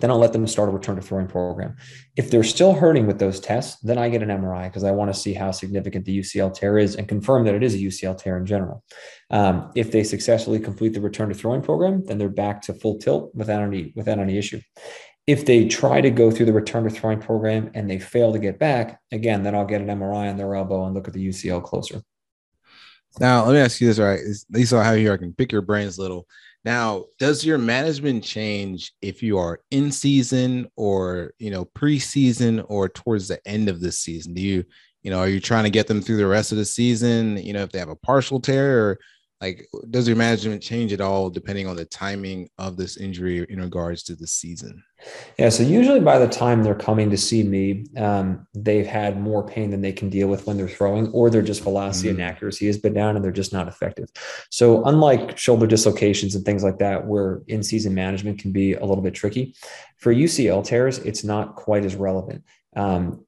then 0.00 0.10
I'll 0.10 0.18
let 0.18 0.32
them 0.32 0.46
start 0.46 0.68
a 0.68 0.72
return 0.72 0.96
to 0.96 1.02
throwing 1.02 1.26
program. 1.26 1.76
If 2.16 2.30
they're 2.30 2.44
still 2.44 2.72
hurting 2.72 3.06
with 3.06 3.18
those 3.18 3.40
tests, 3.40 3.80
then 3.82 3.98
I 3.98 4.08
get 4.08 4.22
an 4.22 4.28
MRI 4.28 4.64
because 4.64 4.84
I 4.84 4.90
want 4.90 5.12
to 5.12 5.20
see 5.20 5.34
how 5.34 5.50
significant 5.50 6.04
the 6.04 6.18
UCL 6.20 6.54
tear 6.54 6.78
is 6.78 6.96
and 6.96 7.08
confirm 7.08 7.44
that 7.44 7.54
it 7.54 7.62
is 7.62 7.74
a 7.74 7.78
UCL 7.78 8.18
tear 8.18 8.38
in 8.38 8.46
general. 8.46 8.82
Um, 9.30 9.70
if 9.74 9.92
they 9.92 10.04
successfully 10.04 10.58
complete 10.58 10.94
the 10.94 11.00
return 11.00 11.28
to 11.28 11.34
throwing 11.34 11.62
program, 11.62 12.04
then 12.04 12.18
they're 12.18 12.28
back 12.28 12.62
to 12.62 12.74
full 12.74 12.98
tilt 12.98 13.34
without 13.34 13.62
any 13.62 13.92
without 13.94 14.18
any 14.18 14.38
issue. 14.38 14.60
If 15.26 15.46
they 15.46 15.68
try 15.68 16.00
to 16.00 16.10
go 16.10 16.30
through 16.30 16.46
the 16.46 16.52
return 16.52 16.84
to 16.84 16.90
throwing 16.90 17.20
program 17.20 17.70
and 17.74 17.88
they 17.88 17.98
fail 17.98 18.32
to 18.32 18.38
get 18.40 18.58
back, 18.58 19.00
again, 19.12 19.44
then 19.44 19.54
I'll 19.54 19.64
get 19.64 19.80
an 19.80 19.86
MRI 19.86 20.28
on 20.28 20.36
their 20.36 20.54
elbow 20.54 20.84
and 20.86 20.94
look 20.94 21.06
at 21.06 21.14
the 21.14 21.28
UCL 21.28 21.62
closer. 21.62 22.02
Now, 23.20 23.44
let 23.44 23.52
me 23.52 23.60
ask 23.60 23.80
you 23.80 23.86
this, 23.86 23.98
right? 23.98 24.18
At 24.18 24.56
least 24.56 24.72
I 24.72 24.82
have 24.82 24.96
here, 24.96 25.12
I 25.12 25.18
can 25.18 25.34
pick 25.34 25.52
your 25.52 25.62
brains 25.62 25.98
a 25.98 26.02
little. 26.02 26.26
Now, 26.64 27.06
does 27.18 27.44
your 27.44 27.58
management 27.58 28.22
change 28.22 28.92
if 29.02 29.22
you 29.22 29.38
are 29.38 29.60
in 29.70 29.90
season 29.90 30.68
or, 30.76 31.32
you 31.38 31.50
know, 31.50 31.64
preseason 31.64 32.64
or 32.68 32.88
towards 32.88 33.28
the 33.28 33.40
end 33.46 33.68
of 33.68 33.80
the 33.80 33.90
season? 33.90 34.34
Do 34.34 34.42
you, 34.42 34.64
you 35.02 35.10
know, 35.10 35.18
are 35.18 35.28
you 35.28 35.40
trying 35.40 35.64
to 35.64 35.70
get 35.70 35.88
them 35.88 36.00
through 36.00 36.18
the 36.18 36.26
rest 36.26 36.52
of 36.52 36.58
the 36.58 36.64
season? 36.64 37.36
You 37.36 37.52
know, 37.52 37.62
if 37.62 37.72
they 37.72 37.80
have 37.80 37.88
a 37.88 37.96
partial 37.96 38.40
tear 38.40 38.86
or 38.86 38.98
like 39.42 39.68
does 39.90 40.06
your 40.06 40.16
management 40.16 40.62
change 40.62 40.92
at 40.92 41.00
all 41.00 41.28
depending 41.28 41.66
on 41.66 41.74
the 41.74 41.84
timing 41.84 42.48
of 42.58 42.76
this 42.76 42.96
injury 42.96 43.44
in 43.48 43.60
regards 43.60 44.04
to 44.04 44.14
the 44.14 44.26
season? 44.26 44.82
Yeah 45.36 45.48
so 45.48 45.64
usually 45.64 45.98
by 45.98 46.18
the 46.18 46.28
time 46.28 46.62
they're 46.62 46.76
coming 46.76 47.10
to 47.10 47.18
see 47.18 47.42
me 47.42 47.84
um, 47.96 48.46
they've 48.54 48.86
had 48.86 49.20
more 49.20 49.44
pain 49.44 49.70
than 49.70 49.80
they 49.80 49.92
can 49.92 50.08
deal 50.08 50.28
with 50.28 50.46
when 50.46 50.56
they're 50.56 50.68
throwing 50.68 51.08
or 51.08 51.28
their 51.28 51.42
just 51.42 51.62
velocity 51.62 52.08
mm-hmm. 52.08 52.20
and 52.20 52.30
accuracy 52.30 52.66
has 52.68 52.78
been 52.78 52.94
down 52.94 53.16
and 53.16 53.24
they're 53.24 53.32
just 53.32 53.52
not 53.52 53.66
effective. 53.66 54.08
So 54.50 54.84
unlike 54.84 55.36
shoulder 55.36 55.66
dislocations 55.66 56.36
and 56.36 56.44
things 56.44 56.62
like 56.62 56.78
that 56.78 57.04
where 57.04 57.42
in-season 57.48 57.94
management 57.94 58.38
can 58.38 58.52
be 58.52 58.74
a 58.74 58.84
little 58.84 59.02
bit 59.02 59.14
tricky 59.14 59.56
for 59.98 60.14
ucl 60.14 60.64
tears 60.64 60.98
it's 60.98 61.24
not 61.24 61.56
quite 61.56 61.84
as 61.84 61.96
relevant. 61.96 62.44
Um, 62.76 63.26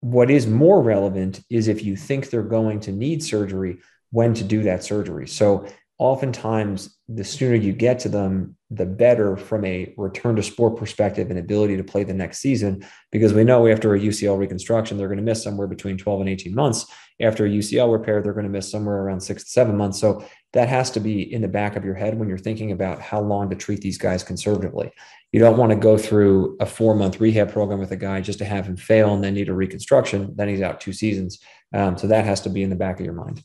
what 0.00 0.30
is 0.30 0.46
more 0.46 0.80
relevant 0.80 1.40
is 1.50 1.66
if 1.66 1.82
you 1.82 1.96
think 1.96 2.30
they're 2.30 2.42
going 2.42 2.78
to 2.80 2.92
need 2.92 3.24
surgery 3.24 3.78
when 4.10 4.34
to 4.34 4.44
do 4.44 4.62
that 4.62 4.84
surgery. 4.84 5.26
So 5.26 5.66
oftentimes 5.98 6.94
the 7.08 7.24
sooner 7.24 7.54
you 7.54 7.72
get 7.72 7.98
to 7.98 8.08
them 8.08 8.54
the 8.70 8.84
better 8.84 9.36
from 9.36 9.64
a 9.64 9.94
return 9.96 10.36
to 10.36 10.42
sport 10.42 10.76
perspective 10.76 11.30
and 11.30 11.38
ability 11.38 11.76
to 11.76 11.84
play 11.84 12.04
the 12.04 12.12
next 12.12 12.38
season 12.38 12.84
because 13.10 13.32
we 13.32 13.44
know 13.44 13.66
after 13.66 13.94
a 13.94 14.00
ucl 14.00 14.36
reconstruction 14.36 14.98
they're 14.98 15.08
going 15.08 15.16
to 15.16 15.24
miss 15.24 15.42
somewhere 15.42 15.66
between 15.66 15.96
12 15.96 16.20
and 16.20 16.28
18 16.28 16.54
months. 16.54 16.86
After 17.22 17.46
a 17.46 17.48
ucl 17.48 17.90
repair 17.90 18.20
they're 18.20 18.34
going 18.34 18.44
to 18.44 18.50
miss 18.50 18.70
somewhere 18.70 18.96
around 18.96 19.20
six 19.20 19.44
to 19.44 19.50
seven 19.50 19.76
months. 19.76 19.98
So 19.98 20.22
that 20.52 20.68
has 20.68 20.90
to 20.92 21.00
be 21.00 21.32
in 21.32 21.40
the 21.40 21.48
back 21.48 21.76
of 21.76 21.84
your 21.84 21.94
head 21.94 22.18
when 22.18 22.28
you're 22.28 22.36
thinking 22.36 22.72
about 22.72 23.00
how 23.00 23.20
long 23.20 23.48
to 23.48 23.56
treat 23.56 23.80
these 23.80 23.98
guys 23.98 24.22
conservatively. 24.22 24.90
You 25.32 25.40
don't 25.40 25.56
want 25.56 25.70
to 25.70 25.76
go 25.76 25.96
through 25.96 26.58
a 26.60 26.66
four 26.66 26.94
month 26.94 27.20
rehab 27.20 27.52
program 27.52 27.78
with 27.78 27.92
a 27.92 27.96
guy 27.96 28.20
just 28.20 28.38
to 28.40 28.44
have 28.44 28.66
him 28.66 28.76
fail 28.76 29.14
and 29.14 29.24
then 29.24 29.32
need 29.32 29.48
a 29.48 29.54
reconstruction 29.54 30.34
then 30.36 30.48
he's 30.48 30.60
out 30.60 30.80
two 30.82 30.92
seasons. 30.92 31.38
Um, 31.72 31.96
so 31.96 32.06
that 32.08 32.26
has 32.26 32.42
to 32.42 32.50
be 32.50 32.62
in 32.62 32.68
the 32.68 32.76
back 32.76 33.00
of 33.00 33.06
your 33.06 33.14
mind 33.14 33.42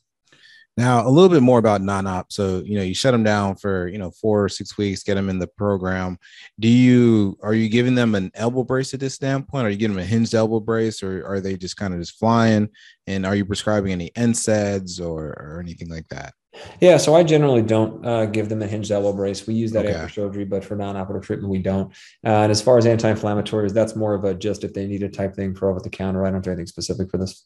now, 0.82 1.08
a 1.08 1.10
little 1.10 1.30
bit 1.30 1.44
more 1.44 1.60
about 1.60 1.82
non-op. 1.82 2.32
So, 2.32 2.64
you 2.66 2.76
know, 2.76 2.84
you 2.84 2.96
shut 2.96 3.12
them 3.12 3.24
down 3.24 3.56
for, 3.56 3.88
you 3.88 3.98
know, 3.98 4.12
four 4.12 4.44
or 4.44 4.50
six 4.50 4.78
weeks, 4.78 5.04
get 5.04 5.16
them 5.16 5.30
in 5.30 5.40
the 5.40 5.48
program. 5.48 6.18
Do 6.60 6.68
you 6.68 7.38
are 7.44 7.54
you 7.54 7.70
giving 7.70 7.96
them 7.96 8.16
an 8.16 8.32
elbow 8.34 8.64
brace 8.64 8.94
at 8.94 9.00
this 9.00 9.14
standpoint? 9.14 9.68
Are 9.68 9.70
you 9.70 9.78
giving 9.78 9.96
them 9.96 10.04
a 10.04 10.08
hinged 10.08 10.34
elbow 10.34 10.60
brace 10.60 11.04
or 11.04 11.26
are 11.26 11.40
they 11.40 11.56
just 11.56 11.78
kind 11.78 11.94
of 11.94 12.00
just 12.00 12.18
flying? 12.18 12.70
And 13.06 13.26
are 13.26 13.36
you 13.36 13.46
prescribing 13.46 13.92
any 13.92 14.10
NSAIDs 14.12 15.00
or, 15.00 15.28
or 15.30 15.60
anything 15.62 15.90
like 15.90 16.08
that? 16.10 16.34
Yeah, 16.82 16.98
so 16.98 17.16
I 17.16 17.24
generally 17.24 17.62
don't 17.62 18.06
uh, 18.06 18.26
give 18.26 18.50
them 18.50 18.62
a 18.62 18.68
hinged 18.68 18.92
elbow 18.92 19.14
brace. 19.14 19.48
We 19.48 19.54
use 19.54 19.72
that 19.72 19.86
okay. 19.86 19.96
after 19.96 20.14
surgery, 20.14 20.46
but 20.46 20.66
for 20.66 20.76
non-operative 20.76 21.26
treatment, 21.26 21.50
we 21.50 21.60
don't. 21.60 21.94
Uh, 22.26 22.44
and 22.44 22.52
as 22.52 22.62
far 22.62 22.78
as 22.78 22.86
anti-inflammatories, 22.86 23.74
that's 23.74 23.96
more 23.96 24.14
of 24.14 24.26
a 24.26 24.34
just 24.34 24.64
if 24.64 24.74
they 24.74 24.86
need 24.86 25.04
a 25.04 25.10
type 25.10 25.34
thing 25.34 25.56
for 25.56 25.70
over 25.70 25.80
the 25.80 25.90
counter. 25.90 26.26
I 26.26 26.32
don't 26.32 26.44
do 26.44 26.50
anything 26.50 26.68
specific 26.68 27.10
for 27.10 27.18
this. 27.18 27.46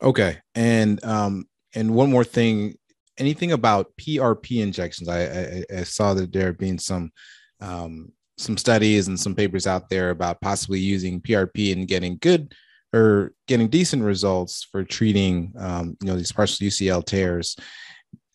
Okay, 0.00 0.38
and 0.54 1.02
um, 1.04 1.46
and 1.74 1.94
one 1.94 2.10
more 2.10 2.24
thing, 2.24 2.76
anything 3.18 3.52
about 3.52 3.92
PRP 4.00 4.62
injections? 4.62 5.08
I, 5.08 5.22
I, 5.24 5.64
I 5.78 5.82
saw 5.84 6.14
that 6.14 6.32
there 6.32 6.46
have 6.46 6.58
been 6.58 6.78
some 6.78 7.12
um, 7.60 8.12
some 8.38 8.56
studies 8.56 9.08
and 9.08 9.18
some 9.18 9.34
papers 9.34 9.66
out 9.66 9.88
there 9.88 10.10
about 10.10 10.40
possibly 10.40 10.80
using 10.80 11.20
PRP 11.20 11.72
and 11.72 11.86
getting 11.86 12.18
good 12.20 12.54
or 12.92 13.32
getting 13.46 13.68
decent 13.68 14.02
results 14.02 14.64
for 14.64 14.84
treating 14.84 15.52
um, 15.58 15.96
you 16.00 16.08
know 16.08 16.16
these 16.16 16.32
partial 16.32 16.66
UCL 16.66 17.04
tears. 17.06 17.56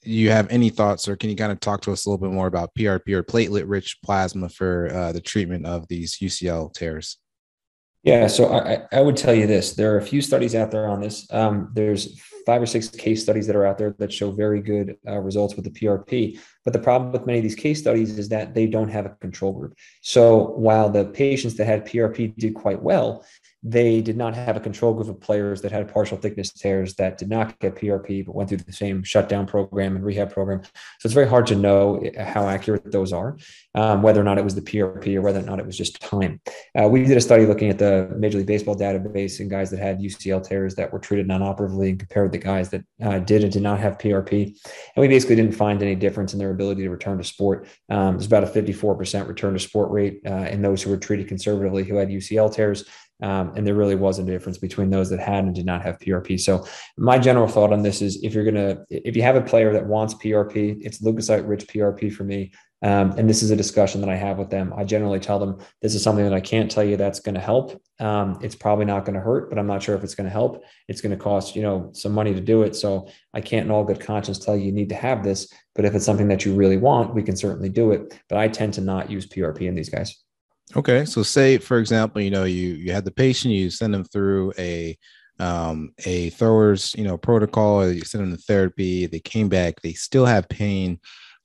You 0.04 0.30
have 0.32 0.50
any 0.50 0.69
thoughts, 0.69 1.08
or 1.08 1.17
can 1.17 1.30
you 1.30 1.36
kind 1.36 1.52
of 1.52 1.60
talk 1.60 1.82
to 1.82 1.91
us 1.91 2.06
a 2.06 2.10
little 2.10 2.26
bit 2.26 2.34
more 2.34 2.47
about 2.47 2.73
PRP 2.76 3.13
or 3.13 3.23
platelet-rich 3.23 3.97
plasma 4.06 4.47
for 4.47 4.89
uh, 4.93 5.12
the 5.12 5.19
treatment 5.19 5.65
of 5.65 5.88
these 5.89 6.19
UCL 6.19 6.73
tears? 6.73 7.17
Yeah, 8.03 8.27
so 8.27 8.53
I, 8.53 8.83
I 8.91 9.01
would 9.01 9.17
tell 9.17 9.33
you 9.33 9.47
this: 9.47 9.73
there 9.73 9.93
are 9.93 9.97
a 9.97 10.01
few 10.05 10.21
studies 10.21 10.55
out 10.55 10.71
there 10.71 10.88
on 10.88 11.01
this. 11.01 11.27
Um, 11.31 11.71
there's 11.73 12.19
five 12.45 12.62
or 12.62 12.65
six 12.65 12.88
case 12.88 13.21
studies 13.21 13.45
that 13.45 13.57
are 13.57 13.65
out 13.65 13.77
there 13.77 13.93
that 13.99 14.13
show 14.13 14.31
very 14.31 14.62
good 14.62 14.95
uh, 15.05 15.19
results 15.19 15.55
with 15.55 15.65
the 15.65 15.71
PRP. 15.71 16.39
But 16.63 16.71
the 16.71 16.79
problem 16.79 17.12
with 17.12 17.25
many 17.25 17.39
of 17.39 17.43
these 17.43 17.55
case 17.55 17.79
studies 17.79 18.17
is 18.17 18.29
that 18.29 18.53
they 18.53 18.67
don't 18.67 18.88
have 18.88 19.05
a 19.05 19.10
control 19.19 19.51
group. 19.51 19.73
So 20.01 20.51
while 20.51 20.89
the 20.89 21.05
patients 21.05 21.55
that 21.55 21.65
had 21.65 21.86
PRP 21.86 22.38
did 22.38 22.55
quite 22.55 22.81
well, 22.81 23.25
they 23.69 24.01
did 24.01 24.15
not 24.15 24.34
have 24.34 24.56
a 24.56 24.62
control 24.62 24.93
group 24.93 25.10
of 25.10 25.19
players 25.19 25.62
that 25.62 25.73
had 25.73 25.91
partial 25.91 26.17
thickness 26.17 26.51
tears 26.53 26.95
that 26.95 27.17
did 27.17 27.30
not 27.30 27.60
get 27.60 27.75
PRP 27.75 28.25
but 28.25 28.34
went 28.34 28.47
through 28.47 28.60
the 28.60 28.71
same 28.71 29.03
shutdown 29.03 29.45
program 29.45 29.95
and 29.95 30.06
rehab 30.06 30.32
program. 30.32 30.63
So 30.63 31.06
it's 31.06 31.13
very 31.13 31.27
hard 31.27 31.47
to 31.47 31.56
know 31.56 32.01
how 32.17 32.47
accurate 32.47 32.91
those 32.91 33.12
are, 33.12 33.38
um, 33.75 34.01
whether 34.01 34.21
or 34.21 34.23
not 34.23 34.38
it 34.38 34.43
was 34.43 34.56
the 34.56 34.62
PRP 34.62 35.15
or 35.15 35.21
whether 35.21 35.39
or 35.39 35.43
not 35.43 35.60
it 35.60 35.65
was 35.65 35.77
just 35.77 35.99
time. 35.99 36.39
Uh, 36.80 36.88
we 36.88 37.03
did 37.03 37.17
a 37.17 37.21
study 37.21 37.45
looking 37.45 37.69
at 37.69 37.77
the 37.77 38.10
Major 38.17 38.38
League 38.38 38.47
Baseball 38.47 38.75
database 38.75 39.41
and 39.41 39.49
guys 39.49 39.69
that 39.71 39.80
had 39.80 39.99
UCL 39.99 40.47
tears 40.47 40.75
that 40.75 40.93
were 40.93 40.99
treated 40.99 41.27
non-operatively 41.27 41.89
and 41.89 41.99
compared 41.99 42.32
the 42.32 42.38
guys 42.38 42.69
that 42.69 42.86
uh, 43.03 43.19
did 43.19 43.43
and 43.43 43.51
did 43.51 43.63
not 43.63 43.80
have 43.80 43.97
PRP. 43.97 44.45
And 44.45 45.01
we 45.01 45.10
basically 45.10 45.36
didn't 45.36 45.56
find 45.56 45.82
any 45.82 45.95
difference 45.95 46.32
in 46.32 46.39
their 46.39 46.51
ability 46.51 46.84
to 46.84 46.89
return 46.89 47.17
to 47.17 47.23
sport. 47.25 47.67
Um, 47.89 48.13
there's 48.13 48.27
about 48.27 48.43
a 48.43 48.47
54% 48.47 49.27
return 49.27 49.53
to 49.53 49.60
sport 49.60 49.91
rate 49.91 50.21
uh, 50.25 50.47
in 50.49 50.62
those 50.62 50.82
who 50.82 50.89
were 50.89 50.97
treated 50.97 51.27
conservatively 51.27 51.84
who 51.84 51.95
had 51.95 52.08
UCL 52.08 52.53
tears 52.53 52.86
um, 53.21 53.53
and 53.56 53.65
there 53.65 53.75
really 53.75 53.95
wasn't 53.95 54.30
a 54.30 54.32
difference 54.32 54.58
between 54.58 54.89
those 54.89 55.10
that 55.10 55.19
had 55.19 55.43
and 55.43 55.56
did 55.56 55.65
not 55.65 55.82
have 55.82 55.99
PRP. 55.99 56.39
So 56.39 56.67
my 56.97 57.17
general 57.17 57.47
thought 57.47 57.73
on 57.73 57.82
this 57.82 58.01
is 58.01 58.23
if 58.23 58.34
you're 58.34 58.45
gonna 58.45 58.86
if 58.89 59.15
you 59.15 59.23
have 59.23 59.36
a 59.36 59.41
player 59.41 59.73
that 59.73 59.86
wants 59.86 60.13
PRP, 60.15 60.77
it's 60.82 61.01
leukocyte 61.01 61.47
rich 61.47 61.67
PRP 61.67 62.13
for 62.13 62.23
me. 62.23 62.51
Um, 62.84 63.12
and 63.17 63.27
this 63.27 63.41
is 63.41 63.49
a 63.49 63.56
discussion 63.56 64.01
that 64.01 64.10
I 64.10 64.15
have 64.15 64.38
with 64.38 64.51
them. 64.51 64.71
I 64.77 64.84
generally 64.84 65.19
tell 65.19 65.39
them 65.39 65.58
this 65.82 65.95
is 65.95 66.03
something 66.03 66.23
that 66.23 66.34
I 66.34 66.39
can't 66.39 66.69
tell 66.69 66.84
you 66.84 66.95
that's 66.95 67.19
going 67.19 67.34
to 67.34 67.41
help. 67.41 67.82
Um, 67.99 68.38
it's 68.43 68.53
probably 68.53 68.86
not 68.86 69.03
going 69.03 69.15
to 69.15 69.19
hurt, 69.19 69.49
but 69.49 69.58
I'm 69.58 69.65
not 69.65 69.82
sure 69.82 69.95
if 69.95 70.03
it's 70.03 70.13
going 70.13 70.25
to 70.25 70.32
help. 70.32 70.63
It's 70.88 71.01
going 71.01 71.17
to 71.17 71.21
cost 71.21 71.56
you 71.56 71.63
know 71.63 71.89
some 71.93 72.12
money 72.12 72.36
to 72.36 72.41
do 72.41 72.62
it. 72.62 72.75
So 72.75 73.10
I 73.34 73.41
can't, 73.41 73.65
in 73.65 73.71
all 73.71 73.84
good 73.84 73.99
conscience, 73.99 74.38
tell 74.38 74.56
you 74.56 74.65
you 74.65 74.71
need 74.71 74.89
to 74.89 74.95
have 74.95 75.23
this. 75.23 75.51
But 75.73 75.86
if 75.86 75.95
it's 75.95 76.06
something 76.06 76.27
that 76.27 76.45
you 76.45 76.53
really 76.53 76.77
want, 76.77 77.15
we 77.15 77.23
can 77.23 77.36
certainly 77.36 77.69
do 77.69 77.91
it. 77.91 78.19
But 78.30 78.38
I 78.38 78.47
tend 78.47 78.75
to 78.75 78.82
not 78.82 79.10
use 79.10 79.25
PRP 79.25 79.62
in 79.62 79.73
these 79.73 79.89
guys. 79.89 80.15
Okay, 80.75 81.06
so 81.06 81.23
say 81.23 81.58
for 81.58 81.80
example, 81.80 82.21
you 82.21 82.30
know, 82.30 82.43
you 82.43 82.73
you 82.73 82.91
had 82.91 83.06
the 83.06 83.12
patient, 83.12 83.53
you 83.53 83.69
send 83.69 83.93
them 83.93 84.03
through 84.03 84.53
a 84.58 84.97
um, 85.39 85.93
a 86.06 86.30
throwers, 86.32 86.93
you 86.97 87.03
know, 87.03 87.17
protocol, 87.17 87.84
or 87.84 87.91
you 87.91 88.01
send 88.01 88.23
them 88.23 88.36
to 88.36 88.43
therapy. 88.43 89.06
They 89.06 89.19
came 89.19 89.49
back, 89.49 89.82
they 89.82 89.93
still 89.93 90.25
have 90.25 90.49
pain, 90.49 90.99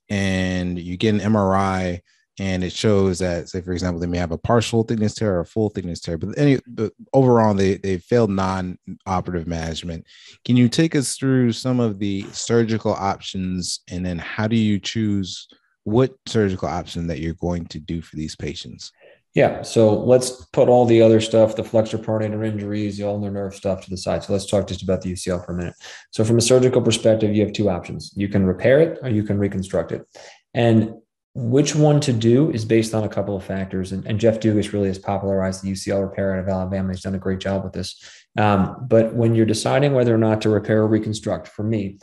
and 0.09 0.77
you 0.77 0.97
get 0.97 1.13
an 1.13 1.21
MRI, 1.21 2.01
and 2.39 2.63
it 2.63 2.73
shows 2.73 3.19
that, 3.19 3.47
say 3.47 3.61
for 3.61 3.71
example, 3.71 4.01
they 4.01 4.07
may 4.07 4.17
have 4.17 4.31
a 4.31 4.37
partial 4.37 4.83
thickness 4.83 5.13
tear 5.13 5.35
or 5.35 5.41
a 5.41 5.45
full 5.45 5.69
thickness 5.69 6.01
tear, 6.01 6.17
but 6.17 6.37
any, 6.37 6.59
but 6.67 6.91
overall, 7.13 7.53
they 7.53 7.77
they 7.77 7.99
failed 7.99 8.29
non-operative 8.29 9.47
management. 9.47 10.05
Can 10.43 10.57
you 10.57 10.67
take 10.67 10.95
us 10.95 11.15
through 11.15 11.53
some 11.53 11.79
of 11.79 11.99
the 11.99 12.25
surgical 12.33 12.93
options, 12.93 13.79
and 13.89 14.05
then 14.05 14.19
how 14.19 14.47
do 14.47 14.57
you 14.57 14.79
choose? 14.79 15.47
what 15.85 16.13
surgical 16.25 16.67
option 16.67 17.07
that 17.07 17.19
you're 17.19 17.33
going 17.33 17.65
to 17.65 17.79
do 17.79 18.01
for 18.01 18.15
these 18.15 18.35
patients? 18.35 18.91
Yeah. 19.33 19.63
So 19.63 19.99
let's 19.99 20.45
put 20.47 20.69
all 20.69 20.85
the 20.85 21.01
other 21.01 21.19
stuff, 21.19 21.55
the 21.55 21.63
flexor 21.63 21.97
pronator 21.97 22.45
injuries, 22.45 22.97
the 22.97 23.07
ulnar 23.07 23.31
nerve 23.31 23.55
stuff 23.55 23.83
to 23.83 23.89
the 23.89 23.97
side. 23.97 24.23
So 24.23 24.31
let's 24.31 24.45
talk 24.45 24.67
just 24.67 24.83
about 24.83 25.01
the 25.01 25.11
UCL 25.11 25.43
for 25.45 25.53
a 25.53 25.55
minute. 25.55 25.73
So 26.11 26.23
from 26.23 26.37
a 26.37 26.41
surgical 26.41 26.81
perspective, 26.81 27.33
you 27.35 27.43
have 27.43 27.53
two 27.53 27.69
options. 27.69 28.13
You 28.15 28.27
can 28.27 28.45
repair 28.45 28.79
it 28.79 28.99
or 29.01 29.09
you 29.09 29.23
can 29.23 29.39
reconstruct 29.39 29.91
it. 29.91 30.05
And 30.53 30.93
which 31.35 31.73
one 31.73 31.99
to 32.01 32.13
do 32.13 32.51
is 32.51 32.63
based 32.63 32.93
on 32.93 33.05
a 33.05 33.09
couple 33.09 33.35
of 33.35 33.43
factors. 33.43 33.91
And, 33.91 34.05
and 34.05 34.19
Jeff 34.19 34.39
Dugas 34.39 34.71
really 34.71 34.87
has 34.87 34.99
popularized 34.99 35.63
the 35.63 35.71
UCL 35.71 36.07
repair 36.07 36.33
out 36.33 36.39
of 36.39 36.47
Alabama. 36.47 36.93
He's 36.93 37.01
done 37.01 37.15
a 37.15 37.19
great 37.19 37.39
job 37.39 37.63
with 37.63 37.73
this. 37.73 37.99
Um, 38.37 38.85
but 38.87 39.15
when 39.15 39.33
you're 39.33 39.47
deciding 39.47 39.93
whether 39.93 40.13
or 40.13 40.19
not 40.19 40.41
to 40.41 40.49
repair 40.49 40.81
or 40.81 40.87
reconstruct, 40.87 41.47
for 41.47 41.63
me, 41.63 41.97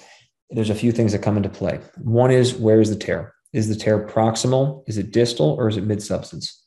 there's 0.50 0.70
a 0.70 0.74
few 0.74 0.90
things 0.90 1.12
that 1.12 1.22
come 1.22 1.36
into 1.36 1.48
play. 1.48 1.78
One 1.98 2.32
is 2.32 2.54
where 2.54 2.80
is 2.80 2.90
the 2.90 2.96
tear? 2.96 3.34
Is 3.52 3.68
the 3.68 3.76
tear 3.76 4.04
proximal? 4.04 4.82
Is 4.88 4.98
it 4.98 5.12
distal 5.12 5.50
or 5.50 5.68
is 5.68 5.76
it 5.76 5.84
mid 5.84 6.02
substance? 6.02 6.59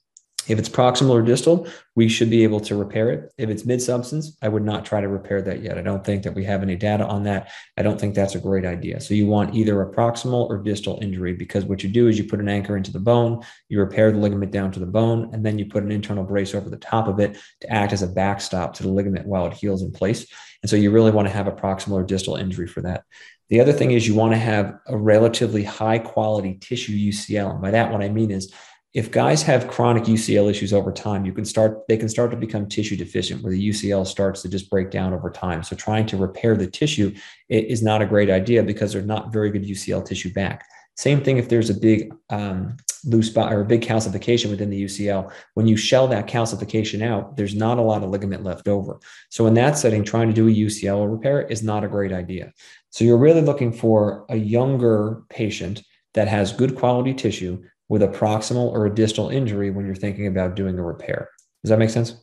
If 0.48 0.60
it's 0.60 0.70
proximal 0.70 1.12
or 1.12 1.22
distal, 1.22 1.68
we 1.96 2.10
should 2.10 2.30
be 2.30 2.44
able 2.44 2.60
to 2.62 2.76
repair 2.76 3.12
it. 3.12 3.34
If 3.38 3.50
it's 3.50 3.66
mid 3.66 3.82
substance, 3.82 4.38
I 4.42 4.50
would 4.50 4.64
not 4.64 4.84
try 4.84 5.00
to 5.00 5.08
repair 5.08 5.42
that 5.42 5.62
yet. 5.62 5.78
I 5.78 5.82
don't 5.82 6.04
think 6.04 6.24
that 6.24 6.34
we 6.34 6.44
have 6.44 6.62
any 6.64 6.76
data 6.76 7.06
on 7.08 7.24
that. 7.24 7.50
I 7.78 7.82
don't 7.82 8.00
think 8.00 8.14
that's 8.14 8.36
a 8.36 8.40
great 8.40 8.66
idea. 8.66 9.00
So 9.00 9.14
you 9.14 9.28
want 9.28 9.56
either 9.56 9.82
a 9.82 9.94
proximal 9.94 10.50
or 10.50 10.58
distal 10.58 11.00
injury 11.02 11.34
because 11.34 11.66
what 11.66 11.84
you 11.84 11.90
do 11.90 12.08
is 12.08 12.18
you 12.18 12.26
put 12.26 12.40
an 12.40 12.50
anchor 12.50 12.76
into 12.76 12.92
the 12.92 13.00
bone, 13.00 13.44
you 13.70 13.80
repair 13.80 14.12
the 14.12 14.18
ligament 14.18 14.52
down 14.52 14.72
to 14.72 14.80
the 14.80 14.86
bone, 14.86 15.30
and 15.34 15.46
then 15.46 15.58
you 15.58 15.66
put 15.66 15.84
an 15.84 15.92
internal 15.92 16.24
brace 16.24 16.54
over 16.54 16.70
the 16.70 16.78
top 16.78 17.08
of 17.08 17.20
it 17.20 17.38
to 17.62 17.70
act 17.72 17.94
as 17.94 18.02
a 18.02 18.08
backstop 18.08 18.74
to 18.74 18.84
the 18.84 18.90
ligament 18.90 19.28
while 19.28 19.46
it 19.46 19.54
heals 19.54 19.82
in 19.82 19.92
place. 19.92 20.26
And 20.62 20.70
so 20.70 20.76
you 20.76 20.92
really 20.92 21.12
want 21.12 21.28
to 21.28 21.34
have 21.34 21.48
a 21.48 21.52
proximal 21.52 21.94
or 21.94 22.04
distal 22.04 22.36
injury 22.36 22.68
for 22.68 22.82
that. 22.82 23.04
The 23.50 23.60
other 23.60 23.74
thing 23.74 23.92
is 23.92 24.08
you 24.08 24.16
want 24.16 24.34
to 24.34 24.40
have 24.40 24.80
a 24.88 24.98
relatively 24.98 25.64
high 25.64 26.00
quality 26.00 26.58
tissue 26.60 26.94
UCL. 26.94 27.52
And 27.52 27.62
by 27.62 27.72
that, 27.72 27.92
what 27.92 28.02
I 28.02 28.10
mean 28.10 28.32
is 28.32 28.52
if 28.94 29.10
guys 29.10 29.42
have 29.42 29.68
chronic 29.68 30.04
UCL 30.04 30.50
issues 30.50 30.72
over 30.72 30.92
time, 30.92 31.26
you 31.26 31.34
can 31.34 31.46
start 31.46 31.88
they 31.88 31.98
can 31.98 32.10
start 32.10 32.30
to 32.32 32.38
become 32.38 32.68
tissue 32.68 32.96
deficient 32.96 33.44
where 33.44 33.52
the 33.52 33.70
UCL 33.70 34.06
starts 34.06 34.42
to 34.44 34.50
just 34.50 34.70
break 34.70 34.92
down 34.92 35.14
over 35.14 35.32
time. 35.32 35.64
So 35.64 35.76
trying 35.76 36.06
to 36.08 36.18
repair 36.18 36.56
the 36.56 36.68
tissue 36.68 37.16
is 37.50 37.82
not 37.82 38.02
a 38.02 38.06
great 38.06 38.30
idea 38.30 38.62
because 38.62 38.94
there's 38.94 39.06
not 39.06 39.34
very 39.34 39.50
good 39.50 39.64
UCL 39.64 40.06
tissue 40.06 40.32
back. 40.32 40.66
Same 40.96 41.24
thing 41.24 41.38
if 41.38 41.50
there's 41.50 41.72
a 41.72 41.74
big 41.74 42.14
um, 42.30 42.78
loose 43.04 43.28
spot 43.28 43.52
or 43.52 43.62
a 43.62 43.66
big 43.66 43.82
calcification 43.82 44.52
within 44.52 44.70
the 44.70 44.84
UCL. 44.84 45.32
When 45.56 45.66
you 45.66 45.76
shell 45.76 46.08
that 46.10 46.28
calcification 46.28 47.02
out, 47.02 47.36
there's 47.36 47.56
not 47.56 47.80
a 47.80 47.82
lot 47.82 48.04
of 48.04 48.12
ligament 48.12 48.44
left 48.44 48.68
over. 48.68 49.00
So 49.32 49.48
in 49.48 49.56
that 49.56 49.76
setting, 49.76 50.04
trying 50.04 50.28
to 50.28 50.34
do 50.34 50.48
a 50.48 50.52
UCL 50.52 51.12
repair 51.12 51.42
is 51.42 51.64
not 51.64 51.84
a 51.84 51.88
great 51.88 52.14
idea. 52.14 52.54
So 52.92 53.04
you're 53.04 53.18
really 53.18 53.42
looking 53.42 53.74
for 53.74 54.28
a 54.30 54.36
younger 54.36 55.24
patient 55.30 55.82
that 56.14 56.28
has 56.28 56.54
good 56.54 56.76
quality 56.76 57.16
tissue 57.16 57.64
with 57.94 58.02
a 58.02 58.08
proximal 58.08 58.72
or 58.72 58.88
a 58.88 58.90
distal 58.90 59.30
injury 59.30 59.70
when 59.70 59.86
you're 59.86 59.94
thinking 59.94 60.26
about 60.26 60.56
doing 60.56 60.80
a 60.80 60.82
repair. 60.82 61.30
Does 61.64 61.70
that 61.70 61.78
make 61.78 61.92
sense? 61.92 62.16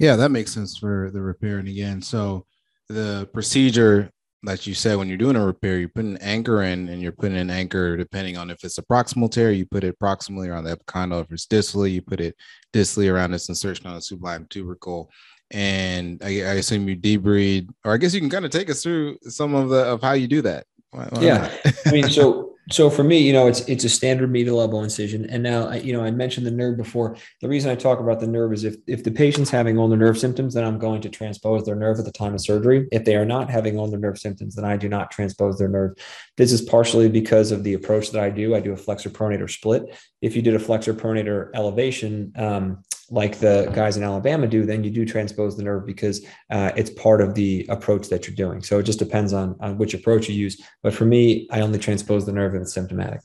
Yeah, 0.00 0.16
that 0.16 0.32
makes 0.32 0.52
sense 0.52 0.76
for 0.76 1.08
the 1.12 1.22
repair. 1.22 1.58
And 1.58 1.68
again, 1.68 2.02
so 2.02 2.46
the 2.88 3.30
procedure 3.32 4.10
that 4.42 4.66
you 4.66 4.74
said 4.74 4.96
when 4.96 5.06
you're 5.06 5.16
doing 5.16 5.36
a 5.36 5.46
repair, 5.46 5.78
you 5.78 5.86
put 5.86 6.04
an 6.04 6.16
anchor 6.16 6.64
in 6.64 6.88
and 6.88 7.00
you're 7.00 7.12
putting 7.12 7.38
an 7.38 7.48
anchor 7.48 7.96
depending 7.96 8.36
on 8.36 8.50
if 8.50 8.64
it's 8.64 8.78
a 8.78 8.82
proximal 8.82 9.30
tear, 9.30 9.52
you 9.52 9.64
put 9.64 9.84
it 9.84 9.96
proximally 10.00 10.48
around 10.48 10.64
the 10.64 10.76
epicondyle. 10.76 11.22
If 11.22 11.30
it's 11.30 11.46
distally, 11.46 11.92
you 11.92 12.02
put 12.02 12.20
it 12.20 12.34
distally 12.72 13.08
around 13.08 13.30
this 13.30 13.48
insertion 13.48 13.86
on 13.86 13.94
the 13.94 14.02
sublime 14.02 14.48
tubercle. 14.50 15.12
And 15.52 16.20
I, 16.24 16.40
I 16.40 16.54
assume 16.54 16.88
you 16.88 16.96
debride, 16.96 17.68
or 17.84 17.94
I 17.94 17.98
guess 17.98 18.14
you 18.14 18.20
can 18.20 18.30
kind 18.30 18.44
of 18.44 18.50
take 18.50 18.68
us 18.68 18.82
through 18.82 19.18
some 19.28 19.54
of 19.54 19.68
the 19.68 19.84
of 19.84 20.02
how 20.02 20.14
you 20.14 20.26
do 20.26 20.42
that. 20.42 20.66
Why, 20.90 21.04
why 21.12 21.22
yeah, 21.22 21.56
I 21.86 21.92
mean, 21.92 22.10
so 22.10 22.50
so 22.70 22.88
for 22.88 23.04
me, 23.04 23.18
you 23.18 23.32
know, 23.32 23.46
it's 23.46 23.60
it's 23.68 23.84
a 23.84 23.88
standard 23.88 24.30
medial 24.30 24.60
elbow 24.60 24.82
incision. 24.82 25.28
And 25.28 25.42
now, 25.42 25.72
you 25.72 25.92
know, 25.92 26.02
I 26.02 26.10
mentioned 26.10 26.46
the 26.46 26.50
nerve 26.50 26.76
before. 26.76 27.16
The 27.42 27.48
reason 27.48 27.70
I 27.70 27.74
talk 27.74 28.00
about 28.00 28.20
the 28.20 28.26
nerve 28.26 28.52
is 28.52 28.64
if 28.64 28.76
if 28.86 29.04
the 29.04 29.10
patient's 29.10 29.50
having 29.50 29.78
ulnar 29.78 29.96
nerve 29.96 30.18
symptoms, 30.18 30.54
then 30.54 30.64
I'm 30.64 30.78
going 30.78 31.02
to 31.02 31.10
transpose 31.10 31.64
their 31.64 31.74
nerve 31.74 31.98
at 31.98 32.06
the 32.06 32.12
time 32.12 32.34
of 32.34 32.40
surgery. 32.40 32.88
If 32.90 33.04
they 33.04 33.16
are 33.16 33.26
not 33.26 33.50
having 33.50 33.78
ulnar 33.78 33.98
nerve 33.98 34.18
symptoms, 34.18 34.54
then 34.54 34.64
I 34.64 34.76
do 34.76 34.88
not 34.88 35.10
transpose 35.10 35.58
their 35.58 35.68
nerve. 35.68 35.96
This 36.36 36.52
is 36.52 36.62
partially 36.62 37.08
because 37.08 37.52
of 37.52 37.64
the 37.64 37.74
approach 37.74 38.10
that 38.12 38.22
I 38.22 38.30
do. 38.30 38.54
I 38.54 38.60
do 38.60 38.72
a 38.72 38.76
flexor 38.76 39.10
pronator 39.10 39.50
split. 39.50 39.94
If 40.22 40.34
you 40.34 40.40
did 40.40 40.54
a 40.54 40.58
flexor 40.58 40.94
pronator 40.94 41.50
elevation, 41.54 42.32
um, 42.36 42.82
like 43.14 43.38
the 43.38 43.70
guys 43.72 43.96
in 43.96 44.02
Alabama 44.02 44.46
do, 44.48 44.66
then 44.66 44.82
you 44.82 44.90
do 44.90 45.06
transpose 45.06 45.56
the 45.56 45.62
nerve 45.62 45.86
because 45.86 46.26
uh, 46.50 46.72
it's 46.76 46.90
part 46.90 47.20
of 47.20 47.34
the 47.34 47.64
approach 47.68 48.08
that 48.08 48.26
you're 48.26 48.34
doing. 48.34 48.60
So 48.62 48.78
it 48.80 48.82
just 48.82 48.98
depends 48.98 49.32
on, 49.32 49.56
on 49.60 49.78
which 49.78 49.94
approach 49.94 50.28
you 50.28 50.34
use. 50.34 50.60
But 50.82 50.94
for 50.94 51.04
me, 51.04 51.48
I 51.50 51.60
only 51.60 51.78
transpose 51.78 52.26
the 52.26 52.32
nerve 52.32 52.54
if 52.54 52.62
it's 52.62 52.74
symptomatic. 52.74 53.20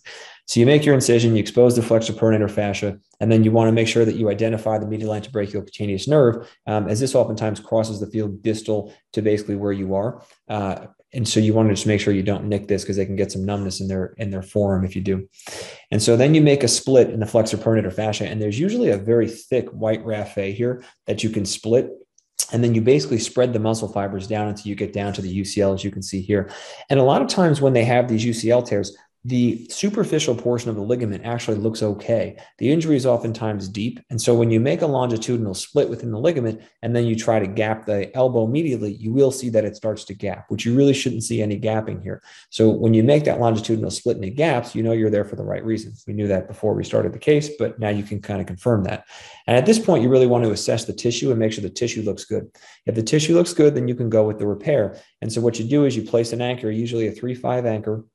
So 0.45 0.59
you 0.59 0.65
make 0.65 0.85
your 0.85 0.95
incision, 0.95 1.35
you 1.35 1.39
expose 1.39 1.75
the 1.75 1.81
flexor 1.81 2.13
pronator 2.13 2.49
fascia, 2.49 2.99
and 3.19 3.31
then 3.31 3.43
you 3.43 3.51
want 3.51 3.67
to 3.67 3.71
make 3.71 3.87
sure 3.87 4.05
that 4.05 4.15
you 4.15 4.29
identify 4.29 4.77
the 4.77 4.87
medial 4.87 5.11
antebrachial 5.11 5.65
cutaneous 5.65 6.07
nerve, 6.07 6.49
um, 6.67 6.87
as 6.87 6.99
this 6.99 7.15
oftentimes 7.15 7.59
crosses 7.59 7.99
the 7.99 8.07
field 8.07 8.41
distal 8.41 8.93
to 9.13 9.21
basically 9.21 9.55
where 9.55 9.71
you 9.71 9.95
are. 9.95 10.23
Uh, 10.47 10.87
and 11.13 11.27
so 11.27 11.39
you 11.39 11.53
want 11.53 11.69
to 11.69 11.75
just 11.75 11.87
make 11.87 11.99
sure 11.99 12.13
you 12.13 12.23
don't 12.23 12.45
nick 12.45 12.67
this 12.67 12.83
because 12.83 12.95
they 12.95 13.05
can 13.05 13.15
get 13.15 13.31
some 13.31 13.43
numbness 13.43 13.81
in 13.81 13.87
their 13.87 14.13
in 14.17 14.29
their 14.29 14.43
forearm 14.43 14.85
if 14.85 14.95
you 14.95 15.01
do. 15.01 15.27
And 15.91 16.01
so 16.01 16.15
then 16.15 16.35
you 16.35 16.41
make 16.41 16.63
a 16.63 16.67
split 16.67 17.09
in 17.09 17.19
the 17.19 17.25
flexor 17.25 17.57
pronator 17.57 17.91
fascia, 17.91 18.27
and 18.27 18.41
there's 18.41 18.59
usually 18.59 18.89
a 18.91 18.97
very 18.97 19.27
thick 19.27 19.69
white 19.69 20.03
raphe 20.05 20.53
here 20.53 20.83
that 21.07 21.23
you 21.23 21.29
can 21.29 21.45
split. 21.45 21.89
And 22.51 22.63
then 22.63 22.73
you 22.73 22.81
basically 22.81 23.19
spread 23.19 23.53
the 23.53 23.59
muscle 23.59 23.91
fibers 23.91 24.25
down 24.25 24.47
until 24.47 24.67
you 24.67 24.75
get 24.75 24.93
down 24.93 25.13
to 25.13 25.21
the 25.21 25.41
UCL, 25.41 25.75
as 25.75 25.83
you 25.83 25.91
can 25.91 26.01
see 26.01 26.21
here. 26.21 26.49
And 26.89 26.99
a 26.99 27.03
lot 27.03 27.21
of 27.21 27.27
times 27.27 27.61
when 27.61 27.73
they 27.73 27.83
have 27.83 28.07
these 28.07 28.25
UCL 28.25 28.67
tears, 28.67 28.97
the 29.25 29.67
superficial 29.69 30.33
portion 30.33 30.69
of 30.69 30.77
the 30.77 30.81
ligament 30.81 31.25
actually 31.25 31.57
looks 31.57 31.83
okay. 31.83 32.37
The 32.57 32.71
injury 32.71 32.95
is 32.95 33.05
oftentimes 33.05 33.67
deep. 33.67 33.99
And 34.09 34.21
so 34.21 34.33
when 34.33 34.49
you 34.49 34.61
make 34.61 34.81
a 34.81 34.87
longitudinal 34.87 35.53
split 35.55 35.89
within 35.89 36.11
the 36.11 36.19
ligament 36.19 36.61
and 36.83 36.95
then 36.95 37.05
you 37.05 37.17
try 37.17 37.37
to 37.39 37.47
gap 37.47 37.85
the 37.85 38.15
elbow 38.15 38.45
immediately, 38.45 38.93
you 38.93 39.11
will 39.11 39.31
see 39.31 39.49
that 39.49 39.65
it 39.65 39.75
starts 39.75 40.05
to 40.05 40.13
gap, 40.13 40.45
which 40.47 40.65
you 40.65 40.73
really 40.73 40.93
shouldn't 40.93 41.23
see 41.23 41.41
any 41.41 41.59
gapping 41.59 42.01
here. 42.01 42.23
So 42.49 42.69
when 42.69 42.93
you 42.93 43.03
make 43.03 43.25
that 43.25 43.41
longitudinal 43.41 43.91
split 43.91 44.15
and 44.15 44.23
it 44.23 44.31
gaps, 44.31 44.73
you 44.73 44.83
know 44.83 44.93
you're 44.93 45.09
there 45.09 45.25
for 45.25 45.35
the 45.35 45.43
right 45.43 45.65
reasons. 45.65 46.05
We 46.07 46.13
knew 46.13 46.27
that 46.27 46.47
before 46.47 46.73
we 46.73 46.85
started 46.85 47.11
the 47.11 47.19
case, 47.19 47.49
but 47.59 47.77
now 47.77 47.89
you 47.89 48.03
can 48.03 48.21
kind 48.21 48.39
of 48.39 48.47
confirm 48.47 48.85
that. 48.85 49.05
And 49.47 49.57
at 49.57 49.65
this 49.65 49.79
point, 49.79 50.01
you 50.01 50.07
really 50.07 50.27
want 50.27 50.45
to 50.45 50.51
assess 50.51 50.85
the 50.85 50.93
tissue 50.93 51.29
and 51.31 51.39
make 51.39 51.51
sure 51.51 51.61
the 51.61 51.69
tissue 51.69 52.03
looks 52.03 52.23
good. 52.23 52.49
If 52.85 52.95
the 52.95 53.03
tissue 53.03 53.33
looks 53.33 53.53
good, 53.53 53.75
then 53.75 53.89
you 53.89 53.95
can 53.95 54.09
go 54.09 54.23
with 54.23 54.39
the 54.39 54.47
repair. 54.47 54.97
And 55.21 55.31
so 55.31 55.41
what 55.41 55.59
you 55.59 55.65
do 55.65 55.83
is 55.83 55.97
you 55.97 56.03
place 56.03 56.31
an 56.31 56.41
anchor, 56.41 56.71
usually 56.71 57.07
a 57.07 57.13
3-5 57.13 57.65
anchor 57.65 58.05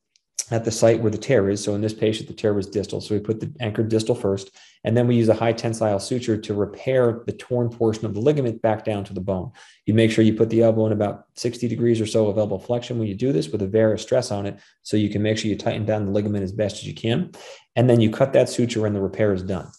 at 0.50 0.64
the 0.64 0.70
site 0.70 1.00
where 1.00 1.10
the 1.10 1.18
tear 1.18 1.48
is. 1.48 1.62
So 1.62 1.74
in 1.74 1.80
this 1.80 1.94
patient, 1.94 2.28
the 2.28 2.34
tear 2.34 2.52
was 2.52 2.66
distal. 2.66 3.00
So 3.00 3.14
we 3.14 3.20
put 3.20 3.40
the 3.40 3.52
anchor 3.60 3.82
distal 3.82 4.14
first, 4.14 4.50
and 4.84 4.96
then 4.96 5.06
we 5.06 5.16
use 5.16 5.28
a 5.28 5.34
high 5.34 5.52
tensile 5.52 5.98
suture 5.98 6.36
to 6.36 6.54
repair 6.54 7.22
the 7.26 7.32
torn 7.32 7.70
portion 7.70 8.04
of 8.04 8.14
the 8.14 8.20
ligament 8.20 8.60
back 8.60 8.84
down 8.84 9.04
to 9.04 9.14
the 9.14 9.20
bone. 9.20 9.52
You 9.86 9.94
make 9.94 10.10
sure 10.10 10.22
you 10.22 10.34
put 10.34 10.50
the 10.50 10.62
elbow 10.62 10.86
in 10.86 10.92
about 10.92 11.26
60 11.36 11.66
degrees 11.68 12.00
or 12.00 12.06
so 12.06 12.28
of 12.28 12.36
elbow 12.36 12.58
flexion 12.58 12.98
when 12.98 13.08
you 13.08 13.14
do 13.14 13.32
this 13.32 13.48
with 13.48 13.62
a 13.62 13.66
varus 13.66 14.02
stress 14.02 14.30
on 14.30 14.44
it. 14.44 14.58
So 14.82 14.96
you 14.96 15.08
can 15.08 15.22
make 15.22 15.38
sure 15.38 15.50
you 15.50 15.56
tighten 15.56 15.86
down 15.86 16.04
the 16.04 16.12
ligament 16.12 16.44
as 16.44 16.52
best 16.52 16.76
as 16.76 16.86
you 16.86 16.94
can. 16.94 17.32
And 17.74 17.88
then 17.88 18.00
you 18.00 18.10
cut 18.10 18.34
that 18.34 18.48
suture 18.48 18.86
and 18.86 18.94
the 18.94 19.00
repair 19.00 19.32
is 19.32 19.42
done. 19.42 19.70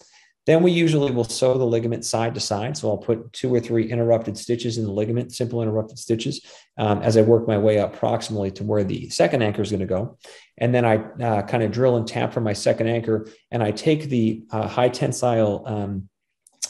Then 0.46 0.62
we 0.62 0.72
usually 0.72 1.12
will 1.12 1.24
sew 1.24 1.58
the 1.58 1.66
ligament 1.66 2.06
side 2.06 2.34
to 2.36 2.40
side. 2.40 2.78
So 2.78 2.90
I'll 2.90 2.98
put 2.98 3.34
two 3.34 3.54
or 3.54 3.60
three 3.60 3.90
interrupted 3.90 4.38
stitches 4.38 4.78
in 4.78 4.86
the 4.86 4.92
ligament, 4.92 5.34
simple 5.34 5.62
interrupted 5.62 5.98
stitches, 5.98 6.46
um, 6.78 7.02
as 7.02 7.18
I 7.18 7.22
work 7.22 7.48
my 7.48 7.58
way 7.58 7.80
up 7.80 7.96
proximally 7.96 8.54
to 8.56 8.64
where 8.64 8.84
the 8.84 9.10
second 9.10 9.42
anchor 9.42 9.62
is 9.62 9.72
going 9.72 9.80
to 9.80 9.86
go. 9.86 10.18
And 10.58 10.74
then 10.74 10.86
I 10.86 10.98
uh, 10.98 11.42
kind 11.44 11.64
of 11.64 11.72
drill 11.72 11.98
and 11.98 12.08
tap 12.08 12.32
for 12.34 12.42
my 12.42 12.54
second 12.54 12.88
anchor, 12.88 13.28
and 13.52 13.64
I 13.64 13.72
take 13.72 14.10
the 14.10 14.44
uh, 14.52 14.68
high 14.68 14.90
tensile 14.90 15.64
um, 15.66 16.10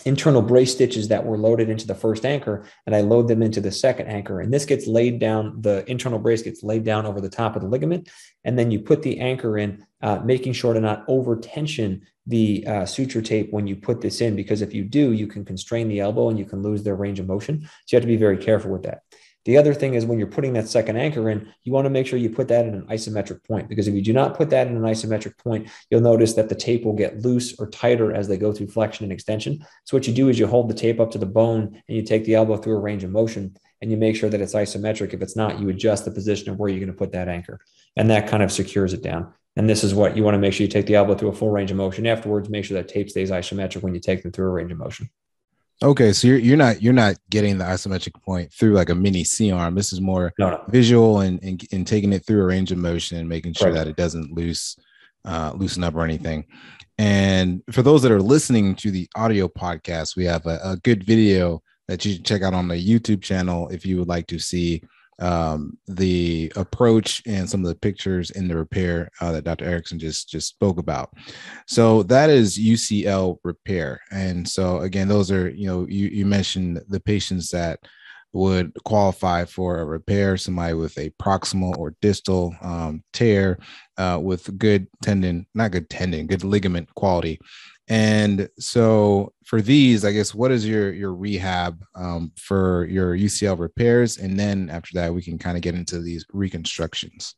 internal 0.06 0.42
brace 0.42 0.72
stitches 0.72 1.08
that 1.08 1.26
were 1.26 1.38
loaded 1.38 1.70
into 1.70 1.88
the 1.88 1.96
first 1.96 2.26
anchor 2.26 2.64
and 2.86 2.96
I 2.96 3.02
load 3.02 3.28
them 3.28 3.42
into 3.42 3.60
the 3.60 3.72
second 3.72 4.08
anchor. 4.08 4.40
And 4.40 4.54
this 4.54 4.66
gets 4.66 4.86
laid 4.88 5.20
down, 5.20 5.62
the 5.62 5.90
internal 5.90 6.20
brace 6.20 6.44
gets 6.44 6.64
laid 6.64 6.84
down 6.84 7.06
over 7.06 7.20
the 7.20 7.30
top 7.30 7.56
of 7.56 7.64
the 7.64 7.68
ligament. 7.68 8.10
And 8.44 8.58
then 8.58 8.70
you 8.70 8.80
put 8.80 9.02
the 9.02 9.20
anchor 9.20 9.58
in, 9.58 9.86
uh, 10.02 10.20
making 10.20 10.54
sure 10.54 10.74
to 10.74 10.80
not 10.80 11.04
over 11.08 11.36
tension 11.36 12.04
the 12.28 12.66
uh, 12.68 12.86
suture 12.86 13.22
tape 13.22 13.52
when 13.52 13.68
you 13.68 13.76
put 13.76 14.02
this 14.02 14.22
in, 14.22 14.36
because 14.36 14.62
if 14.62 14.74
you 14.74 14.84
do, 14.84 15.12
you 15.12 15.28
can 15.28 15.46
constrain 15.46 15.88
the 15.88 16.00
elbow 16.00 16.30
and 16.30 16.40
you 16.40 16.46
can 16.46 16.62
lose 16.62 16.84
their 16.84 16.96
range 16.96 17.20
of 17.20 17.28
motion. 17.28 17.62
So 17.62 17.70
you 17.88 17.98
have 17.98 18.04
to 18.04 18.08
be 18.08 18.18
very 18.18 18.38
careful 18.38 18.72
with 18.72 18.84
that. 18.84 19.02
The 19.46 19.58
other 19.58 19.76
thing 19.76 19.94
is 19.94 20.06
when 20.06 20.18
you're 20.18 20.28
putting 20.28 20.54
that 20.54 20.68
second 20.68 20.98
anchor 20.98 21.30
in, 21.30 21.54
you 21.64 21.72
want 21.72 21.86
to 21.86 21.92
make 21.92 22.08
sure 22.08 22.18
you 22.18 22.32
put 22.32 22.48
that 22.48 22.66
in 22.66 22.74
an 22.74 22.88
isometric 22.88 23.44
point 23.44 23.70
because 23.70 23.88
if 23.88 23.94
you 23.94 24.02
do 24.02 24.12
not 24.12 24.36
put 24.36 24.50
that 24.50 24.66
in 24.66 24.76
an 24.76 24.82
isometric 24.82 25.38
point, 25.38 25.70
you'll 25.90 26.02
notice 26.02 26.34
that 26.34 26.50
the 26.50 26.56
tape 26.56 26.84
will 26.84 26.94
get 26.94 27.22
loose 27.22 27.58
or 27.60 27.70
tighter 27.70 28.12
as 28.12 28.28
they 28.28 28.38
go 28.38 28.52
through 28.52 28.68
flexion 28.68 29.06
and 29.06 29.14
extension. 29.14 29.64
So 29.84 29.96
what 29.96 30.08
you 30.08 30.14
do 30.14 30.30
is 30.30 30.40
you 30.40 30.48
hold 30.48 30.68
the 30.68 30.74
tape 30.74 31.00
up 31.00 31.12
to 31.12 31.20
the 31.20 31.28
bone 31.28 31.82
and 31.88 31.96
you 31.96 32.02
take 32.02 32.26
the 32.26 32.34
elbow 32.34 32.58
through 32.58 32.76
a 32.76 32.82
range 32.82 33.04
of 33.04 33.12
motion 33.12 33.56
and 33.82 33.92
you 33.92 33.98
make 33.98 34.16
sure 34.16 34.30
that 34.30 34.42
it's 34.42 34.56
isometric. 34.56 35.14
If 35.14 35.22
it's 35.22 35.36
not, 35.36 35.60
you 35.60 35.70
adjust 35.70 36.06
the 36.06 36.12
position 36.12 36.50
of 36.50 36.58
where 36.58 36.70
you're 36.70 36.80
going 36.80 36.92
to 36.92 36.98
put 36.98 37.12
that 37.12 37.28
anchor 37.28 37.60
and 37.96 38.10
that 38.10 38.28
kind 38.28 38.42
of 38.42 38.52
secures 38.52 38.94
it 38.94 39.04
down. 39.04 39.32
And 39.56 39.70
this 39.70 39.84
is 39.84 39.94
what 39.94 40.18
you 40.18 40.24
want 40.24 40.34
to 40.34 40.40
make 40.40 40.54
sure 40.54 40.66
you 40.66 40.72
take 40.72 40.88
the 40.88 40.96
elbow 40.96 41.14
through 41.14 41.30
a 41.30 41.36
full 41.36 41.52
range 41.52 41.70
of 41.70 41.78
motion. 41.78 42.08
Afterwards, 42.08 42.50
make 42.50 42.66
sure 42.66 42.76
that 42.78 42.90
tape 42.90 43.12
stays 43.12 43.30
isometric 43.30 43.84
when 43.84 43.94
you 43.94 44.02
take 44.02 44.24
them 44.24 44.32
through 44.32 44.48
a 44.48 44.52
range 44.52 44.72
of 44.72 44.80
motion. 44.80 45.10
Okay, 45.84 46.14
so 46.14 46.28
you're 46.28 46.38
you're 46.38 46.58
not 46.58 46.82
you're 46.82 46.94
not 46.94 47.16
getting 47.30 47.58
the 47.58 47.66
isometric 47.66 48.14
point 48.24 48.52
through 48.54 48.74
like 48.74 48.90
a 48.90 48.96
mini 48.96 49.24
C 49.24 49.52
arm. 49.52 49.76
This 49.76 49.92
is 49.92 50.00
more 50.00 50.32
no, 50.40 50.52
no. 50.52 50.64
visual 50.70 51.20
and, 51.20 51.42
and, 51.44 51.62
and 51.72 51.86
taking 51.86 52.14
it 52.14 52.26
through 52.26 52.42
a 52.42 52.46
range 52.46 52.72
of 52.72 52.78
motion 52.78 53.18
and 53.18 53.28
making 53.28 53.54
sure 53.54 53.68
right. 53.68 53.76
that 53.76 53.88
it 53.88 53.98
doesn't 53.98 54.32
loose 54.32 54.78
uh, 55.26 55.52
loosen 55.56 55.84
up 55.84 55.96
or 55.96 56.04
anything. 56.04 56.46
And 56.98 57.62
for 57.72 57.82
those 57.82 58.02
that 58.04 58.12
are 58.12 58.22
listening 58.22 58.76
to 58.76 58.92
the 58.92 59.10
audio 59.16 59.50
podcast, 59.50 60.16
we 60.16 60.24
have 60.26 60.46
a, 60.46 60.60
a 60.64 60.78
good 60.78 61.04
video 61.04 61.62
that 61.88 62.06
you 62.06 62.14
should 62.14 62.26
check 62.26 62.42
out 62.42 62.54
on 62.54 62.70
the 62.70 62.76
YouTube 62.76 63.22
channel 63.22 63.68
if 63.70 63.86
you 63.86 64.00
would 64.00 64.08
like 64.08 64.28
to 64.28 64.40
see 64.40 64.82
um, 65.20 65.78
the 65.88 66.52
approach 66.56 67.22
and 67.26 67.50
some 67.50 67.62
of 67.62 67.68
the 67.68 67.76
pictures 67.76 68.32
in 68.32 68.48
the 68.48 68.56
repair 68.56 69.10
uh, 69.22 69.32
that 69.32 69.44
Dr. 69.44 69.66
Erickson 69.66 70.00
just 70.00 70.30
just 70.30 70.50
spoke 70.50 70.78
about. 70.78 71.14
So 71.68 72.04
that 72.04 72.30
is 72.30 72.60
UCL 72.60 73.38
repair, 73.44 74.02
and 74.12 74.48
so 74.48 74.80
again, 74.80 75.08
those 75.08 75.32
are 75.32 75.50
you 75.50 75.68
know 75.68 75.88
you 75.88 76.08
you 76.08 76.26
mentioned 76.26 76.82
the 76.90 77.00
patients 77.00 77.50
that 77.52 77.80
would 78.36 78.74
qualify 78.84 79.46
for 79.46 79.80
a 79.80 79.86
repair, 79.86 80.36
somebody 80.36 80.74
with 80.74 80.98
a 80.98 81.10
proximal 81.12 81.76
or 81.78 81.96
distal 82.02 82.54
um, 82.62 83.02
tear 83.14 83.58
uh, 83.98 84.20
with 84.22 84.58
good 84.58 84.88
tendon, 85.02 85.48
not 85.56 85.72
good 85.72 85.90
tendon, 85.90 86.28
good 86.28 86.44
ligament 86.44 86.94
quality. 86.96 87.40
And 87.88 88.50
so 88.60 89.32
for 89.46 89.62
these, 89.62 90.04
I 90.04 90.12
guess, 90.12 90.36
what 90.36 90.52
is 90.52 90.68
your 90.68 90.92
your 90.92 91.14
rehab 91.14 91.82
um, 91.96 92.34
for 92.36 92.86
your 92.88 93.16
UCL 93.16 93.58
repairs? 93.58 94.18
And 94.18 94.38
then 94.38 94.70
after 94.70 94.92
that, 94.96 95.14
we 95.14 95.22
can 95.22 95.38
kind 95.38 95.56
of 95.56 95.64
get 95.64 95.76
into 95.76 96.02
these 96.02 96.26
reconstructions. 96.34 97.36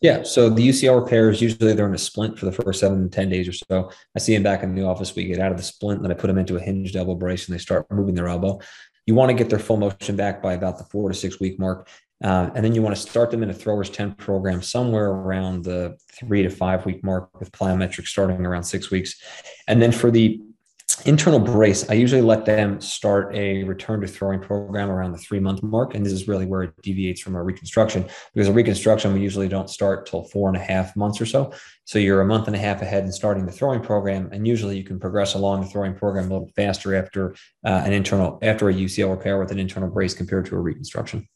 Yeah. 0.00 0.22
So 0.22 0.50
the 0.50 0.68
UCL 0.68 1.02
repairs, 1.02 1.40
usually 1.40 1.72
they're 1.72 1.88
in 1.88 1.94
a 1.94 1.98
splint 1.98 2.38
for 2.38 2.46
the 2.46 2.52
first 2.52 2.80
seven 2.80 3.04
to 3.04 3.08
10 3.08 3.28
days 3.28 3.48
or 3.48 3.52
so. 3.52 3.90
I 4.16 4.18
see 4.18 4.34
them 4.34 4.42
back 4.42 4.62
in 4.62 4.74
the 4.74 4.84
office. 4.84 5.14
We 5.14 5.24
get 5.24 5.40
out 5.40 5.52
of 5.52 5.58
the 5.58 5.62
splint, 5.62 6.02
then 6.02 6.10
I 6.10 6.14
put 6.14 6.28
them 6.28 6.38
into 6.38 6.56
a 6.56 6.60
hinged 6.60 6.96
elbow 6.96 7.14
brace 7.14 7.46
and 7.46 7.54
they 7.54 7.60
start 7.60 7.86
moving 7.90 8.14
their 8.14 8.28
elbow. 8.28 8.60
You 9.06 9.14
want 9.14 9.30
to 9.30 9.34
get 9.34 9.50
their 9.50 9.58
full 9.58 9.76
motion 9.76 10.16
back 10.16 10.42
by 10.42 10.54
about 10.54 10.78
the 10.78 10.84
four 10.84 11.08
to 11.08 11.14
six 11.14 11.40
week 11.40 11.58
mark. 11.58 11.88
Uh, 12.22 12.50
and 12.54 12.64
then 12.64 12.74
you 12.74 12.80
want 12.80 12.94
to 12.94 13.00
start 13.00 13.30
them 13.30 13.42
in 13.42 13.50
a 13.50 13.54
throwers 13.54 13.90
10 13.90 14.14
program 14.14 14.62
somewhere 14.62 15.10
around 15.10 15.64
the 15.64 15.96
three 16.12 16.42
to 16.42 16.48
five 16.48 16.86
week 16.86 17.04
mark 17.04 17.28
with 17.38 17.52
plyometrics 17.52 18.06
starting 18.06 18.46
around 18.46 18.62
six 18.62 18.90
weeks. 18.90 19.20
And 19.68 19.82
then 19.82 19.92
for 19.92 20.10
the 20.10 20.40
internal 21.02 21.38
brace, 21.38 21.88
I 21.88 21.94
usually 21.94 22.22
let 22.22 22.44
them 22.44 22.80
start 22.80 23.34
a 23.34 23.64
return 23.64 24.00
to 24.00 24.06
throwing 24.06 24.40
program 24.40 24.90
around 24.90 25.12
the 25.12 25.18
three 25.18 25.40
month 25.40 25.62
mark. 25.62 25.94
And 25.94 26.04
this 26.04 26.12
is 26.12 26.28
really 26.28 26.46
where 26.46 26.62
it 26.62 26.82
deviates 26.82 27.20
from 27.20 27.34
a 27.34 27.42
reconstruction 27.42 28.06
because 28.32 28.48
a 28.48 28.52
reconstruction, 28.52 29.12
we 29.12 29.20
usually 29.20 29.48
don't 29.48 29.70
start 29.70 30.06
till 30.06 30.24
four 30.24 30.48
and 30.48 30.56
a 30.56 30.60
half 30.60 30.96
months 30.96 31.20
or 31.20 31.26
so. 31.26 31.52
So 31.84 31.98
you're 31.98 32.20
a 32.20 32.26
month 32.26 32.46
and 32.46 32.56
a 32.56 32.58
half 32.58 32.82
ahead 32.82 33.04
in 33.04 33.12
starting 33.12 33.46
the 33.46 33.52
throwing 33.52 33.80
program. 33.80 34.28
And 34.32 34.46
usually 34.46 34.76
you 34.76 34.84
can 34.84 34.98
progress 34.98 35.34
along 35.34 35.62
the 35.62 35.66
throwing 35.68 35.94
program 35.94 36.30
a 36.30 36.32
little 36.32 36.50
faster 36.56 36.94
after 36.94 37.34
uh, 37.64 37.82
an 37.84 37.92
internal, 37.92 38.38
after 38.42 38.68
a 38.68 38.74
UCL 38.74 39.10
repair 39.10 39.38
with 39.38 39.50
an 39.50 39.58
internal 39.58 39.88
brace 39.88 40.14
compared 40.14 40.46
to 40.46 40.56
a 40.56 40.60
reconstruction. 40.60 41.28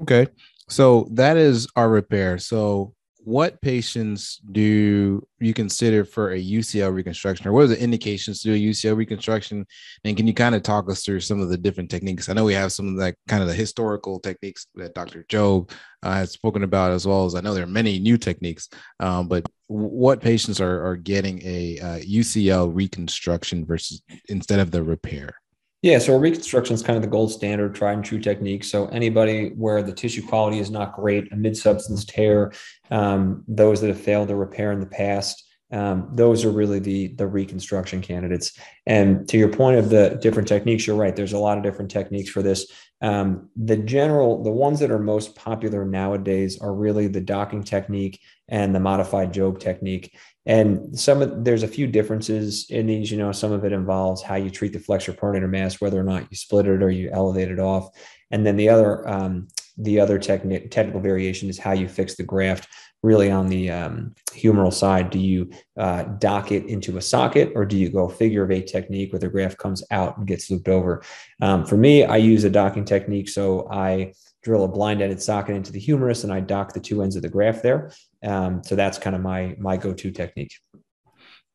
Okay. 0.00 0.26
So 0.68 1.08
that 1.12 1.36
is 1.36 1.68
our 1.76 1.88
repair. 1.88 2.38
So 2.38 2.94
what 3.24 3.60
patients 3.60 4.40
do 4.50 5.26
you 5.38 5.54
consider 5.54 6.04
for 6.04 6.32
a 6.32 6.42
UCL 6.42 6.92
reconstruction, 6.92 7.46
or 7.46 7.52
what 7.52 7.64
are 7.64 7.68
the 7.68 7.80
indications 7.80 8.40
to 8.42 8.52
a 8.52 8.58
UCL 8.58 8.96
reconstruction? 8.96 9.64
And 10.04 10.16
can 10.16 10.26
you 10.26 10.34
kind 10.34 10.54
of 10.54 10.62
talk 10.62 10.90
us 10.90 11.04
through 11.04 11.20
some 11.20 11.40
of 11.40 11.48
the 11.48 11.56
different 11.56 11.90
techniques? 11.90 12.28
I 12.28 12.32
know 12.32 12.44
we 12.44 12.54
have 12.54 12.72
some 12.72 12.88
of 12.88 12.96
that 12.98 13.16
kind 13.28 13.42
of 13.42 13.48
the 13.48 13.54
historical 13.54 14.18
techniques 14.18 14.66
that 14.74 14.94
Dr. 14.94 15.24
Jobe 15.28 15.70
uh, 16.02 16.14
has 16.14 16.32
spoken 16.32 16.64
about, 16.64 16.92
as 16.92 17.06
well 17.06 17.24
as 17.24 17.34
I 17.34 17.40
know 17.40 17.54
there 17.54 17.64
are 17.64 17.68
many 17.68 17.98
new 17.98 18.18
techniques. 18.18 18.68
Um, 18.98 19.28
but 19.28 19.46
what 19.68 20.20
patients 20.20 20.60
are 20.60 20.84
are 20.84 20.96
getting 20.96 21.40
a 21.44 21.78
uh, 21.78 21.98
UCL 22.00 22.74
reconstruction 22.74 23.64
versus 23.64 24.02
instead 24.28 24.58
of 24.58 24.70
the 24.70 24.82
repair? 24.82 25.41
Yeah, 25.82 25.98
so 25.98 26.16
reconstruction 26.16 26.74
is 26.74 26.82
kind 26.82 26.96
of 26.96 27.02
the 27.02 27.08
gold 27.08 27.32
standard, 27.32 27.74
tried 27.74 27.94
and 27.94 28.04
true 28.04 28.20
technique. 28.20 28.62
So 28.62 28.86
anybody 28.86 29.48
where 29.56 29.82
the 29.82 29.92
tissue 29.92 30.24
quality 30.24 30.60
is 30.60 30.70
not 30.70 30.94
great, 30.94 31.32
a 31.32 31.36
mid-substance 31.36 32.04
tear, 32.04 32.52
um, 32.92 33.42
those 33.48 33.80
that 33.80 33.88
have 33.88 34.00
failed 34.00 34.28
to 34.28 34.36
repair 34.36 34.70
in 34.70 34.78
the 34.78 34.86
past, 34.86 35.44
um, 35.72 36.08
those 36.12 36.44
are 36.44 36.50
really 36.50 36.78
the 36.78 37.08
the 37.14 37.26
reconstruction 37.26 38.02
candidates. 38.02 38.52
And 38.86 39.26
to 39.30 39.38
your 39.38 39.48
point 39.48 39.78
of 39.78 39.88
the 39.88 40.18
different 40.20 40.46
techniques, 40.46 40.86
you're 40.86 40.96
right. 40.96 41.16
There's 41.16 41.32
a 41.32 41.38
lot 41.38 41.56
of 41.56 41.64
different 41.64 41.90
techniques 41.90 42.30
for 42.30 42.42
this. 42.42 42.70
Um, 43.00 43.48
the 43.56 43.78
general, 43.78 44.42
the 44.42 44.50
ones 44.50 44.78
that 44.80 44.90
are 44.90 44.98
most 44.98 45.34
popular 45.34 45.84
nowadays 45.84 46.60
are 46.60 46.74
really 46.74 47.08
the 47.08 47.22
docking 47.22 47.64
technique 47.64 48.20
and 48.48 48.74
the 48.74 48.80
modified 48.80 49.32
Jobe 49.32 49.58
technique. 49.58 50.14
And 50.44 50.98
some 50.98 51.22
of 51.22 51.44
there's 51.44 51.62
a 51.62 51.68
few 51.68 51.86
differences 51.86 52.66
in 52.68 52.86
these. 52.86 53.10
You 53.10 53.18
know, 53.18 53.32
some 53.32 53.52
of 53.52 53.64
it 53.64 53.72
involves 53.72 54.22
how 54.22 54.34
you 54.34 54.50
treat 54.50 54.72
the 54.72 54.80
flexor 54.80 55.12
pronator 55.12 55.48
mass, 55.48 55.80
whether 55.80 56.00
or 56.00 56.04
not 56.04 56.26
you 56.30 56.36
split 56.36 56.66
it 56.66 56.82
or 56.82 56.90
you 56.90 57.10
elevate 57.12 57.50
it 57.50 57.60
off. 57.60 57.90
And 58.30 58.44
then 58.44 58.56
the 58.56 58.68
other 58.68 59.08
um, 59.08 59.48
the 59.78 60.00
other 60.00 60.18
technical 60.18 61.00
variation 61.00 61.48
is 61.48 61.58
how 61.58 61.72
you 61.72 61.88
fix 61.88 62.16
the 62.16 62.22
graft. 62.24 62.68
Really, 63.02 63.32
on 63.32 63.48
the 63.48 63.68
um, 63.68 64.14
humeral 64.30 64.72
side, 64.72 65.10
do 65.10 65.18
you 65.18 65.50
uh, 65.76 66.04
dock 66.04 66.52
it 66.52 66.66
into 66.66 66.98
a 66.98 67.02
socket 67.02 67.50
or 67.56 67.64
do 67.64 67.76
you 67.76 67.90
go 67.90 68.08
figure 68.08 68.44
of 68.44 68.52
eight 68.52 68.68
technique 68.68 69.12
where 69.12 69.18
the 69.18 69.28
graft 69.28 69.58
comes 69.58 69.82
out 69.90 70.18
and 70.18 70.26
gets 70.26 70.50
looped 70.50 70.68
over? 70.68 71.02
Um, 71.40 71.66
for 71.66 71.76
me, 71.76 72.04
I 72.04 72.18
use 72.18 72.44
a 72.44 72.50
docking 72.50 72.84
technique, 72.84 73.28
so 73.28 73.68
I 73.72 74.12
drill 74.42 74.64
a 74.64 74.68
blind-ended 74.68 75.22
socket 75.22 75.56
into 75.56 75.72
the 75.72 75.78
humerus 75.78 76.24
and 76.24 76.32
I 76.32 76.40
dock 76.40 76.72
the 76.72 76.80
two 76.80 77.02
ends 77.02 77.16
of 77.16 77.22
the 77.22 77.28
graft 77.28 77.62
there. 77.62 77.92
Um, 78.22 78.62
so 78.64 78.74
that's 78.74 78.98
kind 78.98 79.14
of 79.16 79.22
my 79.22 79.56
my 79.58 79.76
go-to 79.76 80.10
technique. 80.10 80.52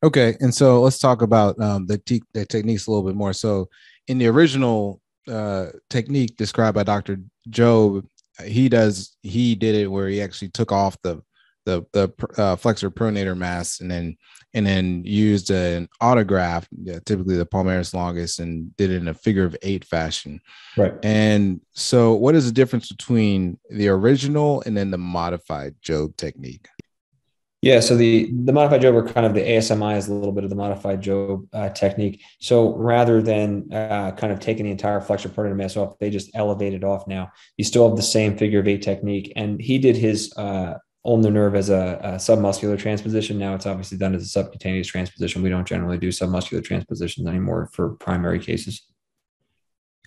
Okay, 0.02 0.36
and 0.40 0.54
so 0.54 0.80
let's 0.80 1.00
talk 1.00 1.22
about 1.22 1.60
um, 1.60 1.86
the, 1.86 1.98
te- 1.98 2.22
the 2.32 2.46
techniques 2.46 2.86
a 2.86 2.90
little 2.90 3.04
bit 3.04 3.16
more. 3.16 3.32
So, 3.32 3.68
in 4.06 4.18
the 4.18 4.28
original 4.28 5.00
uh, 5.26 5.66
technique 5.90 6.36
described 6.36 6.76
by 6.76 6.84
Dr. 6.84 7.20
Jobe, 7.50 8.06
he 8.44 8.68
does 8.68 9.16
he 9.22 9.56
did 9.56 9.74
it 9.74 9.88
where 9.88 10.08
he 10.08 10.22
actually 10.22 10.50
took 10.50 10.70
off 10.70 10.96
the 11.02 11.20
the 11.68 11.84
the 11.92 12.42
uh, 12.42 12.56
flexor 12.56 12.90
pronator 12.90 13.36
mass 13.36 13.80
and 13.80 13.90
then 13.90 14.16
and 14.54 14.66
then 14.66 15.02
used 15.04 15.50
an 15.50 15.88
autograft, 16.02 16.66
yeah, 16.82 16.98
typically 17.04 17.36
the 17.36 17.44
palmaris 17.44 17.92
longus, 17.92 18.38
and 18.38 18.74
did 18.76 18.90
it 18.90 18.96
in 18.96 19.08
a 19.08 19.14
figure 19.14 19.44
of 19.44 19.56
eight 19.62 19.84
fashion. 19.84 20.40
Right. 20.76 20.94
And 21.02 21.60
so, 21.72 22.14
what 22.14 22.34
is 22.34 22.46
the 22.46 22.52
difference 22.52 22.88
between 22.88 23.58
the 23.68 23.88
original 23.88 24.62
and 24.64 24.76
then 24.76 24.90
the 24.90 24.98
modified 24.98 25.74
Jobe 25.82 26.16
technique? 26.16 26.66
Yeah, 27.60 27.80
so 27.80 27.96
the 27.96 28.30
the 28.44 28.52
modified 28.52 28.80
Jobe 28.80 29.02
are 29.02 29.12
kind 29.12 29.26
of 29.26 29.34
the 29.34 29.42
ASMI 29.42 29.98
is 29.98 30.08
a 30.08 30.14
little 30.14 30.32
bit 30.32 30.44
of 30.44 30.50
the 30.50 30.56
modified 30.56 31.02
Jobe 31.02 31.46
uh, 31.52 31.68
technique. 31.70 32.22
So 32.40 32.74
rather 32.76 33.20
than 33.20 33.72
uh, 33.72 34.12
kind 34.12 34.32
of 34.32 34.38
taking 34.38 34.64
the 34.64 34.70
entire 34.70 35.00
flexor 35.00 35.28
pronator 35.28 35.56
mass 35.56 35.76
off, 35.76 35.98
they 35.98 36.08
just 36.08 36.30
elevate 36.34 36.72
it 36.72 36.84
off. 36.84 37.06
Now 37.06 37.32
you 37.56 37.64
still 37.64 37.86
have 37.86 37.96
the 37.96 38.02
same 38.02 38.38
figure 38.38 38.60
of 38.60 38.68
eight 38.68 38.82
technique, 38.82 39.32
and 39.36 39.60
he 39.60 39.78
did 39.78 39.96
his 39.96 40.32
uh, 40.36 40.74
ulnar 41.08 41.30
nerve 41.30 41.54
as 41.54 41.70
a, 41.70 41.98
a, 42.02 42.08
submuscular 42.16 42.78
transposition. 42.78 43.38
Now 43.38 43.54
it's 43.54 43.64
obviously 43.64 43.96
done 43.96 44.14
as 44.14 44.22
a 44.22 44.26
subcutaneous 44.26 44.86
transposition. 44.86 45.42
We 45.42 45.48
don't 45.48 45.66
generally 45.66 45.96
do 45.96 46.08
submuscular 46.08 46.62
transpositions 46.62 47.26
anymore 47.26 47.70
for 47.72 47.90
primary 47.96 48.38
cases. 48.38 48.82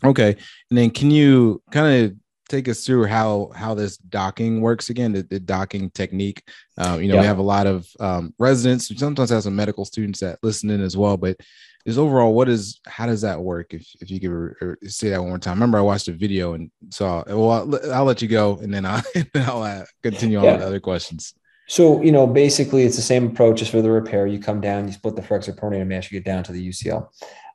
Okay, 0.03 0.29
and 0.69 0.77
then 0.77 0.91
can 0.91 1.09
you 1.09 1.61
kind 1.71 2.05
of 2.05 2.15
take 2.49 2.67
us 2.67 2.85
through 2.85 3.05
how 3.05 3.51
how 3.55 3.73
this 3.73 3.97
docking 3.97 4.61
works 4.61 4.89
again? 4.89 5.11
The, 5.11 5.23
the 5.23 5.39
docking 5.39 5.89
technique. 5.89 6.43
Um, 6.77 7.01
you 7.01 7.07
know, 7.07 7.15
yeah. 7.15 7.21
we 7.21 7.27
have 7.27 7.39
a 7.39 7.43
lot 7.43 7.65
of 7.65 7.87
um, 7.99 8.33
residents. 8.37 8.89
We 8.89 8.97
sometimes 8.97 9.31
have 9.31 9.43
some 9.43 9.55
medical 9.55 9.85
students 9.85 10.19
that 10.19 10.39
listen 10.43 10.69
in 10.69 10.81
as 10.81 10.95
well, 10.95 11.17
but 11.17 11.37
is 11.85 11.97
overall 11.97 12.33
what 12.33 12.49
is 12.49 12.79
how 12.85 13.05
does 13.05 13.21
that 13.21 13.39
work 13.39 13.73
if, 13.73 13.87
if 14.01 14.11
you 14.11 14.19
could 14.19 14.77
say 14.91 15.09
that 15.09 15.19
one 15.19 15.29
more 15.29 15.39
time 15.39 15.55
remember 15.55 15.77
i 15.77 15.81
watched 15.81 16.07
a 16.07 16.13
video 16.13 16.53
and 16.53 16.71
saw 16.89 17.23
well 17.27 17.51
i'll, 17.51 17.91
I'll 17.93 18.05
let 18.05 18.21
you 18.21 18.27
go 18.27 18.57
and 18.61 18.73
then 18.73 18.85
i'll, 18.85 19.03
I'll 19.35 19.63
uh, 19.63 19.85
continue 20.03 20.37
on 20.37 20.43
yeah. 20.43 20.53
with 20.53 20.63
other 20.63 20.79
questions 20.79 21.33
so 21.67 22.01
you 22.01 22.11
know 22.11 22.27
basically 22.27 22.83
it's 22.83 22.95
the 22.95 23.01
same 23.01 23.27
approach 23.27 23.61
as 23.61 23.69
for 23.69 23.81
the 23.81 23.91
repair 23.91 24.27
you 24.27 24.39
come 24.39 24.61
down 24.61 24.87
you 24.87 24.93
split 24.93 25.15
the 25.15 25.23
flexor 25.23 25.53
pronator 25.53 25.85
mass 25.85 26.11
you 26.11 26.19
get 26.19 26.25
down 26.25 26.43
to 26.43 26.51
the 26.51 26.69
ucl 26.69 27.07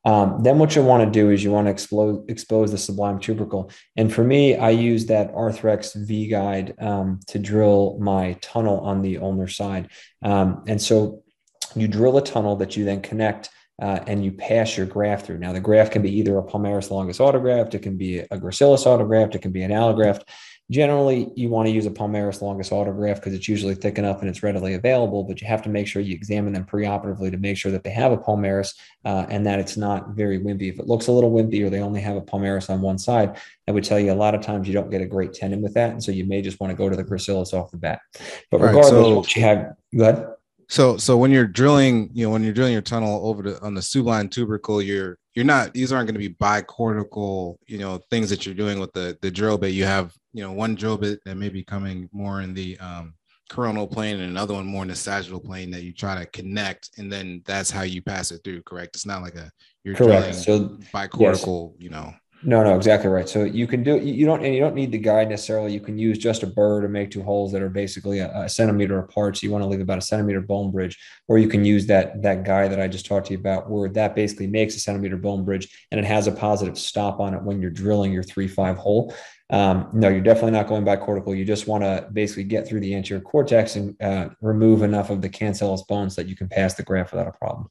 um, 0.07 0.41
then 0.41 0.61
what 0.61 0.77
you 0.77 0.85
want 0.85 1.05
to 1.05 1.11
do 1.11 1.31
is 1.31 1.43
you 1.43 1.51
want 1.51 1.67
to 1.67 1.73
expose, 1.73 2.25
expose 2.29 2.71
the 2.71 2.79
sublime 2.79 3.19
tubercle. 3.19 3.73
And 3.97 4.13
for 4.13 4.23
me, 4.23 4.55
I 4.55 4.71
use 4.71 5.07
that 5.07 5.35
Arthrex 5.35 5.97
V 6.07 6.29
guide 6.29 6.75
um, 6.79 7.19
to 7.27 7.41
drill 7.41 7.99
my 7.99 8.35
tunnel 8.41 8.79
on 8.79 9.03
the 9.03 9.19
ulnar 9.19 9.49
side. 9.49 9.91
Um, 10.23 10.63
and 10.69 10.81
so 10.81 11.25
you 11.75 11.89
drill 11.89 12.19
a 12.19 12.25
tunnel 12.25 12.55
that 12.57 12.77
you 12.77 12.85
then 12.85 13.03
connect 13.03 13.51
uh, 13.81 14.01
and 14.07 14.25
you 14.25 14.33
pass 14.33 14.77
your 14.77 14.87
graft 14.87 15.27
through. 15.27 15.39
Now, 15.39 15.53
the 15.53 15.61
graft 15.61 15.93
can 15.93 16.03
be 16.03 16.11
either 16.19 16.39
a 16.39 16.43
palmaris 16.43 16.91
longus 16.91 17.19
autograft, 17.19 17.75
it 17.75 17.83
can 17.83 17.97
be 17.97 18.19
a 18.19 18.29
gracilis 18.29 18.87
autograft, 18.87 19.35
it 19.35 19.43
can 19.43 19.53
be 19.53 19.63
an 19.63 19.71
allograft. 19.71 20.23
Generally, 20.69 21.31
you 21.37 21.49
want 21.49 21.69
to 21.69 21.73
use 21.73 21.87
a 21.87 21.91
palmaris 21.91 22.43
longus 22.43 22.71
autograft 22.71 23.17
because 23.17 23.35
it's 23.35 23.47
usually 23.47 23.77
thick 23.77 23.99
enough 23.99 24.21
and 24.21 24.29
it's 24.29 24.43
readily 24.43 24.75
available, 24.75 25.23
but 25.23 25.41
you 25.41 25.47
have 25.47 25.63
to 25.63 25.69
make 25.69 25.87
sure 25.87 26.03
you 26.03 26.13
examine 26.15 26.53
them 26.53 26.65
preoperatively 26.65 27.31
to 27.31 27.37
make 27.37 27.57
sure 27.57 27.71
that 27.71 27.85
they 27.85 27.91
have 27.91 28.11
a 28.11 28.17
palmaris 28.17 28.75
uh, 29.05 29.27
and 29.29 29.47
that 29.47 29.61
it's 29.61 29.77
not 29.77 30.09
very 30.11 30.41
wimpy. 30.41 30.69
If 30.73 30.81
it 30.81 30.89
looks 30.89 31.07
a 31.07 31.13
little 31.13 31.31
wimpy 31.31 31.65
or 31.65 31.71
they 31.71 31.79
only 31.79 32.01
have 32.01 32.17
a 32.17 32.21
palmaris 32.21 32.69
on 32.69 32.81
one 32.81 32.99
side, 32.99 33.39
I 33.69 33.71
would 33.71 33.85
tell 33.85 34.01
you 34.01 34.11
a 34.11 34.15
lot 34.15 34.35
of 34.35 34.41
times 34.41 34.67
you 34.67 34.75
don't 34.75 34.91
get 34.91 35.03
a 35.03 35.07
great 35.07 35.35
tendon 35.35 35.63
with 35.63 35.75
that. 35.75 35.91
And 35.91 36.03
so 36.03 36.11
you 36.11 36.25
may 36.25 36.43
just 36.43 36.59
want 36.59 36.73
to 36.73 36.77
go 36.77 36.89
to 36.89 36.97
the 36.97 37.05
gracilis 37.05 37.53
off 37.53 37.71
the 37.71 37.77
bat. 37.77 38.01
But 38.51 38.61
regardless, 38.61 38.93
right, 38.93 39.03
so- 39.03 39.17
what 39.17 39.37
you 39.37 39.43
have, 39.43 39.77
go 39.97 40.09
ahead. 40.09 40.36
So 40.69 40.97
so 40.97 41.17
when 41.17 41.31
you're 41.31 41.47
drilling, 41.47 42.11
you 42.13 42.27
know, 42.27 42.33
when 42.33 42.43
you're 42.43 42.53
drilling 42.53 42.73
your 42.73 42.83
tunnel 42.83 43.21
over 43.25 43.43
the 43.43 43.63
on 43.63 43.75
the 43.75 43.83
sublime 43.83 44.29
tubercle, 44.29 44.83
you're 44.83 45.19
you're 45.35 45.45
not 45.45 45.73
these 45.73 45.93
aren't 45.93 46.09
going 46.09 46.21
to 46.21 46.29
be 46.29 46.35
bicortical, 46.35 47.57
you 47.67 47.79
know, 47.79 48.01
things 48.11 48.31
that 48.31 48.45
you're 48.47 48.55
doing 48.55 48.81
with 48.81 48.93
the 48.93 49.17
the 49.23 49.31
drill 49.31 49.59
bit. 49.59 49.73
You 49.73 49.85
have, 49.85 50.13
you 50.33 50.43
know, 50.43 50.53
one 50.53 50.75
drill 50.75 50.99
bit 50.99 51.21
that 51.25 51.37
may 51.37 51.49
be 51.49 51.63
coming 51.63 52.09
more 52.13 52.41
in 52.41 52.53
the 52.53 52.79
um 52.79 53.15
coronal 53.49 53.87
plane 53.87 54.17
and 54.17 54.29
another 54.31 54.55
one 54.55 54.67
more 54.67 54.83
in 54.83 54.89
the 54.89 54.97
sagittal 54.97 55.39
plane 55.39 55.71
that 55.71 55.85
you 55.85 55.93
try 55.93 56.19
to 56.19 56.27
connect 56.27 56.91
and 56.99 57.13
then 57.13 57.41
that's 57.45 57.71
how 57.71 57.83
you 57.83 58.03
pass 58.03 58.33
it 58.33 58.41
through, 58.43 58.63
correct? 58.63 58.97
It's 58.97 59.07
not 59.07 59.23
like 59.23 59.37
a 59.37 59.51
you're 59.85 59.95
correct. 59.95 60.35
So 60.35 60.79
bicortical, 60.93 61.75
yes. 61.75 61.83
you 61.83 61.91
know. 61.91 62.13
No, 62.43 62.63
no, 62.63 62.77
exactly 62.77 63.09
right. 63.09 63.29
So 63.29 63.45
you 63.45 63.67
can 63.67 63.83
do 63.83 63.99
you 63.99 64.27
don't 64.27 64.45
and 64.45 64.55
you 64.55 64.61
don't 64.61 64.75
need 64.75 64.93
the 64.93 64.99
guide 64.99 65.31
necessarily. 65.31 65.73
You 65.73 65.81
can 65.81 65.99
use 65.99 66.19
just 66.19 66.43
a 66.43 66.47
burr 66.47 66.83
to 66.83 66.89
make 66.89 67.11
two 67.11 67.23
holes 67.23 67.51
that 67.53 67.63
are 67.63 67.71
basically 67.71 68.19
a, 68.19 68.31
a, 68.43 68.49
centimeter 68.49 68.99
apart. 68.99 69.37
So 69.37 69.47
you 69.47 69.51
want 69.51 69.65
to 69.65 69.69
leave 69.69 69.81
about 69.81 69.99
a 69.99 70.03
centimeter 70.03 70.41
bone 70.43 70.71
bridge, 70.71 70.99
or 71.29 71.39
you 71.39 71.49
can 71.49 71.65
use 71.65 71.87
that 71.87 72.23
that 72.23 72.45
guy 72.45 72.69
that 72.69 72.81
I 72.81 72.89
just 72.89 73.07
talked 73.07 73.29
to 73.29 73.33
you 73.33 73.39
about, 73.39 73.71
where 73.71 73.89
that 73.91 74.15
basically 74.15 74.47
makes 74.49 74.77
a 74.77 74.81
centimeter 74.81 75.17
bone 75.17 75.45
bridge 75.45 75.87
and 75.91 75.99
it 75.99 76.05
has 76.05 76.27
a 76.27 76.33
positive 76.33 76.79
stop 76.79 77.21
on 77.21 77.33
it 77.33 77.43
when 77.43 77.61
you're 77.61 77.71
drilling 77.71 78.13
your 78.13 78.23
three 78.23 78.49
five 78.49 78.77
hole. 78.77 79.15
Um, 79.49 79.89
no, 79.93 80.09
you're 80.09 80.21
definitely 80.21 80.51
not 80.53 80.67
going 80.67 80.85
bicortical. 80.85 81.37
You 81.37 81.45
just 81.45 81.67
want 81.67 81.85
to 81.85 82.09
basically 82.13 82.45
get 82.45 82.69
through 82.69 82.81
the 82.81 82.95
anterior 82.95 83.23
cortex 83.23 83.77
and 83.77 84.01
uh, 84.03 84.29
remove 84.43 84.83
enough 84.83 85.09
of 85.09 85.23
the 85.23 85.29
cancellous 85.29 85.83
bones 85.83 86.17
that 86.17 86.27
you 86.27 86.37
can 86.37 86.49
pass 86.49 86.75
the 86.75 86.83
graft 86.83 87.13
without 87.13 87.29
a 87.29 87.33
problem. 87.33 87.71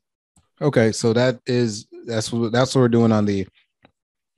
Okay, 0.61 0.91
so 0.91 1.13
that 1.13 1.39
is 1.45 1.85
that's 2.05 2.31
what 2.31 2.51
that's 2.51 2.73
what 2.73 2.81
we're 2.81 2.87
doing 2.87 3.11
on 3.11 3.25
the 3.25 3.45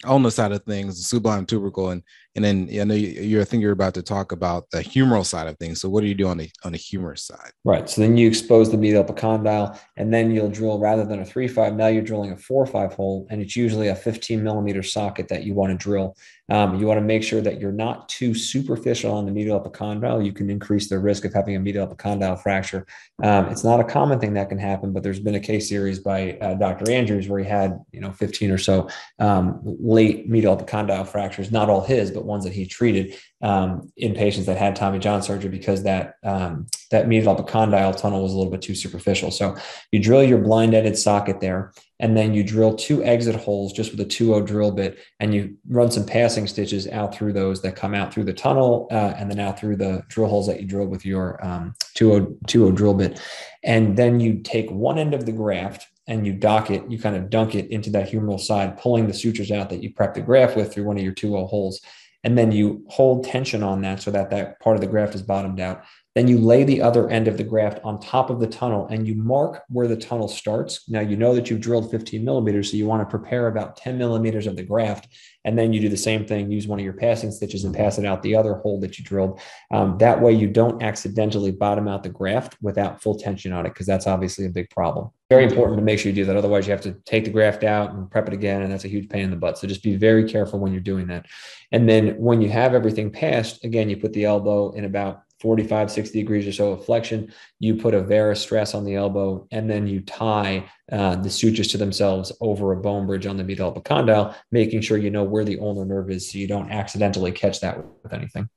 on 0.05 0.21
the 0.21 0.29
side 0.29 0.51
of 0.51 0.63
things, 0.63 0.97
the 0.97 1.03
sublime 1.03 1.45
tubercle, 1.45 1.89
and 1.89 2.03
and 2.35 2.45
then 2.45 2.69
I 2.79 2.83
know 2.83 2.93
you, 2.93 3.39
are 3.39 3.41
I 3.41 3.45
think 3.45 3.63
you're 3.63 3.71
about 3.71 3.95
to 3.95 4.03
talk 4.03 4.31
about 4.31 4.69
the 4.69 4.79
humeral 4.79 5.25
side 5.25 5.47
of 5.47 5.57
things. 5.57 5.81
So 5.81 5.89
what 5.89 6.01
do 6.01 6.07
you 6.07 6.13
do 6.13 6.27
on 6.27 6.37
the 6.37 6.49
on 6.63 6.73
the 6.73 6.77
humerus 6.77 7.23
side? 7.23 7.51
Right. 7.65 7.89
So 7.89 8.01
then 8.01 8.15
you 8.15 8.27
expose 8.27 8.69
the 8.69 8.77
medial 8.77 9.03
epicondyle, 9.03 9.79
and 9.95 10.13
then 10.13 10.29
you'll 10.29 10.51
drill 10.51 10.77
rather 10.77 11.03
than 11.03 11.19
a 11.19 11.25
three 11.25 11.47
five. 11.47 11.75
Now 11.75 11.87
you're 11.87 12.03
drilling 12.03 12.31
a 12.31 12.37
four 12.37 12.67
five 12.67 12.93
hole, 12.93 13.25
and 13.31 13.41
it's 13.41 13.55
usually 13.55 13.87
a 13.87 13.95
15 13.95 14.43
millimeter 14.43 14.83
socket 14.83 15.29
that 15.29 15.43
you 15.43 15.55
want 15.55 15.71
to 15.71 15.77
drill. 15.77 16.15
Um, 16.49 16.79
you 16.79 16.87
want 16.87 16.97
to 16.97 17.05
make 17.05 17.23
sure 17.23 17.41
that 17.41 17.59
you're 17.59 17.71
not 17.71 18.07
too 18.07 18.33
superficial 18.33 19.13
on 19.13 19.25
the 19.25 19.31
medial 19.31 19.59
epicondyle. 19.59 20.25
You 20.25 20.31
can 20.31 20.49
increase 20.49 20.87
the 20.87 20.97
risk 20.97 21.25
of 21.25 21.33
having 21.33 21.55
a 21.55 21.59
medial 21.59 21.85
epicondyle 21.85 22.41
fracture. 22.41 22.85
Um, 23.21 23.47
it's 23.47 23.63
not 23.63 23.79
a 23.79 23.83
common 23.83 24.19
thing 24.19 24.33
that 24.35 24.47
can 24.49 24.57
happen, 24.57 24.93
but 24.93 25.03
there's 25.03 25.19
been 25.19 25.35
a 25.35 25.39
case 25.39 25.67
series 25.67 25.99
by 25.99 26.33
uh, 26.39 26.53
Dr. 26.53 26.89
Andrews 26.89 27.27
where 27.27 27.39
he 27.39 27.49
had 27.49 27.79
you 27.91 27.99
know 27.99 28.11
15 28.11 28.51
or 28.51 28.57
so 28.57 28.87
um, 29.19 29.59
late 29.63 30.29
medial 30.29 30.55
epicondyle 30.55 31.07
fractures. 31.07 31.51
Not 31.51 31.69
all 31.69 31.81
his, 31.81 32.11
but 32.11 32.25
ones 32.25 32.45
that 32.45 32.53
he 32.53 32.65
treated 32.65 33.15
um, 33.41 33.91
in 33.97 34.15
patients 34.15 34.47
that 34.47 34.57
had 34.57 34.75
Tommy 34.75 34.97
John 34.99 35.21
surgery 35.21 35.49
because 35.49 35.83
that 35.83 36.15
um, 36.23 36.67
that 36.89 37.07
medial 37.07 37.35
tunnel 37.35 38.23
was 38.23 38.33
a 38.33 38.38
little 38.38 38.51
bit 38.51 38.61
too 38.61 38.73
superficial. 38.73 39.29
So 39.29 39.55
you 39.91 39.99
drill 39.99 40.23
your 40.23 40.39
blind-ended 40.39 40.97
socket 40.97 41.39
there, 41.39 41.73
and 41.99 42.15
then 42.15 42.33
you 42.33 42.43
drill 42.43 42.75
two 42.75 43.03
exit 43.03 43.35
holes 43.35 43.73
just 43.73 43.91
with 43.91 43.99
a 43.99 44.05
2-0 44.05 44.45
drill 44.45 44.71
bit, 44.71 44.97
and 45.19 45.33
you 45.33 45.55
run 45.69 45.91
some 45.91 46.05
passing 46.05 46.47
stitches 46.47 46.88
out 46.88 47.13
through 47.13 47.33
those 47.33 47.61
that 47.61 47.75
come 47.75 47.93
out 47.93 48.13
through 48.13 48.23
the 48.23 48.33
tunnel 48.33 48.88
uh, 48.91 49.13
and 49.17 49.29
then 49.29 49.39
out 49.39 49.59
through 49.59 49.75
the 49.75 50.03
drill 50.07 50.29
holes 50.29 50.47
that 50.47 50.59
you 50.59 50.67
drilled 50.67 50.89
with 50.89 51.05
your 51.05 51.43
um, 51.45 51.75
2-0, 51.95 52.39
2-0 52.47 52.75
drill 52.75 52.93
bit. 52.93 53.21
And 53.63 53.97
then 53.97 54.19
you 54.19 54.39
take 54.39 54.69
one 54.71 54.97
end 54.97 55.13
of 55.13 55.25
the 55.25 55.31
graft 55.31 55.88
and 56.07 56.25
you 56.25 56.33
dock 56.33 56.71
it, 56.71 56.89
you 56.89 56.97
kind 56.97 57.15
of 57.15 57.29
dunk 57.29 57.53
it 57.53 57.69
into 57.69 57.89
that 57.89 58.09
humeral 58.09 58.39
side, 58.39 58.77
pulling 58.77 59.07
the 59.07 59.13
sutures 59.13 59.51
out 59.51 59.69
that 59.69 59.83
you 59.83 59.93
prep 59.93 60.13
the 60.13 60.21
graft 60.21 60.55
with 60.55 60.73
through 60.73 60.85
one 60.85 60.97
of 60.97 61.03
your 61.03 61.13
2-0 61.13 61.49
holes. 61.49 61.81
And 62.24 62.38
then 62.38 62.51
you 62.51 62.84
hold 62.89 63.24
tension 63.24 63.63
on 63.63 63.82
that 63.82 64.01
so 64.01 64.11
that 64.11 64.30
that 64.32 64.59
part 64.59 64.76
of 64.76 64.82
the 64.82 64.88
graft 64.88 65.15
is 65.15 65.22
bottomed 65.22 65.59
out. 65.59 65.84
Then 66.18 66.28
you 66.28 66.39
lay 66.39 66.63
the 66.63 66.82
other 66.82 67.07
end 67.11 67.28
of 67.28 67.38
the 67.38 67.43
graft 67.43 67.80
on 67.84 67.99
top 67.99 68.32
of 68.32 68.39
the 68.39 68.47
tunnel 68.47 68.88
and 68.88 69.07
you 69.07 69.13
mark 69.13 69.61
where 69.70 69.88
the 69.88 69.95
tunnel 69.95 70.28
starts. 70.28 70.89
Now 70.89 70.99
you 70.99 71.15
know 71.15 71.36
that 71.36 71.47
you've 71.47 71.61
drilled 71.61 71.91
15 71.91 72.26
millimeters, 72.26 72.72
so 72.72 72.78
you 72.78 72.88
want 72.88 73.07
to 73.07 73.18
prepare 73.18 73.45
about 73.45 73.78
10 73.78 73.99
millimeters 73.99 74.47
of 74.47 74.55
the 74.55 74.63
graft. 74.63 75.09
And 75.45 75.55
then 75.55 75.74
you 75.74 75.80
do 75.80 75.89
the 75.89 75.95
same 75.95 76.26
thing, 76.26 76.49
use 76.49 76.68
one 76.68 76.80
of 76.80 76.84
your 76.84 76.95
passing 76.95 77.30
stitches 77.30 77.65
and 77.65 77.76
pass 77.76 77.99
it 77.99 78.05
out 78.05 78.24
the 78.24 78.36
other 78.36 78.55
hole 78.55 78.80
that 78.80 78.97
you 78.97 79.05
drilled. 79.05 79.39
Um, 79.70 79.95
that 79.99 80.20
way 80.20 80.32
you 80.32 80.47
don't 80.47 80.82
accidentally 80.82 81.51
bottom 81.51 81.88
out 81.88 82.01
the 82.01 82.09
graft 82.09 82.57
without 82.63 82.99
full 82.99 83.20
tension 83.20 83.53
on 83.53 83.68
it, 83.68 83.70
because 83.70 83.86
that's 83.86 84.07
obviously 84.07 84.47
a 84.47 84.49
big 84.49 84.72
problem. 84.72 85.11
Very 85.30 85.43
important 85.43 85.78
to 85.78 85.84
make 85.84 85.99
sure 85.99 86.09
you 86.09 86.15
do 86.15 86.26
that. 86.26 86.36
Otherwise, 86.36 86.65
you 86.65 86.72
have 86.72 86.82
to 86.82 86.93
take 87.05 87.26
the 87.26 87.30
graft 87.30 87.63
out 87.63 87.91
and 87.91 88.09
prep 88.09 88.28
it 88.28 88.34
again. 88.34 88.63
And 88.63 88.72
that's 88.72 88.86
a 88.86 88.89
huge 88.89 89.07
pain 89.07 89.24
in 89.24 89.30
the 89.30 89.36
butt. 89.36 89.59
So 89.59 89.68
just 89.68 89.84
be 89.84 89.95
very 89.95 90.28
careful 90.28 90.59
when 90.59 90.72
you're 90.72 90.82
doing 90.82 91.05
that. 91.07 91.28
And 91.72 91.88
then 91.88 92.18
when 92.18 92.41
you 92.41 92.49
have 92.49 92.74
everything 92.74 93.11
passed, 93.11 93.63
again, 93.63 93.89
you 93.89 93.97
put 93.97 94.13
the 94.13 94.26
elbow 94.26 94.72
in 94.72 94.86
about 94.86 95.26
45, 95.39 95.91
60 95.91 96.19
degrees 96.19 96.47
or 96.47 96.51
so 96.51 96.71
of 96.71 96.85
flexion. 96.85 97.31
You 97.59 97.75
put 97.75 97.93
a 97.93 98.01
varus 98.01 98.41
stress 98.41 98.73
on 98.73 98.83
the 98.85 98.95
elbow, 98.95 99.47
and 99.51 99.69
then 99.69 99.88
you 99.88 100.01
tie 100.01 100.69
uh, 100.91 101.15
the 101.15 101.29
sutures 101.29 101.67
to 101.69 101.77
themselves 101.77 102.31
over 102.41 102.73
a 102.73 102.77
bone 102.77 103.05
bridge 103.05 103.25
on 103.25 103.38
the 103.38 103.43
medial 103.43 103.71
epicondyle, 103.71 104.35
making 104.51 104.81
sure 104.81 104.97
you 104.97 105.11
know 105.11 105.23
where 105.23 105.43
the 105.43 105.59
ulnar 105.59 105.85
nerve 105.85 106.09
is 106.09 106.31
so 106.31 106.38
you 106.38 106.47
don't 106.47 106.71
accidentally 106.71 107.31
catch 107.31 107.59
that 107.61 107.77
with 108.03 108.13
anything. 108.13 108.49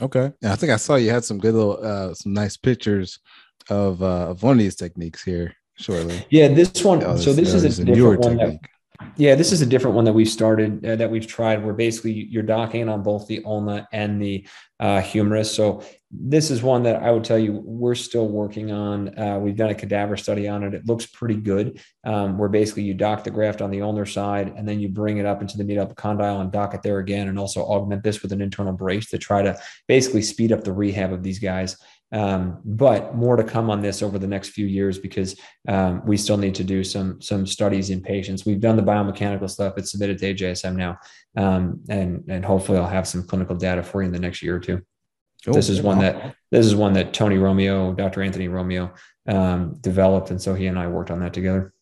Okay. 0.00 0.32
Yeah, 0.40 0.52
I 0.52 0.56
think 0.56 0.72
I 0.72 0.76
saw 0.76 0.96
you 0.96 1.10
had 1.10 1.24
some 1.24 1.38
good 1.38 1.54
little, 1.54 1.84
uh, 1.84 2.14
some 2.14 2.32
nice 2.32 2.56
pictures 2.56 3.18
of 3.68 4.02
uh, 4.02 4.30
of 4.30 4.42
one 4.42 4.52
of 4.52 4.58
these 4.58 4.76
techniques 4.76 5.22
here 5.22 5.54
shortly. 5.76 6.24
Yeah, 6.30 6.48
this 6.48 6.84
one. 6.84 7.02
Oh, 7.02 7.14
this, 7.14 7.24
so 7.24 7.32
this 7.32 7.54
is 7.54 7.78
a, 7.78 7.82
a 7.82 7.84
different 7.84 8.20
one 8.20 8.38
technique. 8.38 8.62
that 8.62 8.70
yeah, 9.16 9.34
this 9.34 9.52
is 9.52 9.62
a 9.62 9.66
different 9.66 9.94
one 9.94 10.04
that 10.04 10.12
we've 10.12 10.28
started 10.28 10.84
uh, 10.84 10.96
that 10.96 11.10
we've 11.10 11.26
tried 11.26 11.64
where 11.64 11.74
basically 11.74 12.12
you're 12.12 12.42
docking 12.42 12.88
on 12.88 13.02
both 13.02 13.26
the 13.26 13.42
ulna 13.44 13.86
and 13.92 14.20
the 14.20 14.46
uh, 14.80 15.00
humerus. 15.00 15.54
So 15.54 15.82
this 16.10 16.50
is 16.50 16.62
one 16.62 16.82
that 16.84 17.02
I 17.02 17.10
would 17.10 17.24
tell 17.24 17.38
you 17.38 17.52
we're 17.64 17.94
still 17.94 18.28
working 18.28 18.72
on. 18.72 19.16
Uh, 19.18 19.38
we've 19.38 19.56
done 19.56 19.70
a 19.70 19.74
cadaver 19.74 20.16
study 20.16 20.48
on 20.48 20.62
it. 20.62 20.74
It 20.74 20.86
looks 20.86 21.06
pretty 21.06 21.36
good. 21.36 21.80
Um, 22.04 22.38
where 22.38 22.48
basically 22.48 22.84
you 22.84 22.94
dock 22.94 23.24
the 23.24 23.30
graft 23.30 23.60
on 23.60 23.70
the 23.70 23.82
ulnar 23.82 24.06
side 24.06 24.54
and 24.56 24.66
then 24.66 24.80
you 24.80 24.88
bring 24.88 25.18
it 25.18 25.26
up 25.26 25.42
into 25.42 25.58
the 25.58 25.64
medial 25.64 25.86
condyle 25.86 26.40
and 26.40 26.50
dock 26.50 26.74
it 26.74 26.82
there 26.82 26.98
again, 26.98 27.28
and 27.28 27.38
also 27.38 27.62
augment 27.62 28.02
this 28.02 28.22
with 28.22 28.32
an 28.32 28.40
internal 28.40 28.72
brace 28.72 29.10
to 29.10 29.18
try 29.18 29.42
to 29.42 29.58
basically 29.86 30.22
speed 30.22 30.52
up 30.52 30.64
the 30.64 30.72
rehab 30.72 31.12
of 31.12 31.22
these 31.22 31.38
guys. 31.38 31.76
Um, 32.10 32.60
but 32.64 33.14
more 33.14 33.36
to 33.36 33.44
come 33.44 33.68
on 33.68 33.82
this 33.82 34.02
over 34.02 34.18
the 34.18 34.26
next 34.26 34.50
few 34.50 34.66
years 34.66 34.98
because 34.98 35.38
um, 35.68 36.02
we 36.06 36.16
still 36.16 36.38
need 36.38 36.54
to 36.54 36.64
do 36.64 36.82
some 36.82 37.20
some 37.20 37.46
studies 37.46 37.90
in 37.90 38.00
patients. 38.00 38.46
We've 38.46 38.60
done 38.60 38.76
the 38.76 38.82
biomechanical 38.82 39.50
stuff. 39.50 39.74
It's 39.76 39.90
submitted 39.90 40.18
to 40.18 40.34
AJSM 40.34 40.74
now, 40.74 40.98
um, 41.36 41.82
and 41.88 42.24
and 42.28 42.44
hopefully 42.44 42.78
I'll 42.78 42.86
have 42.86 43.06
some 43.06 43.26
clinical 43.26 43.56
data 43.56 43.82
for 43.82 44.02
you 44.02 44.06
in 44.06 44.12
the 44.12 44.18
next 44.18 44.42
year 44.42 44.56
or 44.56 44.60
two. 44.60 44.82
This 45.44 45.68
is 45.68 45.82
one 45.82 45.98
that 46.00 46.34
this 46.50 46.66
is 46.66 46.74
one 46.74 46.94
that 46.94 47.12
Tony 47.12 47.36
Romeo, 47.36 47.92
Dr. 47.92 48.22
Anthony 48.22 48.48
Romeo, 48.48 48.92
um, 49.26 49.76
developed, 49.80 50.30
and 50.30 50.40
so 50.40 50.54
he 50.54 50.66
and 50.66 50.78
I 50.78 50.88
worked 50.88 51.10
on 51.10 51.20
that 51.20 51.32
together. 51.32 51.72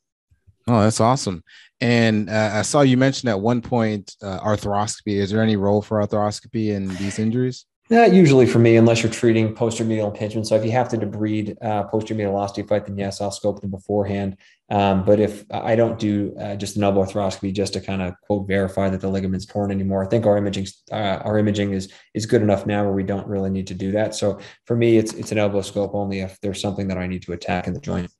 Oh, 0.69 0.81
that's 0.81 1.01
awesome. 1.01 1.45
And 1.81 2.29
uh, 2.29 2.51
I 2.55 2.63
saw 2.63 2.81
you 2.81 2.97
mentioned 2.97 3.31
at 3.31 3.41
one 3.41 3.63
point 3.63 4.17
uh, 4.23 4.41
arthroscopy. 4.41 5.15
Is 5.19 5.31
there 5.31 5.43
any 5.43 5.57
role 5.57 5.81
for 5.81 6.05
arthroscopy 6.05 6.71
in 6.71 6.89
these 6.97 7.19
injuries? 7.19 7.67
Not 7.89 8.13
usually 8.13 8.47
for 8.47 8.59
me, 8.59 8.77
unless 8.77 9.03
you're 9.03 9.13
treating 9.13 9.55
posterior 9.55 9.89
medial 9.89 10.11
impingement. 10.11 10.49
So 10.49 10.57
if 10.57 10.65
you 10.65 10.73
have 10.73 10.89
to 10.89 10.97
debride 10.97 11.57
uh, 11.63 11.85
posterior 11.85 12.27
medial 12.27 12.35
osteophyte, 12.35 12.87
then 12.87 12.99
yes, 12.99 13.21
I'll 13.21 13.31
scope 13.31 13.61
them 13.61 13.71
beforehand. 13.71 14.37
Um, 14.71 15.05
but 15.05 15.21
if 15.21 15.45
I 15.53 15.77
don't 15.77 15.97
do 15.97 16.35
uh, 16.41 16.57
just 16.57 16.77
an 16.77 16.83
elbow 16.83 17.05
arthroscopy 17.05 17.55
just 17.55 17.75
to 17.75 17.81
kind 17.81 18.03
of 18.03 18.15
quote 18.23 18.49
verify 18.49 18.89
that 18.89 19.01
the 19.01 19.09
ligament's 19.09 19.47
torn 19.47 19.71
anymore, 19.71 20.05
I 20.05 20.09
think 20.09 20.27
our 20.27 20.37
imaging 20.37 20.67
uh, 20.91 21.21
our 21.23 21.39
imaging 21.39 21.75
is 21.75 21.93
is 22.15 22.27
good 22.27 22.43
enough 22.43 22.67
now 22.67 22.83
where 22.83 22.93
we 22.93 23.05
don't 23.05 23.29
really 23.29 23.51
need 23.51 23.69
to 23.69 23.75
do 23.75 23.93
that. 23.93 24.17
So 24.17 24.41
for 24.65 24.75
me, 24.75 24.99
it's 24.99 25.13
it's 25.13 25.31
an 25.31 25.39
elbow 25.39 25.63
scope 25.63 25.95
only 25.95 26.21
if 26.21 26.41
there's 26.41 26.61
something 26.61 26.89
that 26.89 26.99
I 26.99 27.07
need 27.07 27.23
to 27.23 27.33
attack 27.33 27.69
in 27.69 27.75
the 27.75 27.81
joint. 27.81 28.11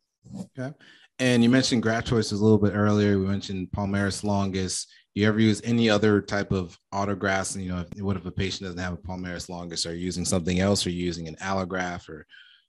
Okay. 0.57 0.73
And 1.19 1.43
you 1.43 1.49
mentioned 1.49 1.83
graft 1.83 2.07
choices 2.07 2.41
a 2.41 2.45
little 2.45 2.59
bit 2.59 2.73
earlier. 2.75 3.19
We 3.19 3.27
mentioned 3.27 3.69
palmaris 3.75 4.23
longus 4.23 4.87
you 5.17 5.27
ever 5.27 5.41
use 5.41 5.63
any 5.65 5.89
other 5.89 6.21
type 6.21 6.53
of 6.53 6.79
autografts? 6.93 7.55
And 7.55 7.65
you 7.65 7.73
know, 7.73 7.81
if, 7.81 8.03
what 8.03 8.17
if 8.17 8.27
a 8.27 8.31
patient 8.31 8.63
doesn't 8.63 8.79
have 8.79 8.93
a 8.93 8.99
palmaris 8.99 9.49
longus? 9.49 9.87
Are 9.87 9.95
you 9.95 10.05
using 10.05 10.27
something 10.27 10.61
else? 10.61 10.87
Or 10.87 10.91
using 10.91 11.27
an 11.27 11.37
allograft 11.37 12.11
or 12.11 12.27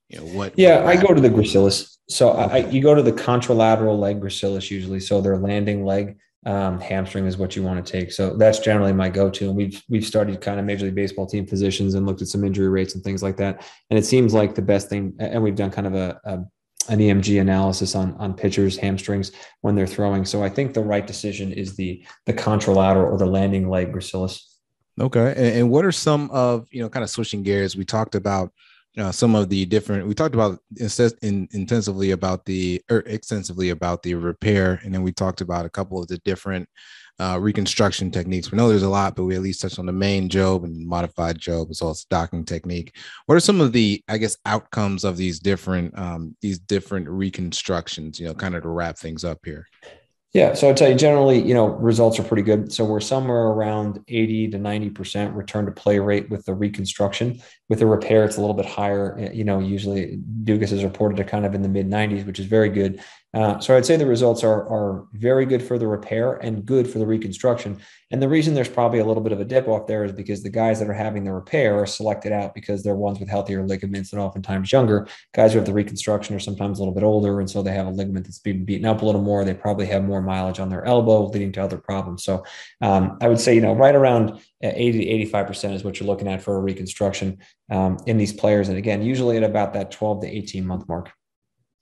you 0.08 0.18
know 0.18 0.24
what? 0.24 0.58
Yeah, 0.58 0.82
what 0.82 0.96
I 0.96 1.00
go 1.00 1.12
to 1.12 1.20
the 1.20 1.28
gracilis. 1.28 1.98
So 2.08 2.30
okay. 2.30 2.64
I, 2.64 2.70
you 2.70 2.80
go 2.80 2.94
to 2.94 3.02
the 3.02 3.12
contralateral 3.12 3.98
leg 3.98 4.20
gracilis 4.20 4.70
usually. 4.70 5.00
So 5.00 5.20
their 5.20 5.36
landing 5.36 5.84
leg 5.84 6.16
um, 6.46 6.80
hamstring 6.80 7.26
is 7.26 7.36
what 7.36 7.54
you 7.54 7.62
want 7.62 7.84
to 7.84 7.92
take. 7.92 8.12
So 8.12 8.34
that's 8.34 8.60
generally 8.60 8.94
my 8.94 9.10
go-to. 9.10 9.48
And 9.48 9.56
we've 9.56 9.82
we've 9.90 10.06
studied 10.06 10.40
kind 10.40 10.58
of 10.58 10.64
Major 10.64 10.86
League 10.86 10.94
Baseball 10.94 11.26
team 11.26 11.46
physicians 11.46 11.94
and 11.94 12.06
looked 12.06 12.22
at 12.22 12.28
some 12.28 12.44
injury 12.44 12.70
rates 12.70 12.94
and 12.94 13.04
things 13.04 13.22
like 13.22 13.36
that. 13.36 13.62
And 13.90 13.98
it 13.98 14.06
seems 14.06 14.32
like 14.32 14.54
the 14.54 14.62
best 14.62 14.88
thing. 14.88 15.14
And 15.18 15.42
we've 15.42 15.54
done 15.54 15.70
kind 15.70 15.86
of 15.86 15.94
a, 15.94 16.18
a 16.24 16.38
an 16.88 16.98
EMG 16.98 17.40
analysis 17.40 17.94
on 17.94 18.14
on 18.14 18.34
pitchers' 18.34 18.76
hamstrings 18.76 19.32
when 19.60 19.74
they're 19.74 19.86
throwing. 19.86 20.24
So 20.24 20.42
I 20.42 20.48
think 20.48 20.74
the 20.74 20.82
right 20.82 21.06
decision 21.06 21.52
is 21.52 21.76
the 21.76 22.04
the 22.26 22.32
contralateral 22.32 23.10
or 23.10 23.18
the 23.18 23.26
landing 23.26 23.68
leg 23.68 23.92
gracilis. 23.92 24.40
Okay, 25.00 25.28
and, 25.36 25.56
and 25.56 25.70
what 25.70 25.84
are 25.84 25.92
some 25.92 26.30
of 26.30 26.66
you 26.70 26.82
know 26.82 26.88
kind 26.88 27.04
of 27.04 27.10
switching 27.10 27.42
gears? 27.42 27.76
We 27.76 27.84
talked 27.84 28.14
about 28.14 28.52
uh, 28.96 29.12
some 29.12 29.34
of 29.34 29.48
the 29.48 29.64
different. 29.66 30.06
We 30.06 30.14
talked 30.14 30.34
about 30.34 30.58
in, 31.22 31.48
intensively 31.52 32.10
about 32.10 32.44
the 32.46 32.82
or 32.90 32.98
extensively 33.00 33.70
about 33.70 34.02
the 34.02 34.14
repair, 34.14 34.80
and 34.82 34.92
then 34.92 35.02
we 35.02 35.12
talked 35.12 35.40
about 35.40 35.66
a 35.66 35.70
couple 35.70 36.00
of 36.00 36.08
the 36.08 36.18
different 36.18 36.68
uh, 37.20 37.38
reconstruction 37.40 38.10
techniques. 38.10 38.50
We 38.50 38.56
know 38.56 38.68
there's 38.68 38.82
a 38.82 38.88
lot, 38.88 39.16
but 39.16 39.24
we 39.24 39.34
at 39.34 39.42
least 39.42 39.60
touched 39.60 39.78
on 39.78 39.86
the 39.86 39.92
main 39.92 40.28
Jobe 40.28 40.64
and 40.64 40.86
modified 40.86 41.38
Jobe 41.38 41.70
as 41.70 41.82
well 41.82 41.90
as 41.90 42.04
docking 42.04 42.44
technique. 42.44 42.96
What 43.26 43.34
are 43.34 43.40
some 43.40 43.60
of 43.60 43.72
the, 43.72 44.02
I 44.08 44.18
guess, 44.18 44.36
outcomes 44.46 45.04
of 45.04 45.16
these 45.16 45.40
different 45.40 45.98
um, 45.98 46.36
these 46.40 46.58
different 46.58 47.08
reconstructions? 47.08 48.20
You 48.20 48.28
know, 48.28 48.34
kind 48.34 48.54
of 48.54 48.62
to 48.62 48.68
wrap 48.68 48.98
things 48.98 49.24
up 49.24 49.38
here. 49.44 49.66
Yeah, 50.34 50.52
so 50.52 50.68
I'd 50.68 50.76
tell 50.76 50.90
you 50.90 50.94
generally, 50.94 51.40
you 51.40 51.54
know, 51.54 51.68
results 51.68 52.18
are 52.18 52.22
pretty 52.22 52.42
good. 52.42 52.70
So 52.70 52.84
we're 52.84 53.00
somewhere 53.00 53.44
around 53.44 54.04
80 54.08 54.48
to 54.48 54.58
90% 54.58 55.34
return 55.34 55.64
to 55.64 55.72
play 55.72 55.98
rate 55.98 56.28
with 56.28 56.44
the 56.44 56.52
reconstruction. 56.52 57.40
With 57.70 57.78
the 57.78 57.86
repair, 57.86 58.24
it's 58.24 58.36
a 58.36 58.40
little 58.40 58.54
bit 58.54 58.66
higher. 58.66 59.30
You 59.32 59.44
know, 59.44 59.58
usually 59.58 60.20
Dugas 60.44 60.70
is 60.70 60.84
reported 60.84 61.16
to 61.16 61.24
kind 61.24 61.46
of 61.46 61.54
in 61.54 61.62
the 61.62 61.68
mid 61.68 61.88
90s, 61.88 62.26
which 62.26 62.38
is 62.38 62.44
very 62.44 62.68
good. 62.68 63.02
Uh, 63.34 63.58
so 63.58 63.76
I'd 63.76 63.84
say 63.84 63.96
the 63.96 64.06
results 64.06 64.42
are, 64.42 64.66
are 64.70 65.06
very 65.12 65.44
good 65.44 65.62
for 65.62 65.78
the 65.78 65.86
repair 65.86 66.36
and 66.36 66.64
good 66.64 66.90
for 66.90 66.98
the 66.98 67.06
reconstruction. 67.06 67.78
And 68.10 68.22
the 68.22 68.28
reason 68.28 68.54
there's 68.54 68.70
probably 68.70 69.00
a 69.00 69.04
little 69.04 69.22
bit 69.22 69.32
of 69.32 69.40
a 69.40 69.44
dip 69.44 69.68
off 69.68 69.86
there 69.86 70.04
is 70.04 70.12
because 70.12 70.42
the 70.42 70.48
guys 70.48 70.78
that 70.78 70.88
are 70.88 70.94
having 70.94 71.24
the 71.24 71.32
repair 71.32 71.78
are 71.78 71.86
selected 71.86 72.32
out 72.32 72.54
because 72.54 72.82
they're 72.82 72.94
ones 72.94 73.20
with 73.20 73.28
healthier 73.28 73.66
ligaments 73.66 74.12
and 74.12 74.22
oftentimes 74.22 74.72
younger. 74.72 75.06
Guys 75.34 75.52
who 75.52 75.58
have 75.58 75.66
the 75.66 75.74
reconstruction 75.74 76.34
are 76.34 76.40
sometimes 76.40 76.78
a 76.78 76.82
little 76.82 76.94
bit 76.94 77.04
older. 77.04 77.38
And 77.38 77.50
so 77.50 77.62
they 77.62 77.72
have 77.72 77.86
a 77.86 77.90
ligament 77.90 78.24
that's 78.24 78.38
been 78.38 78.64
beaten 78.64 78.86
up 78.86 79.02
a 79.02 79.04
little 79.04 79.20
more. 79.20 79.44
They 79.44 79.52
probably 79.52 79.86
have 79.86 80.04
more 80.04 80.22
mileage 80.22 80.58
on 80.58 80.70
their 80.70 80.86
elbow, 80.86 81.26
leading 81.26 81.52
to 81.52 81.62
other 81.62 81.78
problems. 81.78 82.24
So 82.24 82.44
um, 82.80 83.18
I 83.20 83.28
would 83.28 83.40
say, 83.40 83.54
you 83.54 83.60
know, 83.60 83.74
right 83.74 83.94
around 83.94 84.40
80 84.62 85.26
to 85.26 85.30
85% 85.30 85.74
is 85.74 85.84
what 85.84 86.00
you're 86.00 86.06
looking 86.06 86.28
at 86.28 86.42
for 86.42 86.56
a 86.56 86.60
reconstruction 86.60 87.38
um, 87.70 87.98
in 88.06 88.16
these 88.16 88.32
players. 88.32 88.70
And 88.70 88.78
again, 88.78 89.02
usually 89.02 89.36
at 89.36 89.42
about 89.42 89.74
that 89.74 89.90
12 89.90 90.22
to 90.22 90.28
18 90.28 90.66
month 90.66 90.88
mark. 90.88 91.10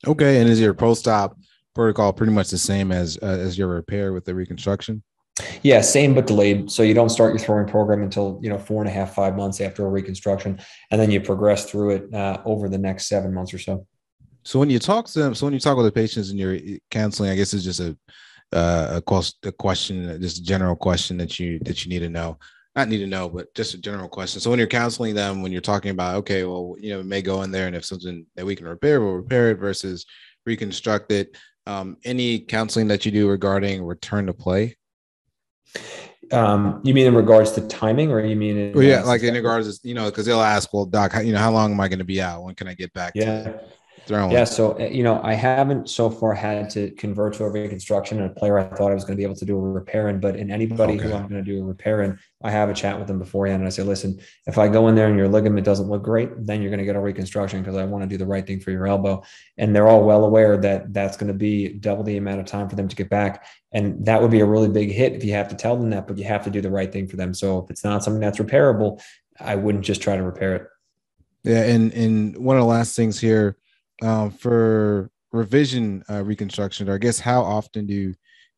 Okay. 0.06 0.40
And 0.40 0.48
is 0.48 0.60
your 0.60 0.74
post 0.74 1.06
op 1.06 1.38
protocol 1.74 2.12
pretty 2.12 2.32
much 2.32 2.50
the 2.50 2.58
same 2.58 2.90
as 2.90 3.18
uh, 3.22 3.26
as 3.26 3.56
your 3.56 3.68
repair 3.68 4.12
with 4.12 4.24
the 4.24 4.34
reconstruction? 4.34 5.02
Yeah, 5.62 5.82
same 5.82 6.14
but 6.14 6.26
delayed. 6.26 6.70
So 6.70 6.82
you 6.82 6.94
don't 6.94 7.10
start 7.10 7.32
your 7.32 7.38
throwing 7.38 7.66
program 7.66 8.02
until 8.02 8.40
you 8.42 8.48
know 8.48 8.58
four 8.58 8.80
and 8.80 8.88
a 8.88 8.92
half, 8.92 9.14
five 9.14 9.36
months 9.36 9.60
after 9.60 9.86
a 9.86 9.88
reconstruction, 9.88 10.58
and 10.90 11.00
then 11.00 11.10
you 11.10 11.20
progress 11.20 11.70
through 11.70 11.90
it 11.90 12.14
uh, 12.14 12.40
over 12.44 12.68
the 12.68 12.78
next 12.78 13.08
seven 13.08 13.34
months 13.34 13.52
or 13.52 13.58
so. 13.58 13.86
So 14.44 14.58
when 14.58 14.70
you 14.70 14.78
talk 14.78 15.06
to 15.06 15.18
them, 15.18 15.34
so 15.34 15.46
when 15.46 15.52
you 15.52 15.60
talk 15.60 15.76
with 15.76 15.86
the 15.86 15.92
patients 15.92 16.30
and 16.30 16.38
you're 16.38 16.58
counseling, 16.90 17.30
I 17.30 17.36
guess 17.36 17.52
it's 17.52 17.64
just 17.64 17.80
a 17.80 17.96
uh, 18.52 18.88
a, 18.92 19.02
cost, 19.02 19.44
a 19.44 19.52
question, 19.52 20.20
just 20.20 20.38
a 20.38 20.42
general 20.42 20.76
question 20.76 21.16
that 21.18 21.38
you 21.38 21.58
that 21.60 21.84
you 21.84 21.90
need 21.90 22.00
to 22.00 22.08
know. 22.08 22.38
Not 22.76 22.88
need 22.88 22.98
to 22.98 23.06
know, 23.06 23.30
but 23.30 23.52
just 23.54 23.72
a 23.72 23.78
general 23.78 24.06
question. 24.08 24.38
So 24.38 24.50
when 24.50 24.58
you're 24.58 24.68
counseling 24.68 25.14
them, 25.14 25.40
when 25.42 25.50
you're 25.50 25.62
talking 25.62 25.90
about, 25.90 26.16
okay, 26.16 26.44
well, 26.44 26.76
you 26.78 26.90
know, 26.90 27.00
it 27.00 27.06
may 27.06 27.22
go 27.22 27.40
in 27.40 27.50
there, 27.50 27.66
and 27.66 27.74
if 27.74 27.86
something 27.86 28.26
that 28.36 28.44
we 28.44 28.54
can 28.54 28.68
repair, 28.68 29.00
we'll 29.00 29.14
repair 29.14 29.50
it 29.50 29.58
versus 29.58 30.04
reconstruct 30.44 31.10
it. 31.10 31.34
Um, 31.66 31.96
any 32.04 32.38
counseling 32.38 32.88
that 32.88 33.06
you 33.06 33.12
do 33.12 33.30
regarding 33.30 33.82
return 33.82 34.26
to 34.26 34.34
play? 34.34 34.76
Um, 36.30 36.82
you 36.84 36.92
mean 36.92 37.06
in 37.06 37.14
regards 37.14 37.52
to 37.52 37.66
timing, 37.66 38.12
or 38.12 38.20
you 38.20 38.36
mean? 38.36 38.58
In, 38.58 38.72
well, 38.74 38.84
yeah, 38.84 39.02
like 39.02 39.22
in 39.22 39.32
regards 39.32 39.78
to 39.78 39.88
you 39.88 39.94
know, 39.94 40.06
because 40.06 40.26
they'll 40.26 40.40
ask, 40.40 40.72
well, 40.74 40.84
doc, 40.84 41.12
how, 41.12 41.20
you 41.20 41.32
know, 41.32 41.38
how 41.38 41.52
long 41.52 41.72
am 41.72 41.80
I 41.80 41.88
going 41.88 42.00
to 42.00 42.04
be 42.04 42.20
out? 42.20 42.42
When 42.42 42.54
can 42.54 42.68
I 42.68 42.74
get 42.74 42.92
back? 42.92 43.12
Yeah. 43.14 43.54
Throwing. 44.06 44.30
Yeah, 44.30 44.44
so 44.44 44.78
uh, 44.78 44.84
you 44.84 45.02
know, 45.02 45.20
I 45.24 45.34
haven't 45.34 45.90
so 45.90 46.08
far 46.08 46.32
had 46.32 46.70
to 46.70 46.92
convert 46.92 47.34
to 47.34 47.44
a 47.44 47.50
reconstruction 47.50 48.20
and 48.20 48.30
a 48.30 48.34
player 48.34 48.56
I 48.56 48.68
thought 48.68 48.92
I 48.92 48.94
was 48.94 49.02
going 49.02 49.16
to 49.16 49.20
be 49.20 49.24
able 49.24 49.34
to 49.34 49.44
do 49.44 49.56
a 49.56 49.60
repair 49.60 50.08
in, 50.08 50.20
but 50.20 50.36
in 50.36 50.48
anybody 50.52 50.94
okay. 50.94 51.08
who 51.08 51.14
I'm 51.14 51.26
going 51.26 51.44
to 51.44 51.50
do 51.50 51.60
a 51.60 51.64
repair 51.64 52.02
in, 52.02 52.16
I 52.40 52.52
have 52.52 52.68
a 52.68 52.74
chat 52.74 52.96
with 53.00 53.08
them 53.08 53.18
beforehand 53.18 53.62
and 53.62 53.66
I 53.66 53.70
say, 53.70 53.82
listen, 53.82 54.20
if 54.46 54.58
I 54.58 54.68
go 54.68 54.86
in 54.86 54.94
there 54.94 55.08
and 55.08 55.18
your 55.18 55.26
ligament 55.26 55.66
doesn't 55.66 55.88
look 55.88 56.04
great, 56.04 56.30
then 56.38 56.62
you're 56.62 56.70
going 56.70 56.78
to 56.78 56.84
get 56.84 56.94
a 56.94 57.00
reconstruction 57.00 57.60
because 57.60 57.76
I 57.76 57.84
want 57.84 58.04
to 58.04 58.08
do 58.08 58.16
the 58.16 58.26
right 58.26 58.46
thing 58.46 58.60
for 58.60 58.70
your 58.70 58.86
elbow. 58.86 59.24
And 59.58 59.74
they're 59.74 59.88
all 59.88 60.04
well 60.04 60.24
aware 60.24 60.56
that 60.56 60.94
that's 60.94 61.16
going 61.16 61.32
to 61.32 61.34
be 61.34 61.70
double 61.70 62.04
the 62.04 62.16
amount 62.16 62.38
of 62.38 62.46
time 62.46 62.68
for 62.68 62.76
them 62.76 62.86
to 62.86 62.94
get 62.94 63.10
back. 63.10 63.44
And 63.72 64.06
that 64.06 64.22
would 64.22 64.30
be 64.30 64.40
a 64.40 64.46
really 64.46 64.68
big 64.68 64.92
hit 64.92 65.14
if 65.14 65.24
you 65.24 65.32
have 65.32 65.48
to 65.48 65.56
tell 65.56 65.76
them 65.76 65.90
that, 65.90 66.06
but 66.06 66.16
you 66.16 66.24
have 66.24 66.44
to 66.44 66.50
do 66.50 66.60
the 66.60 66.70
right 66.70 66.92
thing 66.92 67.08
for 67.08 67.16
them. 67.16 67.34
So 67.34 67.58
if 67.58 67.70
it's 67.70 67.82
not 67.82 68.04
something 68.04 68.20
that's 68.20 68.38
repairable, 68.38 69.02
I 69.40 69.56
wouldn't 69.56 69.84
just 69.84 70.00
try 70.00 70.16
to 70.16 70.22
repair 70.22 70.54
it. 70.54 70.66
Yeah, 71.42 71.62
and 71.62 71.92
and 71.92 72.36
one 72.38 72.56
of 72.56 72.62
the 72.62 72.68
last 72.68 72.94
things 72.96 73.20
here 73.20 73.56
um, 74.02 74.30
for 74.30 75.10
revision 75.32 76.02
uh, 76.10 76.22
reconstruction, 76.22 76.88
or 76.88 76.94
I 76.94 76.98
guess 76.98 77.18
how 77.18 77.42
often 77.42 77.86
do 77.86 77.94
you 77.94 78.14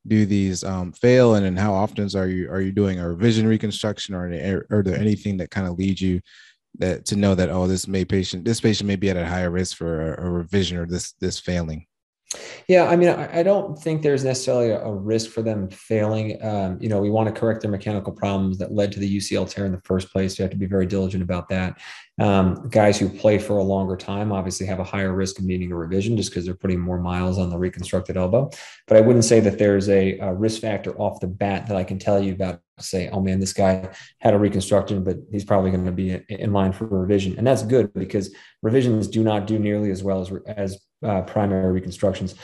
do 0.06 0.26
these 0.26 0.64
um, 0.64 0.92
fail, 0.92 1.34
and 1.34 1.44
then 1.44 1.56
how 1.56 1.74
often 1.74 2.08
are 2.16 2.28
you 2.28 2.50
are 2.50 2.60
you 2.60 2.72
doing 2.72 3.00
a 3.00 3.08
revision 3.08 3.46
reconstruction, 3.46 4.14
or 4.14 4.66
are 4.70 4.82
there 4.82 4.98
anything 4.98 5.36
that 5.38 5.50
kind 5.50 5.66
of 5.66 5.78
leads 5.78 6.00
you 6.00 6.20
that 6.78 7.04
to 7.06 7.16
know 7.16 7.34
that 7.34 7.50
oh 7.50 7.66
this 7.66 7.88
may 7.88 8.04
patient 8.04 8.44
this 8.44 8.60
patient 8.60 8.86
may 8.86 8.96
be 8.96 9.10
at 9.10 9.16
a 9.16 9.26
higher 9.26 9.50
risk 9.50 9.76
for 9.76 10.14
a, 10.14 10.26
a 10.26 10.30
revision 10.30 10.78
or 10.78 10.86
this 10.86 11.12
this 11.20 11.38
failing? 11.38 11.86
Yeah, 12.68 12.84
I 12.84 12.96
mean, 12.96 13.08
I, 13.08 13.40
I 13.40 13.42
don't 13.42 13.78
think 13.78 14.02
there's 14.02 14.24
necessarily 14.24 14.70
a, 14.70 14.82
a 14.82 14.94
risk 14.94 15.30
for 15.30 15.40
them 15.40 15.70
failing. 15.70 16.42
Um, 16.44 16.78
you 16.78 16.90
know, 16.90 17.00
we 17.00 17.08
want 17.08 17.34
to 17.34 17.38
correct 17.38 17.62
their 17.62 17.70
mechanical 17.70 18.12
problems 18.12 18.58
that 18.58 18.72
led 18.72 18.92
to 18.92 19.00
the 19.00 19.16
UCL 19.16 19.48
tear 19.48 19.64
in 19.64 19.72
the 19.72 19.80
first 19.84 20.12
place. 20.12 20.38
You 20.38 20.42
have 20.42 20.50
to 20.50 20.58
be 20.58 20.66
very 20.66 20.84
diligent 20.84 21.22
about 21.22 21.48
that. 21.48 21.80
Um, 22.18 22.68
guys 22.68 22.98
who 22.98 23.08
play 23.08 23.38
for 23.38 23.58
a 23.58 23.62
longer 23.62 23.96
time 23.96 24.32
obviously 24.32 24.66
have 24.66 24.80
a 24.80 24.84
higher 24.84 25.12
risk 25.12 25.38
of 25.38 25.44
needing 25.44 25.70
a 25.70 25.76
revision 25.76 26.16
just 26.16 26.30
because 26.30 26.44
they're 26.44 26.54
putting 26.54 26.80
more 26.80 26.98
miles 26.98 27.38
on 27.38 27.50
the 27.50 27.58
reconstructed 27.58 28.16
elbow. 28.16 28.50
But 28.86 28.96
I 28.96 29.00
wouldn't 29.00 29.24
say 29.24 29.40
that 29.40 29.58
there's 29.58 29.88
a, 29.88 30.18
a 30.18 30.34
risk 30.34 30.60
factor 30.60 30.98
off 31.00 31.20
the 31.20 31.28
bat 31.28 31.66
that 31.68 31.76
I 31.76 31.84
can 31.84 31.98
tell 31.98 32.22
you 32.22 32.32
about. 32.32 32.60
Say, 32.80 33.08
oh 33.08 33.20
man, 33.20 33.40
this 33.40 33.52
guy 33.52 33.88
had 34.20 34.34
a 34.34 34.38
reconstruction, 34.38 35.02
but 35.02 35.16
he's 35.32 35.44
probably 35.44 35.72
going 35.72 35.84
to 35.84 35.92
be 35.92 36.20
in 36.28 36.52
line 36.52 36.72
for 36.72 36.84
a 36.84 36.88
revision, 36.88 37.36
and 37.36 37.44
that's 37.44 37.62
good 37.62 37.92
because 37.92 38.32
revisions 38.62 39.08
do 39.08 39.24
not 39.24 39.48
do 39.48 39.58
nearly 39.58 39.90
as 39.90 40.04
well 40.04 40.20
as 40.20 40.32
as 40.46 40.78
uh, 41.04 41.22
primary 41.22 41.72
reconstructions. 41.72 42.36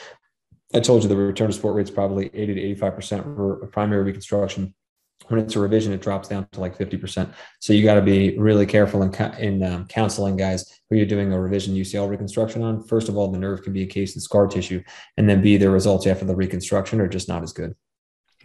I 0.75 0.81
told 0.81 1.03
you 1.03 1.09
the 1.09 1.17
return 1.17 1.47
to 1.49 1.53
sport 1.53 1.77
rate 1.77 1.85
is 1.85 1.91
probably 1.91 2.31
80 2.35 2.55
to 2.55 2.85
85% 2.85 3.37
for 3.37 3.67
primary 3.69 4.03
reconstruction. 4.03 4.75
When 5.29 5.41
it's 5.41 5.57
a 5.57 5.61
revision, 5.61 5.93
it 5.93 6.03
drops 6.03 6.29
down 6.29 6.47
to 6.53 6.61
like 6.61 6.77
50%. 6.77 7.33
So 7.59 7.73
you 7.73 7.83
got 7.83 7.95
to 7.95 8.03
be 8.03 8.37
really 8.39 8.67
careful 8.67 9.03
in, 9.03 9.15
in 9.39 9.63
um, 9.63 9.87
counseling 9.87 10.37
guys 10.37 10.81
who 10.91 10.97
you're 10.97 11.07
doing 11.07 11.33
a 11.33 11.41
revision 11.41 11.75
UCL 11.75 12.11
reconstruction 12.11 12.63
on. 12.63 12.83
First 12.83 13.09
of 13.09 13.17
all, 13.17 13.31
the 13.31 13.39
nerve 13.39 13.63
can 13.63 13.73
be 13.73 13.83
encased 13.83 14.17
in 14.17 14.21
scar 14.21 14.47
tissue, 14.47 14.83
and 15.17 15.29
then 15.29 15.41
B, 15.41 15.57
the 15.57 15.71
results 15.71 16.07
after 16.07 16.27
the 16.27 16.37
reconstruction 16.37 17.01
are 17.01 17.09
just 17.09 17.29
not 17.29 17.43
as 17.43 17.53
good. 17.53 17.75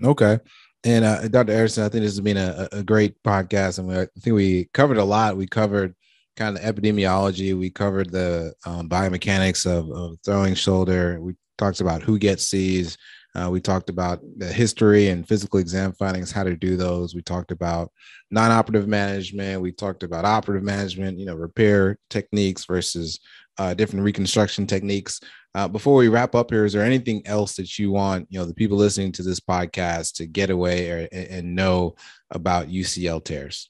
Okay. 0.02 0.40
And 0.86 1.04
uh, 1.04 1.28
Dr. 1.28 1.52
Erickson, 1.52 1.84
I 1.84 1.90
think 1.90 2.04
this 2.04 2.14
has 2.14 2.22
been 2.22 2.38
a, 2.38 2.70
a 2.72 2.84
great 2.84 3.22
podcast, 3.24 3.80
and 3.80 3.88
we, 3.90 3.98
I 3.98 4.08
think 4.20 4.36
we 4.36 4.70
covered 4.74 4.98
a 4.98 5.04
lot. 5.04 5.36
We 5.36 5.48
covered 5.48 5.94
kind 6.38 6.58
of 6.58 6.64
epidemiology. 6.64 7.58
We 7.58 7.70
covered 7.70 8.12
the 8.12 8.54
um, 8.66 8.88
biomechanics 8.88 9.66
of, 9.66 9.92
of, 9.92 10.18
throwing 10.24 10.56
shoulder. 10.56 11.20
We 11.20 11.36
talked 11.58 11.82
about 11.82 12.02
who 12.02 12.18
gets 12.18 12.48
C's. 12.48 12.98
Uh, 13.36 13.50
we 13.50 13.62
talked 13.62 13.90
about 13.90 14.22
the 14.38 14.48
history 14.48 15.10
and 15.10 15.28
physical 15.28 15.60
exam 15.60 15.94
findings, 15.94 16.32
how 16.32 16.44
to 16.44 16.56
do 16.56 16.76
those. 16.76 17.14
We 17.14 17.22
talked 17.22 17.52
about 17.52 17.92
non-operative 18.32 18.88
management. 18.88 19.62
We 19.62 19.72
talked 19.72 20.04
about 20.04 20.26
operative 20.26 20.64
management, 20.64 21.20
you 21.20 21.26
know, 21.26 21.36
repair 21.36 21.98
techniques 22.10 22.66
versus 22.66 23.20
uh, 23.58 23.74
different 23.74 24.06
reconstruction 24.06 24.66
techniques. 24.66 25.20
Uh, 25.56 25.68
before 25.68 25.96
we 25.96 26.08
wrap 26.08 26.36
up 26.36 26.52
here, 26.52 26.66
is 26.66 26.74
there 26.74 26.84
anything 26.84 27.22
else 27.26 27.56
that 27.56 27.78
you 27.78 27.92
want, 27.92 28.28
you 28.30 28.40
know, 28.40 28.46
the 28.46 28.54
people 28.54 28.78
listening 28.78 29.12
to 29.12 29.24
this 29.24 29.40
podcast 29.40 30.14
to 30.16 30.26
get 30.26 30.50
away 30.50 30.90
or, 30.90 31.08
and 31.12 31.56
know 31.56 31.96
about 32.32 32.70
UCL 32.70 33.24
tears? 33.24 33.70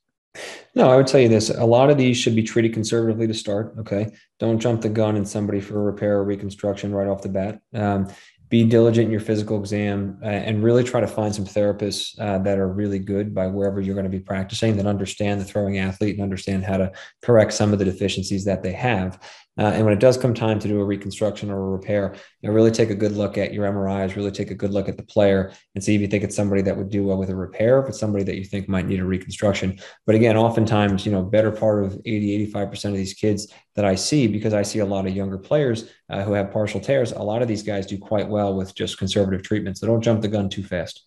No, 0.76 0.90
I 0.90 0.96
would 0.96 1.08
tell 1.08 1.20
you 1.20 1.28
this. 1.28 1.50
A 1.50 1.66
lot 1.66 1.90
of 1.90 1.98
these 1.98 2.18
should 2.18 2.36
be 2.36 2.44
treated 2.44 2.74
conservatively 2.74 3.28
to 3.28 3.34
start. 3.34 3.74
Okay. 3.80 4.12
Don't 4.40 4.60
jump 4.60 4.82
the 4.82 4.90
gun 4.90 5.16
in 5.16 5.26
somebody 5.26 5.60
for 5.60 5.84
repair 5.84 6.18
or 6.18 6.24
reconstruction 6.24 6.94
right 6.94 7.08
off 7.08 7.22
the 7.22 7.30
bat. 7.30 7.60
Um, 7.74 8.08
be 8.50 8.66
diligent 8.66 9.06
in 9.06 9.12
your 9.12 9.22
physical 9.22 9.60
exam 9.60 10.18
uh, 10.24 10.26
and 10.26 10.64
really 10.64 10.84
try 10.84 11.00
to 11.00 11.08
find 11.08 11.34
some 11.34 11.46
therapists 11.46 12.20
uh, 12.20 12.40
that 12.40 12.58
are 12.58 12.68
really 12.68 12.98
good 12.98 13.34
by 13.34 13.46
wherever 13.46 13.80
you're 13.80 13.94
going 13.94 14.04
to 14.04 14.10
be 14.10 14.20
practicing 14.20 14.76
that 14.76 14.88
understand 14.88 15.40
the 15.40 15.46
throwing 15.46 15.78
athlete 15.78 16.16
and 16.16 16.24
understand 16.24 16.64
how 16.64 16.78
to 16.78 16.92
correct 17.22 17.54
some 17.54 17.72
of 17.72 17.80
the 17.80 17.86
deficiencies 17.86 18.46
that 18.46 18.64
they 18.64 18.72
have 18.72 19.20
uh, 19.60 19.74
and 19.74 19.84
when 19.84 19.94
it 19.94 20.00
does 20.00 20.18
come 20.18 20.34
time 20.34 20.58
to 20.58 20.70
do 20.70 20.80
a 20.80 20.86
reconstruction 20.86 21.52
or 21.52 21.58
a 21.58 21.70
repair, 21.72 22.16
you 22.40 22.48
know, 22.48 22.56
really 22.56 22.72
take 22.72 22.90
a 22.90 22.96
good 22.96 23.12
look 23.12 23.38
at 23.38 23.54
your 23.54 23.70
MRIs, 23.70 24.16
really 24.16 24.32
take 24.32 24.52
a 24.52 24.56
good 24.56 24.72
look 24.72 24.88
at 24.88 24.96
the 24.96 25.04
player 25.04 25.52
and 25.76 25.84
see 25.84 25.94
if 25.94 26.00
you 26.00 26.08
think 26.08 26.24
it's 26.24 26.36
somebody 26.36 26.62
that 26.62 26.78
would 26.78 26.90
do 26.90 27.04
well 27.04 27.18
with 27.18 27.30
a 27.30 27.36
repair, 27.36 27.82
if 27.82 27.90
it's 27.90 28.00
somebody 28.00 28.24
that 28.24 28.38
you 28.38 28.46
think 28.46 28.70
might 28.70 28.88
need 28.88 29.02
a 29.02 29.06
reconstruction. 29.06 29.78
But 30.06 30.16
again, 30.16 30.38
oftentimes, 30.38 31.06
you 31.06 31.12
know, 31.12 31.24
better 31.24 31.52
part 31.52 31.84
of 31.84 32.00
80, 32.06 32.48
85% 32.54 32.86
of 32.86 32.94
these 32.94 33.14
kids 33.14 33.52
that 33.76 33.84
I 33.84 33.96
see, 33.96 34.28
because 34.28 34.54
I 34.54 34.62
see 34.62 34.80
a 34.80 34.86
lot 34.86 35.06
of 35.06 35.14
younger 35.14 35.38
players 35.38 35.90
uh, 36.10 36.24
who 36.24 36.32
have 36.32 36.52
partial 36.52 36.80
tears, 36.80 37.12
a 37.12 37.20
lot 37.20 37.42
of 37.42 37.50
these 37.50 37.64
guys 37.64 37.86
do 37.86 37.98
quite 37.98 38.30
well 38.30 38.56
with 38.56 38.74
just 38.74 38.98
conservative 38.98 39.44
treatment. 39.44 39.78
So 39.78 39.88
don't 39.88 40.02
jump 40.02 40.22
the 40.22 40.30
gun 40.30 40.48
too 40.48 40.64
fast. 40.64 41.06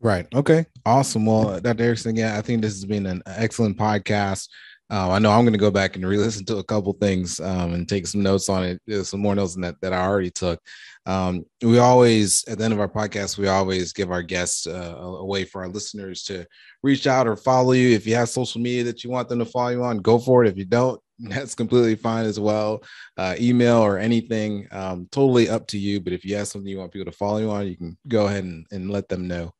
Right. 0.00 0.26
Okay. 0.34 0.66
Awesome. 0.84 1.24
Well, 1.24 1.60
Dr. 1.60 1.84
Erickson, 1.84 2.16
yeah, 2.16 2.36
I 2.36 2.42
think 2.42 2.60
this 2.60 2.74
has 2.74 2.84
been 2.84 3.06
an 3.06 3.22
excellent 3.24 3.78
podcast. 3.78 4.48
Uh, 4.92 5.10
I 5.10 5.18
know 5.20 5.30
I'm 5.30 5.44
going 5.44 5.54
to 5.54 5.58
go 5.58 5.70
back 5.70 5.96
and 5.96 6.06
re-listen 6.06 6.44
to 6.44 6.58
a 6.58 6.64
couple 6.64 6.92
things 6.92 7.40
um, 7.40 7.72
and 7.72 7.88
take 7.88 8.06
some 8.06 8.22
notes 8.22 8.50
on 8.50 8.62
it, 8.62 8.82
uh, 8.92 9.02
some 9.02 9.20
more 9.20 9.34
notes 9.34 9.54
than 9.54 9.62
that 9.62 9.80
that 9.80 9.94
I 9.94 10.04
already 10.04 10.30
took. 10.30 10.60
Um, 11.06 11.46
we 11.62 11.78
always, 11.78 12.44
at 12.46 12.58
the 12.58 12.64
end 12.64 12.74
of 12.74 12.80
our 12.80 12.90
podcast, 12.90 13.38
we 13.38 13.48
always 13.48 13.94
give 13.94 14.10
our 14.10 14.22
guests 14.22 14.66
uh, 14.66 14.94
a 14.98 15.24
way 15.24 15.44
for 15.46 15.62
our 15.62 15.68
listeners 15.68 16.24
to 16.24 16.46
reach 16.82 17.06
out 17.06 17.26
or 17.26 17.36
follow 17.36 17.72
you. 17.72 17.88
If 17.88 18.06
you 18.06 18.14
have 18.16 18.28
social 18.28 18.60
media 18.60 18.84
that 18.84 19.02
you 19.02 19.08
want 19.08 19.30
them 19.30 19.38
to 19.38 19.46
follow 19.46 19.70
you 19.70 19.82
on, 19.82 19.96
go 19.96 20.18
for 20.18 20.44
it. 20.44 20.50
If 20.50 20.58
you 20.58 20.66
don't, 20.66 21.00
that's 21.20 21.54
completely 21.54 21.94
fine 21.94 22.26
as 22.26 22.38
well. 22.38 22.84
Uh, 23.16 23.34
email 23.40 23.78
or 23.78 23.96
anything, 23.96 24.68
um, 24.72 25.08
totally 25.10 25.48
up 25.48 25.66
to 25.68 25.78
you. 25.78 26.00
But 26.00 26.12
if 26.12 26.22
you 26.22 26.36
have 26.36 26.48
something 26.48 26.68
you 26.68 26.76
want 26.76 26.92
people 26.92 27.10
to 27.10 27.16
follow 27.16 27.38
you 27.38 27.50
on, 27.50 27.66
you 27.66 27.78
can 27.78 27.96
go 28.08 28.26
ahead 28.26 28.44
and, 28.44 28.66
and 28.70 28.90
let 28.90 29.08
them 29.08 29.26
know. 29.26 29.54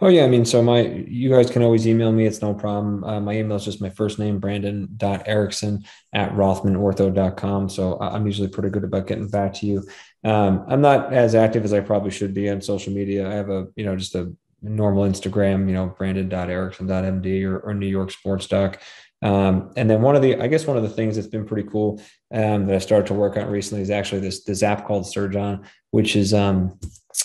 Oh 0.00 0.08
yeah, 0.08 0.24
I 0.24 0.28
mean, 0.28 0.44
so 0.44 0.62
my 0.62 0.80
you 0.82 1.30
guys 1.30 1.50
can 1.50 1.62
always 1.62 1.86
email 1.86 2.12
me. 2.12 2.26
It's 2.26 2.42
no 2.42 2.54
problem. 2.54 3.04
Uh, 3.04 3.20
my 3.20 3.34
email 3.36 3.56
is 3.56 3.64
just 3.64 3.80
my 3.80 3.90
first 3.90 4.18
name, 4.18 4.38
Brandon 4.38 4.88
Erickson 5.00 5.84
at 6.12 6.32
rothmanortho.com. 6.32 7.68
So 7.68 7.98
I'm 8.00 8.26
usually 8.26 8.48
pretty 8.48 8.70
good 8.70 8.84
about 8.84 9.06
getting 9.06 9.28
back 9.28 9.54
to 9.54 9.66
you. 9.66 9.84
Um, 10.24 10.64
I'm 10.68 10.80
not 10.80 11.12
as 11.12 11.34
active 11.34 11.64
as 11.64 11.72
I 11.72 11.80
probably 11.80 12.10
should 12.10 12.34
be 12.34 12.48
on 12.48 12.60
social 12.60 12.92
media. 12.92 13.28
I 13.28 13.34
have 13.34 13.50
a 13.50 13.66
you 13.76 13.84
know 13.84 13.96
just 13.96 14.14
a 14.14 14.32
normal 14.62 15.04
Instagram, 15.04 15.68
you 15.68 15.74
know, 15.74 15.86
brandon.erickson.md 15.86 17.44
or, 17.44 17.58
or 17.60 17.74
New 17.74 17.86
York 17.86 18.10
Sports 18.10 18.46
Doc. 18.46 18.80
Um, 19.20 19.72
and 19.76 19.90
then 19.90 20.02
one 20.02 20.16
of 20.16 20.22
the, 20.22 20.40
I 20.40 20.46
guess 20.46 20.66
one 20.66 20.76
of 20.76 20.82
the 20.82 20.88
things 20.88 21.16
that's 21.16 21.28
been 21.28 21.46
pretty 21.46 21.68
cool 21.68 22.00
um, 22.32 22.66
that 22.66 22.74
I 22.74 22.78
started 22.78 23.06
to 23.08 23.14
work 23.14 23.36
on 23.36 23.48
recently 23.48 23.82
is 23.82 23.90
actually 23.90 24.20
this 24.20 24.44
this 24.44 24.62
app 24.62 24.86
called 24.86 25.06
Surgeon, 25.06 25.64
which 25.90 26.14
is 26.14 26.32
um, 26.32 26.78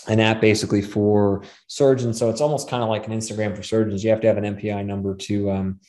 an 0.07 0.19
app 0.19 0.41
basically 0.41 0.81
for 0.81 1.43
surgeons. 1.67 2.19
So 2.19 2.29
it's 2.29 2.41
almost 2.41 2.69
kind 2.69 2.83
of 2.83 2.89
like 2.89 3.07
an 3.07 3.13
Instagram 3.13 3.55
for 3.55 3.63
surgeons. 3.63 4.03
You 4.03 4.09
have 4.09 4.21
to 4.21 4.27
have 4.27 4.37
an 4.37 4.55
NPI 4.55 4.85
number 4.85 5.15
to 5.15 5.51
um, 5.51 5.79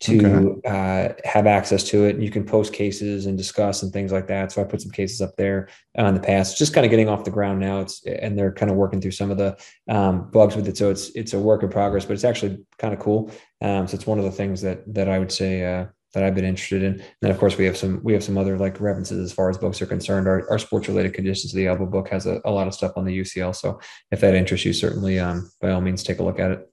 to 0.00 0.58
okay. 0.66 0.68
uh, 0.68 1.14
have 1.24 1.46
access 1.46 1.84
to 1.84 2.06
it. 2.06 2.16
And 2.16 2.24
you 2.24 2.30
can 2.30 2.44
post 2.44 2.72
cases 2.72 3.26
and 3.26 3.38
discuss 3.38 3.84
and 3.84 3.92
things 3.92 4.10
like 4.10 4.26
that. 4.26 4.50
So 4.50 4.60
I 4.60 4.64
put 4.64 4.82
some 4.82 4.90
cases 4.90 5.20
up 5.20 5.36
there 5.36 5.68
uh, 5.96 6.06
in 6.06 6.14
the 6.14 6.20
past, 6.20 6.58
just 6.58 6.74
kind 6.74 6.84
of 6.84 6.90
getting 6.90 7.08
off 7.08 7.24
the 7.24 7.30
ground 7.30 7.60
now. 7.60 7.80
It's 7.80 8.04
and 8.04 8.36
they're 8.36 8.52
kind 8.52 8.70
of 8.70 8.76
working 8.76 9.00
through 9.00 9.12
some 9.12 9.30
of 9.30 9.38
the 9.38 9.56
um, 9.88 10.30
bugs 10.30 10.56
with 10.56 10.68
it. 10.68 10.76
So 10.76 10.90
it's 10.90 11.10
it's 11.10 11.34
a 11.34 11.38
work 11.38 11.62
in 11.62 11.68
progress, 11.68 12.04
but 12.04 12.14
it's 12.14 12.24
actually 12.24 12.64
kind 12.78 12.92
of 12.92 13.00
cool. 13.00 13.30
Um, 13.60 13.86
so 13.86 13.94
it's 13.94 14.06
one 14.06 14.18
of 14.18 14.24
the 14.24 14.32
things 14.32 14.60
that 14.62 14.82
that 14.92 15.08
I 15.08 15.18
would 15.18 15.32
say 15.32 15.64
uh, 15.64 15.86
that 16.12 16.22
I've 16.22 16.34
been 16.34 16.44
interested 16.44 16.82
in. 16.82 16.94
And 16.94 17.04
then 17.20 17.30
of 17.30 17.38
course 17.38 17.56
we 17.56 17.64
have 17.64 17.76
some 17.76 18.00
we 18.02 18.12
have 18.12 18.24
some 18.24 18.38
other 18.38 18.58
like 18.58 18.80
references 18.80 19.18
as 19.18 19.32
far 19.32 19.50
as 19.50 19.58
books 19.58 19.80
are 19.82 19.86
concerned. 19.86 20.28
Our, 20.28 20.48
our 20.50 20.58
sports 20.58 20.88
related 20.88 21.14
conditions 21.14 21.52
of 21.52 21.56
the 21.56 21.66
elbow 21.66 21.86
book 21.86 22.08
has 22.08 22.26
a, 22.26 22.40
a, 22.44 22.50
lot 22.50 22.66
of 22.66 22.74
stuff 22.74 22.92
on 22.96 23.04
the 23.04 23.18
UCL. 23.18 23.54
So 23.56 23.80
if 24.10 24.20
that 24.20 24.34
interests 24.34 24.66
you, 24.66 24.72
certainly 24.72 25.18
um, 25.18 25.50
by 25.60 25.70
all 25.70 25.80
means 25.80 26.02
take 26.02 26.18
a 26.18 26.24
look 26.24 26.38
at 26.38 26.50
it. 26.50 26.68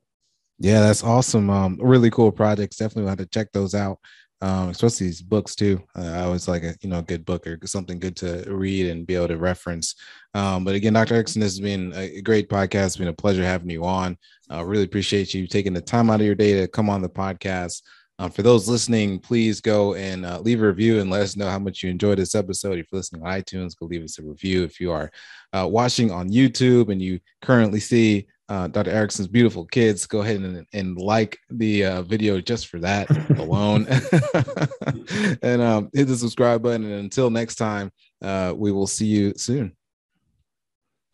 Yeah, 0.59 0.81
that's 0.81 1.03
awesome. 1.03 1.49
Um, 1.49 1.77
really 1.81 2.09
cool 2.09 2.31
projects. 2.31 2.77
Definitely 2.77 3.05
want 3.05 3.19
to 3.19 3.25
check 3.25 3.51
those 3.53 3.73
out. 3.73 3.99
Um, 4.41 4.69
especially 4.69 5.07
these 5.07 5.21
books 5.21 5.53
too. 5.53 5.83
Uh, 5.97 6.03
I 6.03 6.21
always 6.21 6.47
like 6.47 6.63
a 6.63 6.73
you 6.81 6.89
know 6.89 7.01
good 7.01 7.25
book 7.25 7.45
or 7.45 7.59
something 7.65 7.99
good 7.99 8.15
to 8.17 8.45
read 8.47 8.89
and 8.89 9.05
be 9.05 9.15
able 9.15 9.27
to 9.27 9.37
reference. 9.37 9.95
Um, 10.33 10.63
but 10.63 10.75
again, 10.75 10.93
Dr. 10.93 11.15
Erickson, 11.15 11.41
this 11.41 11.51
has 11.51 11.59
been 11.59 11.91
a 11.93 12.21
great 12.21 12.49
podcast. 12.49 12.85
It's 12.85 12.97
been 12.97 13.09
a 13.09 13.13
pleasure 13.13 13.43
having 13.43 13.69
you 13.69 13.83
on. 13.83 14.17
I 14.49 14.59
uh, 14.59 14.63
really 14.63 14.85
appreciate 14.85 15.33
you 15.33 15.45
taking 15.45 15.73
the 15.73 15.81
time 15.81 16.09
out 16.09 16.21
of 16.21 16.25
your 16.25 16.35
day 16.35 16.53
to 16.53 16.69
come 16.69 16.89
on 16.89 17.01
the 17.01 17.09
podcast. 17.09 17.81
Um, 18.19 18.31
for 18.31 18.41
those 18.41 18.67
listening, 18.67 19.17
please 19.17 19.61
go 19.61 19.93
and 19.95 20.25
uh, 20.25 20.41
leave 20.41 20.61
a 20.61 20.67
review 20.67 20.99
and 20.99 21.09
let 21.09 21.21
us 21.21 21.37
know 21.37 21.49
how 21.49 21.57
much 21.57 21.81
you 21.81 21.89
enjoyed 21.89 22.17
this 22.17 22.35
episode. 22.35 22.77
If 22.77 22.87
you're 22.91 22.99
listening 22.99 23.23
on 23.23 23.31
iTunes, 23.31 23.79
go 23.79 23.85
leave 23.85 24.03
us 24.03 24.19
a 24.19 24.23
review. 24.23 24.63
If 24.63 24.81
you 24.81 24.91
are 24.91 25.09
uh, 25.53 25.65
watching 25.71 26.11
on 26.11 26.29
YouTube 26.29 26.91
and 26.91 27.01
you 27.01 27.21
currently 27.41 27.79
see 27.79 28.27
uh, 28.49 28.67
Dr. 28.67 28.91
Erickson's 28.91 29.29
beautiful 29.29 29.65
kids, 29.65 30.05
go 30.05 30.19
ahead 30.19 30.41
and, 30.41 30.65
and 30.73 30.97
like 30.97 31.39
the 31.49 31.85
uh, 31.85 32.01
video 32.01 32.41
just 32.41 32.67
for 32.67 32.79
that 32.79 33.09
alone. 33.39 33.87
and 35.41 35.61
um, 35.61 35.89
hit 35.93 36.09
the 36.09 36.17
subscribe 36.17 36.61
button. 36.61 36.83
And 36.83 36.95
until 36.95 37.29
next 37.29 37.55
time, 37.55 37.89
uh, 38.21 38.53
we 38.53 38.73
will 38.73 38.87
see 38.87 39.05
you 39.05 39.33
soon. 39.37 39.77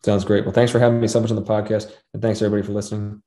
Sounds 0.02 0.24
great. 0.24 0.44
Well, 0.44 0.54
thanks 0.54 0.72
for 0.72 0.80
having 0.80 1.00
me 1.00 1.06
so 1.06 1.20
much 1.20 1.30
on 1.30 1.36
the 1.36 1.42
podcast. 1.42 1.92
And 2.14 2.20
thanks 2.20 2.42
everybody 2.42 2.66
for 2.66 2.72
listening. 2.72 3.22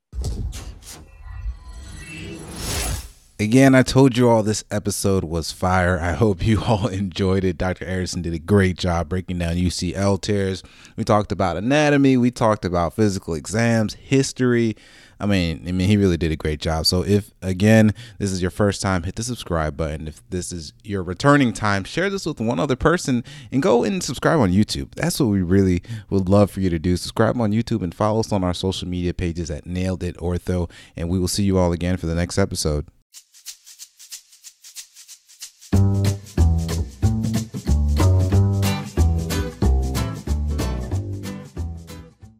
Again, 3.40 3.74
I 3.74 3.82
told 3.82 4.18
you 4.18 4.28
all 4.28 4.42
this 4.42 4.64
episode 4.70 5.24
was 5.24 5.50
fire. 5.50 5.98
I 5.98 6.12
hope 6.12 6.46
you 6.46 6.62
all 6.68 6.88
enjoyed 6.88 7.42
it. 7.42 7.56
Dr. 7.56 7.86
Erickson 7.86 8.20
did 8.20 8.34
a 8.34 8.38
great 8.38 8.76
job 8.76 9.08
breaking 9.08 9.38
down 9.38 9.54
UCL 9.54 10.20
tears. 10.20 10.62
We 10.94 11.04
talked 11.04 11.32
about 11.32 11.56
anatomy, 11.56 12.18
we 12.18 12.30
talked 12.30 12.66
about 12.66 12.92
physical 12.92 13.32
exams, 13.32 13.94
history. 13.94 14.76
I 15.18 15.24
mean, 15.24 15.64
I 15.66 15.72
mean, 15.72 15.88
he 15.88 15.96
really 15.96 16.18
did 16.18 16.32
a 16.32 16.36
great 16.36 16.60
job. 16.60 16.84
So, 16.84 17.02
if 17.02 17.30
again 17.40 17.94
this 18.18 18.30
is 18.30 18.42
your 18.42 18.50
first 18.50 18.82
time, 18.82 19.04
hit 19.04 19.16
the 19.16 19.22
subscribe 19.22 19.74
button. 19.74 20.06
If 20.06 20.22
this 20.28 20.52
is 20.52 20.74
your 20.84 21.02
returning 21.02 21.54
time, 21.54 21.84
share 21.84 22.10
this 22.10 22.26
with 22.26 22.40
one 22.40 22.60
other 22.60 22.76
person 22.76 23.24
and 23.50 23.62
go 23.62 23.84
and 23.84 24.02
subscribe 24.02 24.40
on 24.40 24.52
YouTube. 24.52 24.94
That's 24.96 25.18
what 25.18 25.30
we 25.30 25.40
really 25.40 25.82
would 26.10 26.28
love 26.28 26.50
for 26.50 26.60
you 26.60 26.68
to 26.68 26.78
do. 26.78 26.94
Subscribe 26.98 27.40
on 27.40 27.52
YouTube 27.52 27.80
and 27.80 27.94
follow 27.94 28.20
us 28.20 28.32
on 28.32 28.44
our 28.44 28.52
social 28.52 28.86
media 28.86 29.14
pages 29.14 29.50
at 29.50 29.64
Nailed 29.64 30.02
It 30.02 30.18
Ortho. 30.18 30.70
And 30.94 31.08
we 31.08 31.18
will 31.18 31.26
see 31.26 31.44
you 31.44 31.56
all 31.56 31.72
again 31.72 31.96
for 31.96 32.06
the 32.06 32.14
next 32.14 32.36
episode. 32.36 32.86